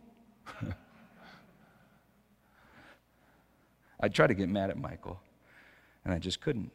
I'd 4.00 4.14
try 4.14 4.28
to 4.28 4.34
get 4.34 4.50
mad 4.50 4.70
at 4.70 4.78
Michael, 4.78 5.20
and 6.04 6.14
I 6.14 6.20
just 6.20 6.42
couldn't. 6.42 6.72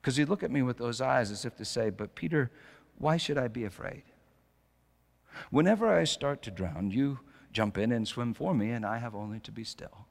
Because 0.00 0.16
he'd 0.16 0.28
look 0.28 0.42
at 0.42 0.50
me 0.50 0.62
with 0.62 0.78
those 0.78 1.00
eyes 1.00 1.30
as 1.30 1.44
if 1.44 1.56
to 1.56 1.64
say, 1.64 1.90
But 1.90 2.14
Peter, 2.14 2.50
why 2.98 3.16
should 3.16 3.38
I 3.38 3.48
be 3.48 3.64
afraid? 3.64 4.02
Whenever 5.50 5.92
I 5.92 6.04
start 6.04 6.42
to 6.42 6.50
drown, 6.50 6.90
you 6.90 7.20
jump 7.52 7.78
in 7.78 7.92
and 7.92 8.06
swim 8.06 8.34
for 8.34 8.54
me, 8.54 8.70
and 8.70 8.86
I 8.86 8.98
have 8.98 9.14
only 9.14 9.40
to 9.40 9.52
be 9.52 9.64
still. 9.64 10.06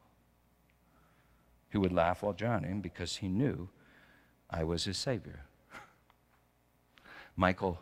He 1.71 1.77
would 1.77 1.93
laugh 1.93 2.21
while 2.21 2.33
drowning 2.33 2.81
because 2.81 3.17
he 3.17 3.27
knew 3.27 3.69
I 4.49 4.63
was 4.63 4.83
his 4.83 4.97
Savior. 4.97 5.45
Michael 7.35 7.79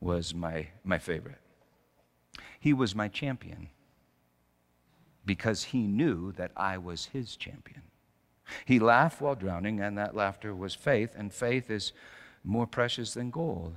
was 0.00 0.34
my, 0.34 0.68
my 0.82 0.98
favorite. 0.98 1.38
He 2.58 2.72
was 2.72 2.94
my 2.94 3.08
champion 3.08 3.68
because 5.24 5.64
he 5.64 5.86
knew 5.86 6.32
that 6.32 6.52
I 6.56 6.78
was 6.78 7.06
his 7.06 7.36
champion. 7.36 7.82
He 8.64 8.78
laughed 8.78 9.20
while 9.20 9.34
drowning, 9.34 9.80
and 9.80 9.96
that 9.98 10.16
laughter 10.16 10.54
was 10.54 10.74
faith, 10.74 11.14
and 11.16 11.32
faith 11.32 11.70
is 11.70 11.92
more 12.42 12.66
precious 12.66 13.14
than 13.14 13.30
gold. 13.30 13.74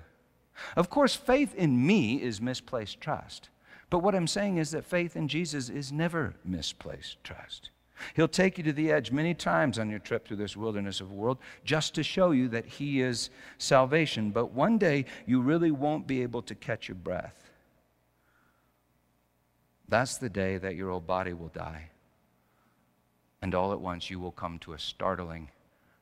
Of 0.75 0.89
course, 0.89 1.15
faith 1.15 1.53
in 1.55 1.85
me 1.85 2.21
is 2.21 2.41
misplaced 2.41 3.01
trust. 3.01 3.49
But 3.89 3.99
what 3.99 4.15
I'm 4.15 4.27
saying 4.27 4.57
is 4.57 4.71
that 4.71 4.85
faith 4.85 5.15
in 5.15 5.27
Jesus 5.27 5.69
is 5.69 5.91
never 5.91 6.35
misplaced 6.43 7.23
trust. 7.23 7.69
He'll 8.15 8.27
take 8.27 8.57
you 8.57 8.63
to 8.65 8.73
the 8.73 8.91
edge 8.91 9.11
many 9.11 9.33
times 9.33 9.79
on 9.79 9.89
your 9.89 9.99
trip 9.99 10.27
through 10.27 10.37
this 10.37 10.57
wilderness 10.57 11.01
of 11.01 11.11
world 11.11 11.37
just 11.63 11.95
to 11.95 12.03
show 12.03 12.31
you 12.31 12.47
that 12.49 12.65
He 12.65 13.01
is 13.01 13.29
salvation. 13.57 14.31
But 14.31 14.51
one 14.51 14.77
day 14.77 15.05
you 15.25 15.41
really 15.41 15.71
won't 15.71 16.07
be 16.07 16.21
able 16.21 16.41
to 16.43 16.55
catch 16.55 16.87
your 16.87 16.95
breath. 16.95 17.51
That's 19.87 20.17
the 20.17 20.29
day 20.29 20.57
that 20.57 20.75
your 20.75 20.89
old 20.89 21.05
body 21.05 21.33
will 21.33 21.49
die. 21.49 21.89
And 23.41 23.53
all 23.53 23.71
at 23.71 23.81
once 23.81 24.09
you 24.09 24.19
will 24.19 24.31
come 24.31 24.57
to 24.59 24.73
a 24.73 24.79
startling 24.79 25.49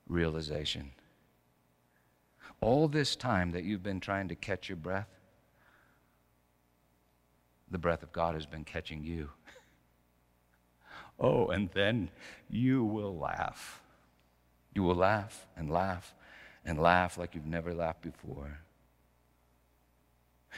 realization. 0.08 0.92
All 2.62 2.88
this 2.88 3.16
time 3.16 3.52
that 3.52 3.66
you've 3.66 3.84
been 3.84 4.00
trying 4.00 4.30
to 4.30 4.36
catch 4.36 4.70
your 4.70 4.78
breath, 4.78 5.10
the 7.70 7.78
breath 7.78 8.04
of 8.04 8.14
God 8.14 8.36
has 8.36 8.46
been 8.46 8.64
catching 8.64 9.04
you. 9.04 9.30
Oh, 11.24 11.48
and 11.48 11.70
then 11.74 12.12
you 12.50 12.84
will 12.84 13.18
laugh. 13.18 13.82
You 14.76 14.84
will 14.84 14.96
laugh 14.96 15.48
and 15.58 15.72
laugh 15.72 16.14
and 16.66 16.80
laugh 16.80 17.18
like 17.18 17.34
you've 17.34 17.46
never 17.46 17.74
laughed 17.74 18.02
before. 18.02 18.60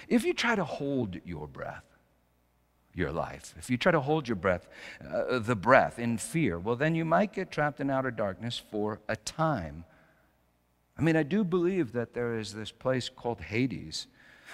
If 0.07 0.25
you 0.25 0.33
try 0.33 0.55
to 0.55 0.63
hold 0.65 1.19
your 1.23 1.47
breath, 1.47 1.83
your 2.95 3.11
life. 3.11 3.53
If 3.57 3.69
you 3.69 3.77
try 3.77 3.91
to 3.91 3.99
hold 3.99 4.27
your 4.27 4.37
breath, 4.37 4.67
uh, 5.05 5.39
the 5.39 5.55
breath 5.55 5.99
in 5.99 6.17
fear, 6.17 6.57
well, 6.57 6.75
then 6.75 6.95
you 6.95 7.05
might 7.05 7.33
get 7.33 7.51
trapped 7.51 7.79
in 7.79 7.89
outer 7.89 8.11
darkness 8.11 8.61
for 8.71 9.01
a 9.07 9.15
time. 9.17 9.83
I 10.97 11.01
mean, 11.01 11.17
I 11.17 11.23
do 11.23 11.43
believe 11.43 11.91
that 11.91 12.13
there 12.13 12.37
is 12.37 12.53
this 12.53 12.71
place 12.71 13.09
called 13.09 13.41
Hades. 13.41 14.07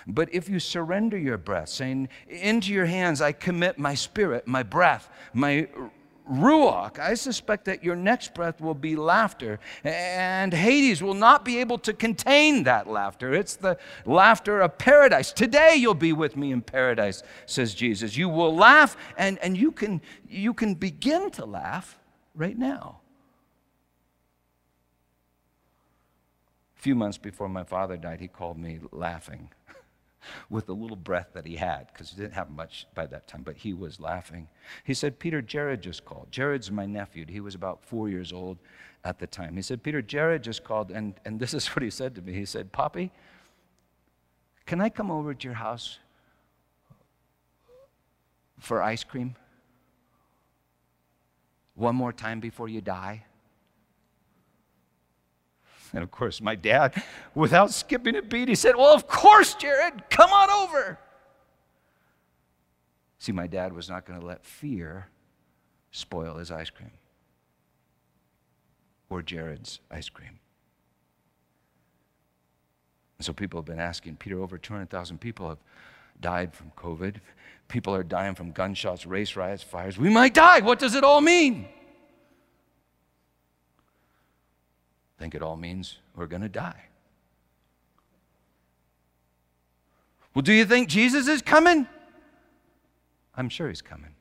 But 0.08 0.34
if 0.34 0.50
you 0.50 0.60
surrender 0.60 1.18
your 1.18 1.38
breath, 1.38 1.70
saying, 1.70 2.10
Into 2.28 2.74
your 2.74 2.88
hands 2.88 3.22
I 3.22 3.32
commit 3.32 3.78
my 3.78 3.94
spirit, 3.94 4.48
my 4.48 4.64
breath, 4.64 5.10
my 5.34 5.68
ruach, 6.32 6.98
I 7.00 7.14
suspect 7.14 7.66
that 7.66 7.84
your 7.84 7.96
next 7.96 8.34
breath 8.34 8.62
will 8.62 8.74
be 8.74 8.96
laughter. 8.96 9.60
And 9.84 10.54
Hades 10.54 11.04
will 11.04 11.14
not 11.14 11.44
be 11.44 11.60
able 11.60 11.78
to 11.80 11.94
contain 11.94 12.64
that 12.64 12.88
laughter. 12.88 13.34
It's 13.34 13.56
the 13.56 13.78
laughter 14.06 14.62
of 14.62 14.78
paradise. 14.78 15.34
Today 15.34 15.76
you'll 15.76 15.94
be 15.94 16.14
with 16.14 16.38
me 16.38 16.52
in 16.52 16.62
paradise, 16.62 17.24
says 17.46 17.74
Jesus. 17.74 18.16
You 18.16 18.30
will 18.30 18.56
laugh, 18.56 18.96
and, 19.18 19.38
and 19.40 19.58
you, 19.58 19.72
can, 19.72 20.02
you 20.30 20.54
can 20.54 20.76
begin 20.76 21.32
to 21.32 21.46
laugh 21.46 22.00
right 22.36 22.58
now. 22.58 23.00
A 26.78 26.82
few 26.82 26.96
months 26.96 27.18
before 27.18 27.48
my 27.48 27.64
father 27.64 27.98
died, 27.98 28.20
he 28.20 28.28
called 28.28 28.58
me 28.58 28.80
laughing 28.92 29.50
with 30.50 30.68
the 30.68 30.76
little 30.76 30.96
breath 30.96 31.30
that 31.34 31.46
he 31.46 31.56
had, 31.56 31.88
because 31.92 32.12
he 32.12 32.22
didn't 32.22 32.34
have 32.34 32.50
much 32.50 32.86
by 32.94 33.06
that 33.08 33.28
time, 33.28 33.44
but 33.44 33.58
he 33.58 33.74
was 33.74 34.00
laughing. 34.00 34.48
He 34.84 34.94
said, 34.94 35.20
Peter, 35.20 35.42
Jared 35.42 35.82
just 35.82 36.06
called. 36.06 36.28
Jared's 36.32 36.72
my 36.72 36.86
nephew. 36.86 37.26
He 37.28 37.40
was 37.40 37.56
about 37.56 37.84
four 37.84 38.10
years 38.10 38.32
old 38.32 38.58
at 39.04 39.20
the 39.20 39.28
time. 39.28 39.56
He 39.56 39.62
said, 39.62 39.84
Peter, 39.84 40.02
Jared 40.02 40.44
just 40.44 40.64
called, 40.64 40.92
and, 40.92 41.16
and 41.26 41.40
this 41.40 41.54
is 41.54 41.68
what 41.76 41.84
he 41.84 41.90
said 41.90 42.16
to 42.16 42.22
me. 42.22 42.34
He 42.34 42.46
said, 42.46 42.72
Poppy, 42.72 43.12
can 44.66 44.82
I 44.82 44.90
come 44.90 45.12
over 45.12 45.34
to 45.34 45.48
your 45.48 45.56
house 45.56 46.00
for 48.60 48.82
ice 48.82 49.04
cream 49.04 49.36
one 51.76 51.96
more 51.96 52.14
time 52.14 52.40
before 52.40 52.70
you 52.70 52.82
die? 52.82 53.26
And 55.94 56.04
of 56.04 56.12
course, 56.12 56.42
my 56.42 56.56
dad, 56.56 57.04
without 57.36 57.72
skipping 57.72 58.16
a 58.16 58.22
beat, 58.22 58.48
he 58.48 58.56
said, 58.56 58.76
Well, 58.76 58.94
of 58.94 59.08
course, 59.08 59.54
Jared, 59.56 60.10
come 60.10 60.32
on 60.32 60.50
over. 60.50 60.98
See, 63.18 63.32
my 63.32 63.48
dad 63.48 63.74
was 63.74 63.90
not 63.90 64.06
going 64.06 64.20
to 64.20 64.26
let 64.26 64.46
fear 64.46 65.08
spoil 65.92 66.38
his 66.38 66.50
ice 66.50 66.70
cream 66.70 66.92
or 69.10 69.22
Jared's 69.22 69.80
ice 69.92 70.10
cream. 70.10 70.40
And 73.20 73.26
so 73.26 73.34
people 73.34 73.60
have 73.60 73.66
been 73.66 73.80
asking 73.80 74.16
Peter, 74.16 74.40
over 74.40 74.58
200,000 74.58 75.20
people 75.20 75.50
have 75.50 75.60
died 76.20 76.56
from 76.56 76.72
COVID. 76.76 77.18
People 77.68 77.94
are 77.94 78.04
dying 78.04 78.34
from 78.34 78.52
gunshots, 78.52 79.06
race 79.06 79.36
riots, 79.36 79.62
fires. 79.62 79.98
We 79.98 80.10
might 80.10 80.34
die. 80.34 80.62
What 80.62 80.80
does 80.80 80.96
it 80.96 81.04
all 81.04 81.22
mean? 81.22 81.68
Think 85.22 85.36
it 85.36 85.44
all 85.44 85.56
means 85.56 86.00
we're 86.16 86.26
going 86.26 86.42
to 86.42 86.50
die. 86.50 86.86
Well, 90.34 90.42
do 90.42 90.52
you 90.52 90.66
think 90.66 90.90
Jesus 90.90 91.28
is 91.28 91.44
coming? 91.44 91.86
I'm 93.36 93.48
sure 93.48 93.70
he's 93.70 93.84
coming. 93.84 94.16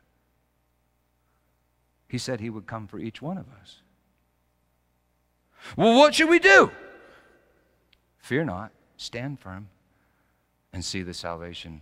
He 2.07 2.19
said 2.19 2.41
he 2.41 2.51
would 2.51 2.67
come 2.67 2.87
for 2.87 2.99
each 2.99 3.23
one 3.23 3.39
of 3.39 3.47
us. 3.63 3.81
Well, 5.75 5.97
what 5.97 6.15
should 6.15 6.29
we 6.29 6.39
do? 6.39 6.71
Fear 8.19 8.45
not, 8.45 8.71
stand 8.99 9.41
firm, 9.41 9.71
and 10.71 10.85
see 10.85 11.01
the 11.01 11.15
salvation 11.15 11.81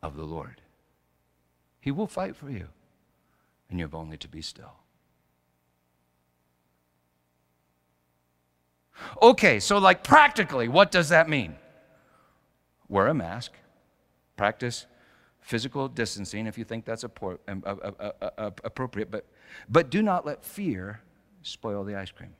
of 0.00 0.14
the 0.14 0.22
Lord. 0.22 0.60
He 1.80 1.90
will 1.90 2.06
fight 2.06 2.36
for 2.36 2.50
you, 2.50 2.68
and 3.68 3.80
you 3.80 3.84
have 3.84 3.96
only 3.96 4.16
to 4.18 4.28
be 4.28 4.42
still. 4.42 4.74
Okay, 9.22 9.60
so 9.60 9.78
like 9.78 10.02
practically, 10.02 10.68
what 10.68 10.90
does 10.90 11.08
that 11.08 11.28
mean? 11.28 11.56
Wear 12.88 13.08
a 13.08 13.14
mask, 13.14 13.52
practice 14.36 14.86
physical 15.40 15.88
distancing 15.88 16.46
if 16.46 16.58
you 16.58 16.64
think 16.64 16.84
that's 16.84 17.04
um, 17.04 17.10
appropriate, 18.64 19.10
but, 19.10 19.24
but 19.68 19.90
do 19.90 20.02
not 20.02 20.26
let 20.26 20.44
fear 20.44 21.00
spoil 21.42 21.84
the 21.84 21.94
ice 21.94 22.10
cream. 22.10 22.34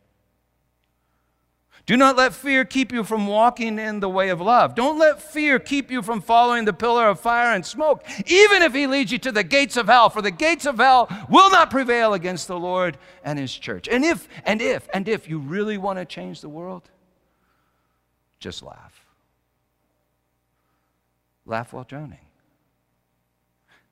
Do 1.86 1.96
not 1.96 2.16
let 2.16 2.34
fear 2.34 2.64
keep 2.64 2.92
you 2.92 3.02
from 3.02 3.26
walking 3.26 3.78
in 3.78 4.00
the 4.00 4.08
way 4.08 4.28
of 4.28 4.40
love. 4.40 4.74
Don't 4.74 4.98
let 4.98 5.22
fear 5.22 5.58
keep 5.58 5.90
you 5.90 6.02
from 6.02 6.20
following 6.20 6.64
the 6.64 6.72
pillar 6.72 7.08
of 7.08 7.18
fire 7.18 7.54
and 7.54 7.64
smoke, 7.64 8.04
even 8.26 8.62
if 8.62 8.74
he 8.74 8.86
leads 8.86 9.10
you 9.10 9.18
to 9.18 9.32
the 9.32 9.44
gates 9.44 9.76
of 9.76 9.86
hell, 9.86 10.10
for 10.10 10.20
the 10.20 10.30
gates 10.30 10.66
of 10.66 10.76
hell 10.76 11.08
will 11.28 11.50
not 11.50 11.70
prevail 11.70 12.14
against 12.14 12.46
the 12.46 12.58
Lord 12.58 12.98
and 13.24 13.38
his 13.38 13.54
church. 13.54 13.88
And 13.88 14.04
if, 14.04 14.28
and 14.44 14.60
if, 14.60 14.88
and 14.92 15.08
if 15.08 15.28
you 15.28 15.38
really 15.38 15.78
want 15.78 15.98
to 15.98 16.04
change 16.04 16.40
the 16.40 16.48
world, 16.48 16.90
just 18.38 18.62
laugh. 18.62 19.06
Laugh 21.46 21.72
while 21.72 21.84
drowning. 21.84 22.18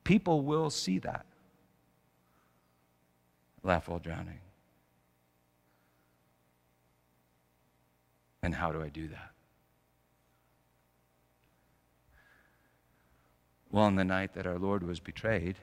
People 0.04 0.42
will 0.42 0.70
see 0.70 0.98
that. 0.98 1.24
Laugh 3.62 3.88
while 3.88 3.98
drowning. 3.98 4.40
And 8.46 8.54
how 8.54 8.70
do 8.70 8.80
I 8.80 8.88
do 8.88 9.08
that? 9.08 9.32
Well, 13.72 13.82
on 13.82 13.96
the 13.96 14.04
night 14.04 14.34
that 14.34 14.46
our 14.46 14.56
Lord 14.56 14.84
was 14.84 15.00
betrayed, 15.00 15.56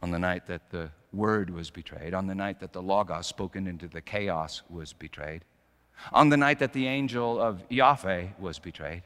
on 0.00 0.10
the 0.10 0.18
night 0.18 0.44
that 0.44 0.68
the 0.68 0.90
Word 1.14 1.48
was 1.48 1.70
betrayed, 1.70 2.12
on 2.12 2.26
the 2.26 2.34
night 2.34 2.60
that 2.60 2.74
the 2.74 2.82
Logos 2.82 3.26
spoken 3.26 3.66
into 3.66 3.88
the 3.88 4.02
chaos 4.02 4.60
was 4.68 4.92
betrayed, 4.92 5.46
on 6.12 6.28
the 6.28 6.36
night 6.36 6.58
that 6.58 6.74
the 6.74 6.86
angel 6.86 7.40
of 7.40 7.62
Yahweh 7.70 8.26
was 8.38 8.58
betrayed, 8.58 9.04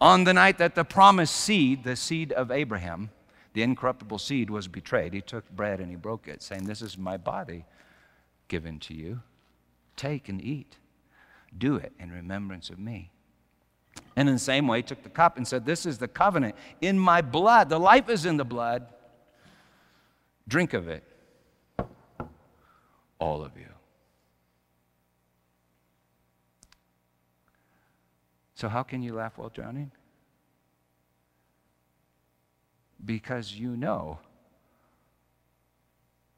on 0.00 0.22
the 0.22 0.32
night 0.32 0.58
that 0.58 0.76
the 0.76 0.84
promised 0.84 1.34
seed, 1.34 1.82
the 1.82 1.96
seed 1.96 2.30
of 2.30 2.52
Abraham, 2.52 3.10
the 3.54 3.64
incorruptible 3.64 4.18
seed, 4.18 4.48
was 4.48 4.68
betrayed, 4.68 5.12
he 5.12 5.20
took 5.20 5.50
bread 5.50 5.80
and 5.80 5.90
he 5.90 5.96
broke 5.96 6.28
it, 6.28 6.40
saying, 6.40 6.66
This 6.66 6.82
is 6.82 6.96
my 6.96 7.16
body 7.16 7.64
given 8.46 8.78
to 8.78 8.94
you. 8.94 9.22
Take 10.00 10.30
and 10.30 10.42
eat. 10.42 10.78
Do 11.58 11.76
it 11.76 11.92
in 12.00 12.10
remembrance 12.10 12.70
of 12.70 12.78
me. 12.78 13.10
And 14.16 14.30
in 14.30 14.36
the 14.36 14.38
same 14.38 14.66
way, 14.66 14.78
he 14.78 14.82
took 14.82 15.02
the 15.02 15.10
cup 15.10 15.36
and 15.36 15.46
said, 15.46 15.66
This 15.66 15.84
is 15.84 15.98
the 15.98 16.08
covenant 16.08 16.54
in 16.80 16.98
my 16.98 17.20
blood. 17.20 17.68
The 17.68 17.78
life 17.78 18.08
is 18.08 18.24
in 18.24 18.38
the 18.38 18.44
blood. 18.46 18.86
Drink 20.48 20.72
of 20.72 20.88
it, 20.88 21.04
all 23.18 23.44
of 23.44 23.58
you. 23.58 23.68
So, 28.54 28.70
how 28.70 28.82
can 28.82 29.02
you 29.02 29.12
laugh 29.12 29.36
while 29.36 29.50
drowning? 29.50 29.92
Because 33.04 33.52
you 33.52 33.76
know 33.76 34.20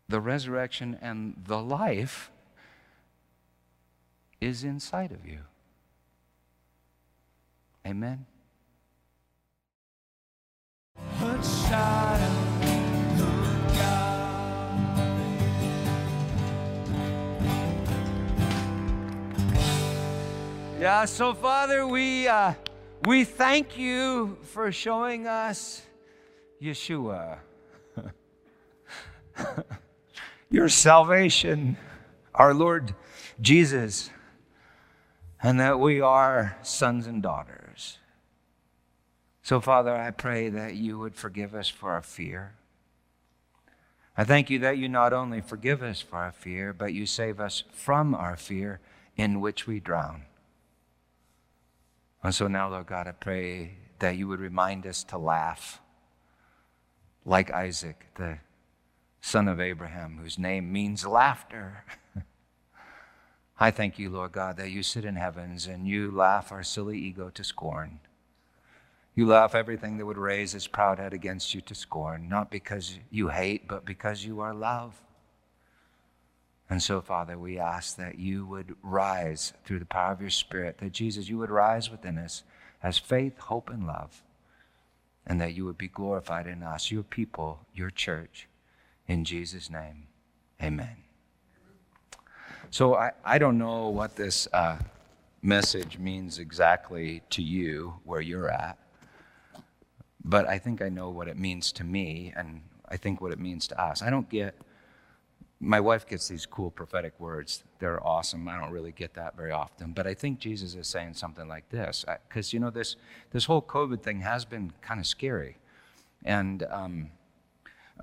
the 0.08 0.20
resurrection 0.20 0.98
and 1.00 1.40
the 1.46 1.62
life 1.62 2.31
is 4.42 4.64
inside 4.64 5.12
of 5.12 5.24
you. 5.24 5.38
Amen. 7.86 8.26
Yeah, 20.80 21.04
so 21.04 21.32
Father, 21.34 21.86
we, 21.86 22.26
uh, 22.26 22.54
we 23.04 23.22
thank 23.22 23.78
you 23.78 24.36
for 24.42 24.72
showing 24.72 25.28
us 25.28 25.82
Yeshua, 26.60 27.38
your 30.50 30.68
salvation, 30.68 31.76
our 32.34 32.52
Lord 32.52 32.92
Jesus, 33.40 34.10
and 35.42 35.58
that 35.58 35.80
we 35.80 36.00
are 36.00 36.56
sons 36.62 37.06
and 37.06 37.22
daughters. 37.22 37.98
So, 39.42 39.60
Father, 39.60 39.94
I 39.94 40.12
pray 40.12 40.48
that 40.48 40.76
you 40.76 40.98
would 41.00 41.16
forgive 41.16 41.54
us 41.54 41.68
for 41.68 41.90
our 41.90 42.02
fear. 42.02 42.54
I 44.16 44.24
thank 44.24 44.50
you 44.50 44.60
that 44.60 44.78
you 44.78 44.88
not 44.88 45.12
only 45.12 45.40
forgive 45.40 45.82
us 45.82 46.00
for 46.00 46.16
our 46.16 46.32
fear, 46.32 46.72
but 46.72 46.92
you 46.92 47.06
save 47.06 47.40
us 47.40 47.64
from 47.72 48.14
our 48.14 48.36
fear 48.36 48.78
in 49.16 49.40
which 49.40 49.66
we 49.66 49.80
drown. 49.80 50.22
And 52.22 52.34
so 52.34 52.46
now, 52.46 52.70
Lord 52.70 52.86
God, 52.86 53.08
I 53.08 53.12
pray 53.12 53.78
that 53.98 54.16
you 54.16 54.28
would 54.28 54.38
remind 54.38 54.86
us 54.86 55.02
to 55.04 55.18
laugh 55.18 55.80
like 57.24 57.50
Isaac, 57.50 58.06
the 58.16 58.38
son 59.20 59.48
of 59.48 59.60
Abraham, 59.60 60.18
whose 60.22 60.38
name 60.38 60.72
means 60.72 61.04
laughter. 61.04 61.84
I 63.62 63.70
thank 63.70 63.96
you, 63.96 64.10
Lord 64.10 64.32
God, 64.32 64.56
that 64.56 64.72
you 64.72 64.82
sit 64.82 65.04
in 65.04 65.14
heavens 65.14 65.68
and 65.68 65.86
you 65.86 66.10
laugh 66.10 66.50
our 66.50 66.64
silly 66.64 66.98
ego 66.98 67.30
to 67.32 67.44
scorn. 67.44 68.00
You 69.14 69.24
laugh 69.24 69.54
everything 69.54 69.98
that 69.98 70.06
would 70.06 70.18
raise 70.18 70.52
its 70.52 70.66
proud 70.66 70.98
head 70.98 71.12
against 71.12 71.54
you 71.54 71.60
to 71.60 71.74
scorn, 71.76 72.28
not 72.28 72.50
because 72.50 72.98
you 73.08 73.28
hate, 73.28 73.68
but 73.68 73.84
because 73.84 74.24
you 74.24 74.40
are 74.40 74.52
love. 74.52 75.00
And 76.68 76.82
so, 76.82 77.00
Father, 77.00 77.38
we 77.38 77.56
ask 77.56 77.96
that 77.98 78.18
you 78.18 78.44
would 78.46 78.74
rise 78.82 79.52
through 79.64 79.78
the 79.78 79.84
power 79.84 80.10
of 80.10 80.20
your 80.20 80.30
Spirit, 80.30 80.78
that 80.78 80.90
Jesus, 80.90 81.28
you 81.28 81.38
would 81.38 81.48
rise 81.48 81.88
within 81.88 82.18
us 82.18 82.42
as 82.82 82.98
faith, 82.98 83.38
hope, 83.38 83.70
and 83.70 83.86
love, 83.86 84.24
and 85.24 85.40
that 85.40 85.54
you 85.54 85.64
would 85.66 85.78
be 85.78 85.86
glorified 85.86 86.48
in 86.48 86.64
us, 86.64 86.90
your 86.90 87.04
people, 87.04 87.60
your 87.72 87.90
church. 87.90 88.48
In 89.06 89.24
Jesus' 89.24 89.70
name, 89.70 90.08
amen. 90.60 90.96
So, 92.72 92.94
I, 92.94 93.10
I 93.22 93.36
don't 93.36 93.58
know 93.58 93.90
what 93.90 94.16
this 94.16 94.48
uh, 94.50 94.78
message 95.42 95.98
means 95.98 96.38
exactly 96.38 97.20
to 97.28 97.42
you 97.42 97.96
where 98.04 98.22
you're 98.22 98.48
at, 98.48 98.78
but 100.24 100.48
I 100.48 100.58
think 100.58 100.80
I 100.80 100.88
know 100.88 101.10
what 101.10 101.28
it 101.28 101.36
means 101.36 101.70
to 101.72 101.84
me, 101.84 102.32
and 102.34 102.62
I 102.88 102.96
think 102.96 103.20
what 103.20 103.30
it 103.30 103.38
means 103.38 103.66
to 103.66 103.78
us. 103.78 104.00
I 104.00 104.08
don't 104.08 104.26
get 104.30 104.54
my 105.60 105.80
wife 105.80 106.08
gets 106.08 106.28
these 106.28 106.46
cool 106.46 106.70
prophetic 106.70 107.12
words. 107.20 107.62
They're 107.78 108.02
awesome. 108.04 108.48
I 108.48 108.58
don't 108.58 108.72
really 108.72 108.92
get 108.92 109.12
that 109.14 109.36
very 109.36 109.52
often. 109.52 109.92
But 109.92 110.06
I 110.06 110.14
think 110.14 110.38
Jesus 110.38 110.74
is 110.74 110.88
saying 110.88 111.12
something 111.12 111.46
like 111.46 111.68
this. 111.68 112.06
Because, 112.26 112.54
you 112.54 112.58
know, 112.58 112.70
this, 112.70 112.96
this 113.32 113.44
whole 113.44 113.62
COVID 113.62 114.02
thing 114.02 114.22
has 114.22 114.46
been 114.46 114.72
kind 114.80 114.98
of 114.98 115.06
scary. 115.06 115.58
And, 116.24 116.64
um, 116.70 117.10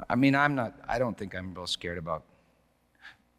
I 0.07 0.15
mean, 0.15 0.35
I'm 0.35 0.53
not, 0.53 0.79
I 0.87 0.99
don't 0.99 1.17
think 1.17 1.35
I'm 1.35 1.55
real 1.55 1.67
scared 1.67 1.97
about 1.97 2.23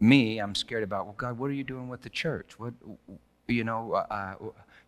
me. 0.01 0.39
I'm 0.39 0.55
scared 0.55 0.83
about, 0.83 1.05
well, 1.05 1.15
God, 1.17 1.39
what 1.39 1.51
are 1.51 1.55
you 1.55 1.65
doing 1.65 1.89
with 1.89 2.03
the 2.03 2.11
church? 2.11 2.59
What, 2.59 2.75
you 3.47 3.65
know, 3.65 3.93
uh, 3.93 4.07
uh 4.11 4.35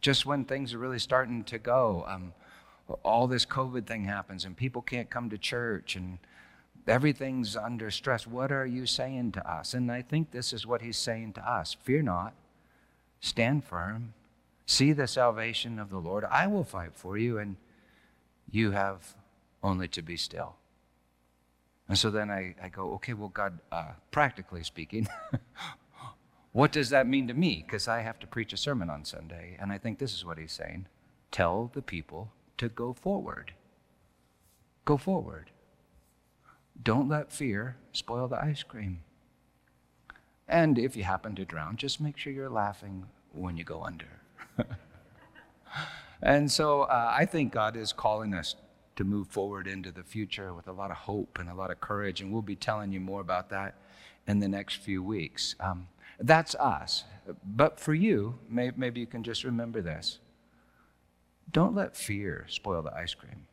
just 0.00 0.26
when 0.26 0.44
things 0.44 0.74
are 0.74 0.78
really 0.78 0.98
starting 0.98 1.44
to 1.44 1.58
go, 1.58 2.04
um, 2.08 2.32
all 3.04 3.28
this 3.28 3.46
COVID 3.46 3.86
thing 3.86 4.04
happens 4.04 4.44
and 4.44 4.56
people 4.56 4.82
can't 4.82 5.08
come 5.08 5.30
to 5.30 5.38
church 5.38 5.94
and, 5.94 6.18
everything's 6.86 7.56
under 7.56 7.90
stress. 7.90 8.26
What 8.26 8.50
are 8.52 8.66
you 8.66 8.86
saying 8.86 9.32
to 9.32 9.50
us? 9.50 9.74
And 9.74 9.90
I 9.90 10.02
think 10.02 10.30
this 10.30 10.52
is 10.52 10.66
what 10.66 10.82
he's 10.82 10.96
saying 10.96 11.34
to 11.34 11.48
us 11.48 11.76
Fear 11.82 12.02
not, 12.02 12.34
stand 13.20 13.64
firm, 13.64 14.14
see 14.66 14.92
the 14.92 15.06
salvation 15.06 15.78
of 15.78 15.90
the 15.90 15.98
Lord. 15.98 16.24
I 16.24 16.46
will 16.46 16.64
fight 16.64 16.92
for 16.94 17.16
you, 17.16 17.38
and 17.38 17.56
you 18.50 18.72
have 18.72 19.14
only 19.62 19.88
to 19.88 20.02
be 20.02 20.16
still. 20.16 20.56
And 21.88 21.98
so 21.98 22.10
then 22.10 22.30
I, 22.30 22.54
I 22.62 22.68
go, 22.68 22.92
okay, 22.94 23.12
well, 23.12 23.28
God, 23.28 23.58
uh, 23.70 23.92
practically 24.10 24.62
speaking, 24.62 25.08
what 26.52 26.72
does 26.72 26.90
that 26.90 27.06
mean 27.06 27.28
to 27.28 27.34
me? 27.34 27.64
Because 27.66 27.88
I 27.88 28.00
have 28.00 28.18
to 28.20 28.26
preach 28.26 28.52
a 28.52 28.56
sermon 28.56 28.88
on 28.88 29.04
Sunday. 29.04 29.56
And 29.60 29.72
I 29.72 29.78
think 29.78 29.98
this 29.98 30.14
is 30.14 30.24
what 30.24 30.38
he's 30.38 30.52
saying 30.52 30.86
tell 31.30 31.70
the 31.72 31.82
people 31.82 32.30
to 32.58 32.68
go 32.68 32.92
forward. 32.92 33.54
Go 34.84 34.96
forward. 34.96 35.50
Don't 36.80 37.08
let 37.08 37.32
fear 37.32 37.76
spoil 37.92 38.28
the 38.28 38.42
ice 38.42 38.62
cream. 38.62 39.00
And 40.48 40.78
if 40.78 40.96
you 40.96 41.04
happen 41.04 41.34
to 41.36 41.44
drown, 41.44 41.76
just 41.76 42.00
make 42.00 42.18
sure 42.18 42.32
you're 42.32 42.50
laughing 42.50 43.06
when 43.32 43.56
you 43.56 43.64
go 43.64 43.82
under. 43.82 44.20
and 46.22 46.50
so 46.50 46.82
uh, 46.82 47.14
I 47.16 47.24
think 47.24 47.52
God 47.52 47.76
is 47.76 47.92
calling 47.92 48.34
us 48.34 48.56
to 48.96 49.04
move 49.04 49.28
forward 49.28 49.66
into 49.66 49.90
the 49.90 50.02
future 50.02 50.52
with 50.52 50.68
a 50.68 50.72
lot 50.72 50.90
of 50.90 50.96
hope 50.98 51.38
and 51.38 51.48
a 51.48 51.54
lot 51.54 51.70
of 51.70 51.80
courage, 51.80 52.20
and 52.20 52.32
we'll 52.32 52.42
be 52.42 52.56
telling 52.56 52.92
you 52.92 53.00
more 53.00 53.20
about 53.20 53.50
that 53.50 53.74
in 54.26 54.38
the 54.38 54.48
next 54.48 54.76
few 54.76 55.02
weeks. 55.02 55.54
Um, 55.60 55.88
that's 56.18 56.54
us. 56.56 57.04
But 57.44 57.80
for 57.80 57.94
you, 57.94 58.38
may, 58.48 58.70
maybe 58.76 59.00
you 59.00 59.06
can 59.06 59.22
just 59.22 59.44
remember 59.44 59.80
this 59.80 60.18
don't 61.50 61.74
let 61.74 61.96
fear 61.96 62.46
spoil 62.48 62.82
the 62.82 62.94
ice 62.94 63.14
cream. 63.14 63.46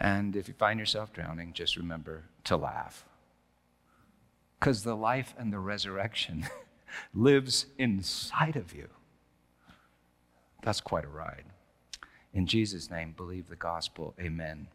And 0.00 0.36
if 0.36 0.48
you 0.48 0.54
find 0.54 0.78
yourself 0.78 1.12
drowning, 1.12 1.52
just 1.52 1.76
remember 1.76 2.24
to 2.44 2.56
laugh. 2.56 3.04
Because 4.58 4.82
the 4.82 4.94
life 4.94 5.34
and 5.36 5.52
the 5.52 5.58
resurrection 5.58 6.46
lives 7.14 7.66
inside 7.76 8.56
of 8.56 8.74
you. 8.74 8.88
That's 10.62 10.80
quite 10.80 11.04
a 11.04 11.08
ride. 11.08 11.44
In 12.32 12.46
Jesus' 12.46 12.90
name, 12.90 13.14
believe 13.16 13.48
the 13.48 13.56
gospel. 13.56 14.14
Amen. 14.20 14.68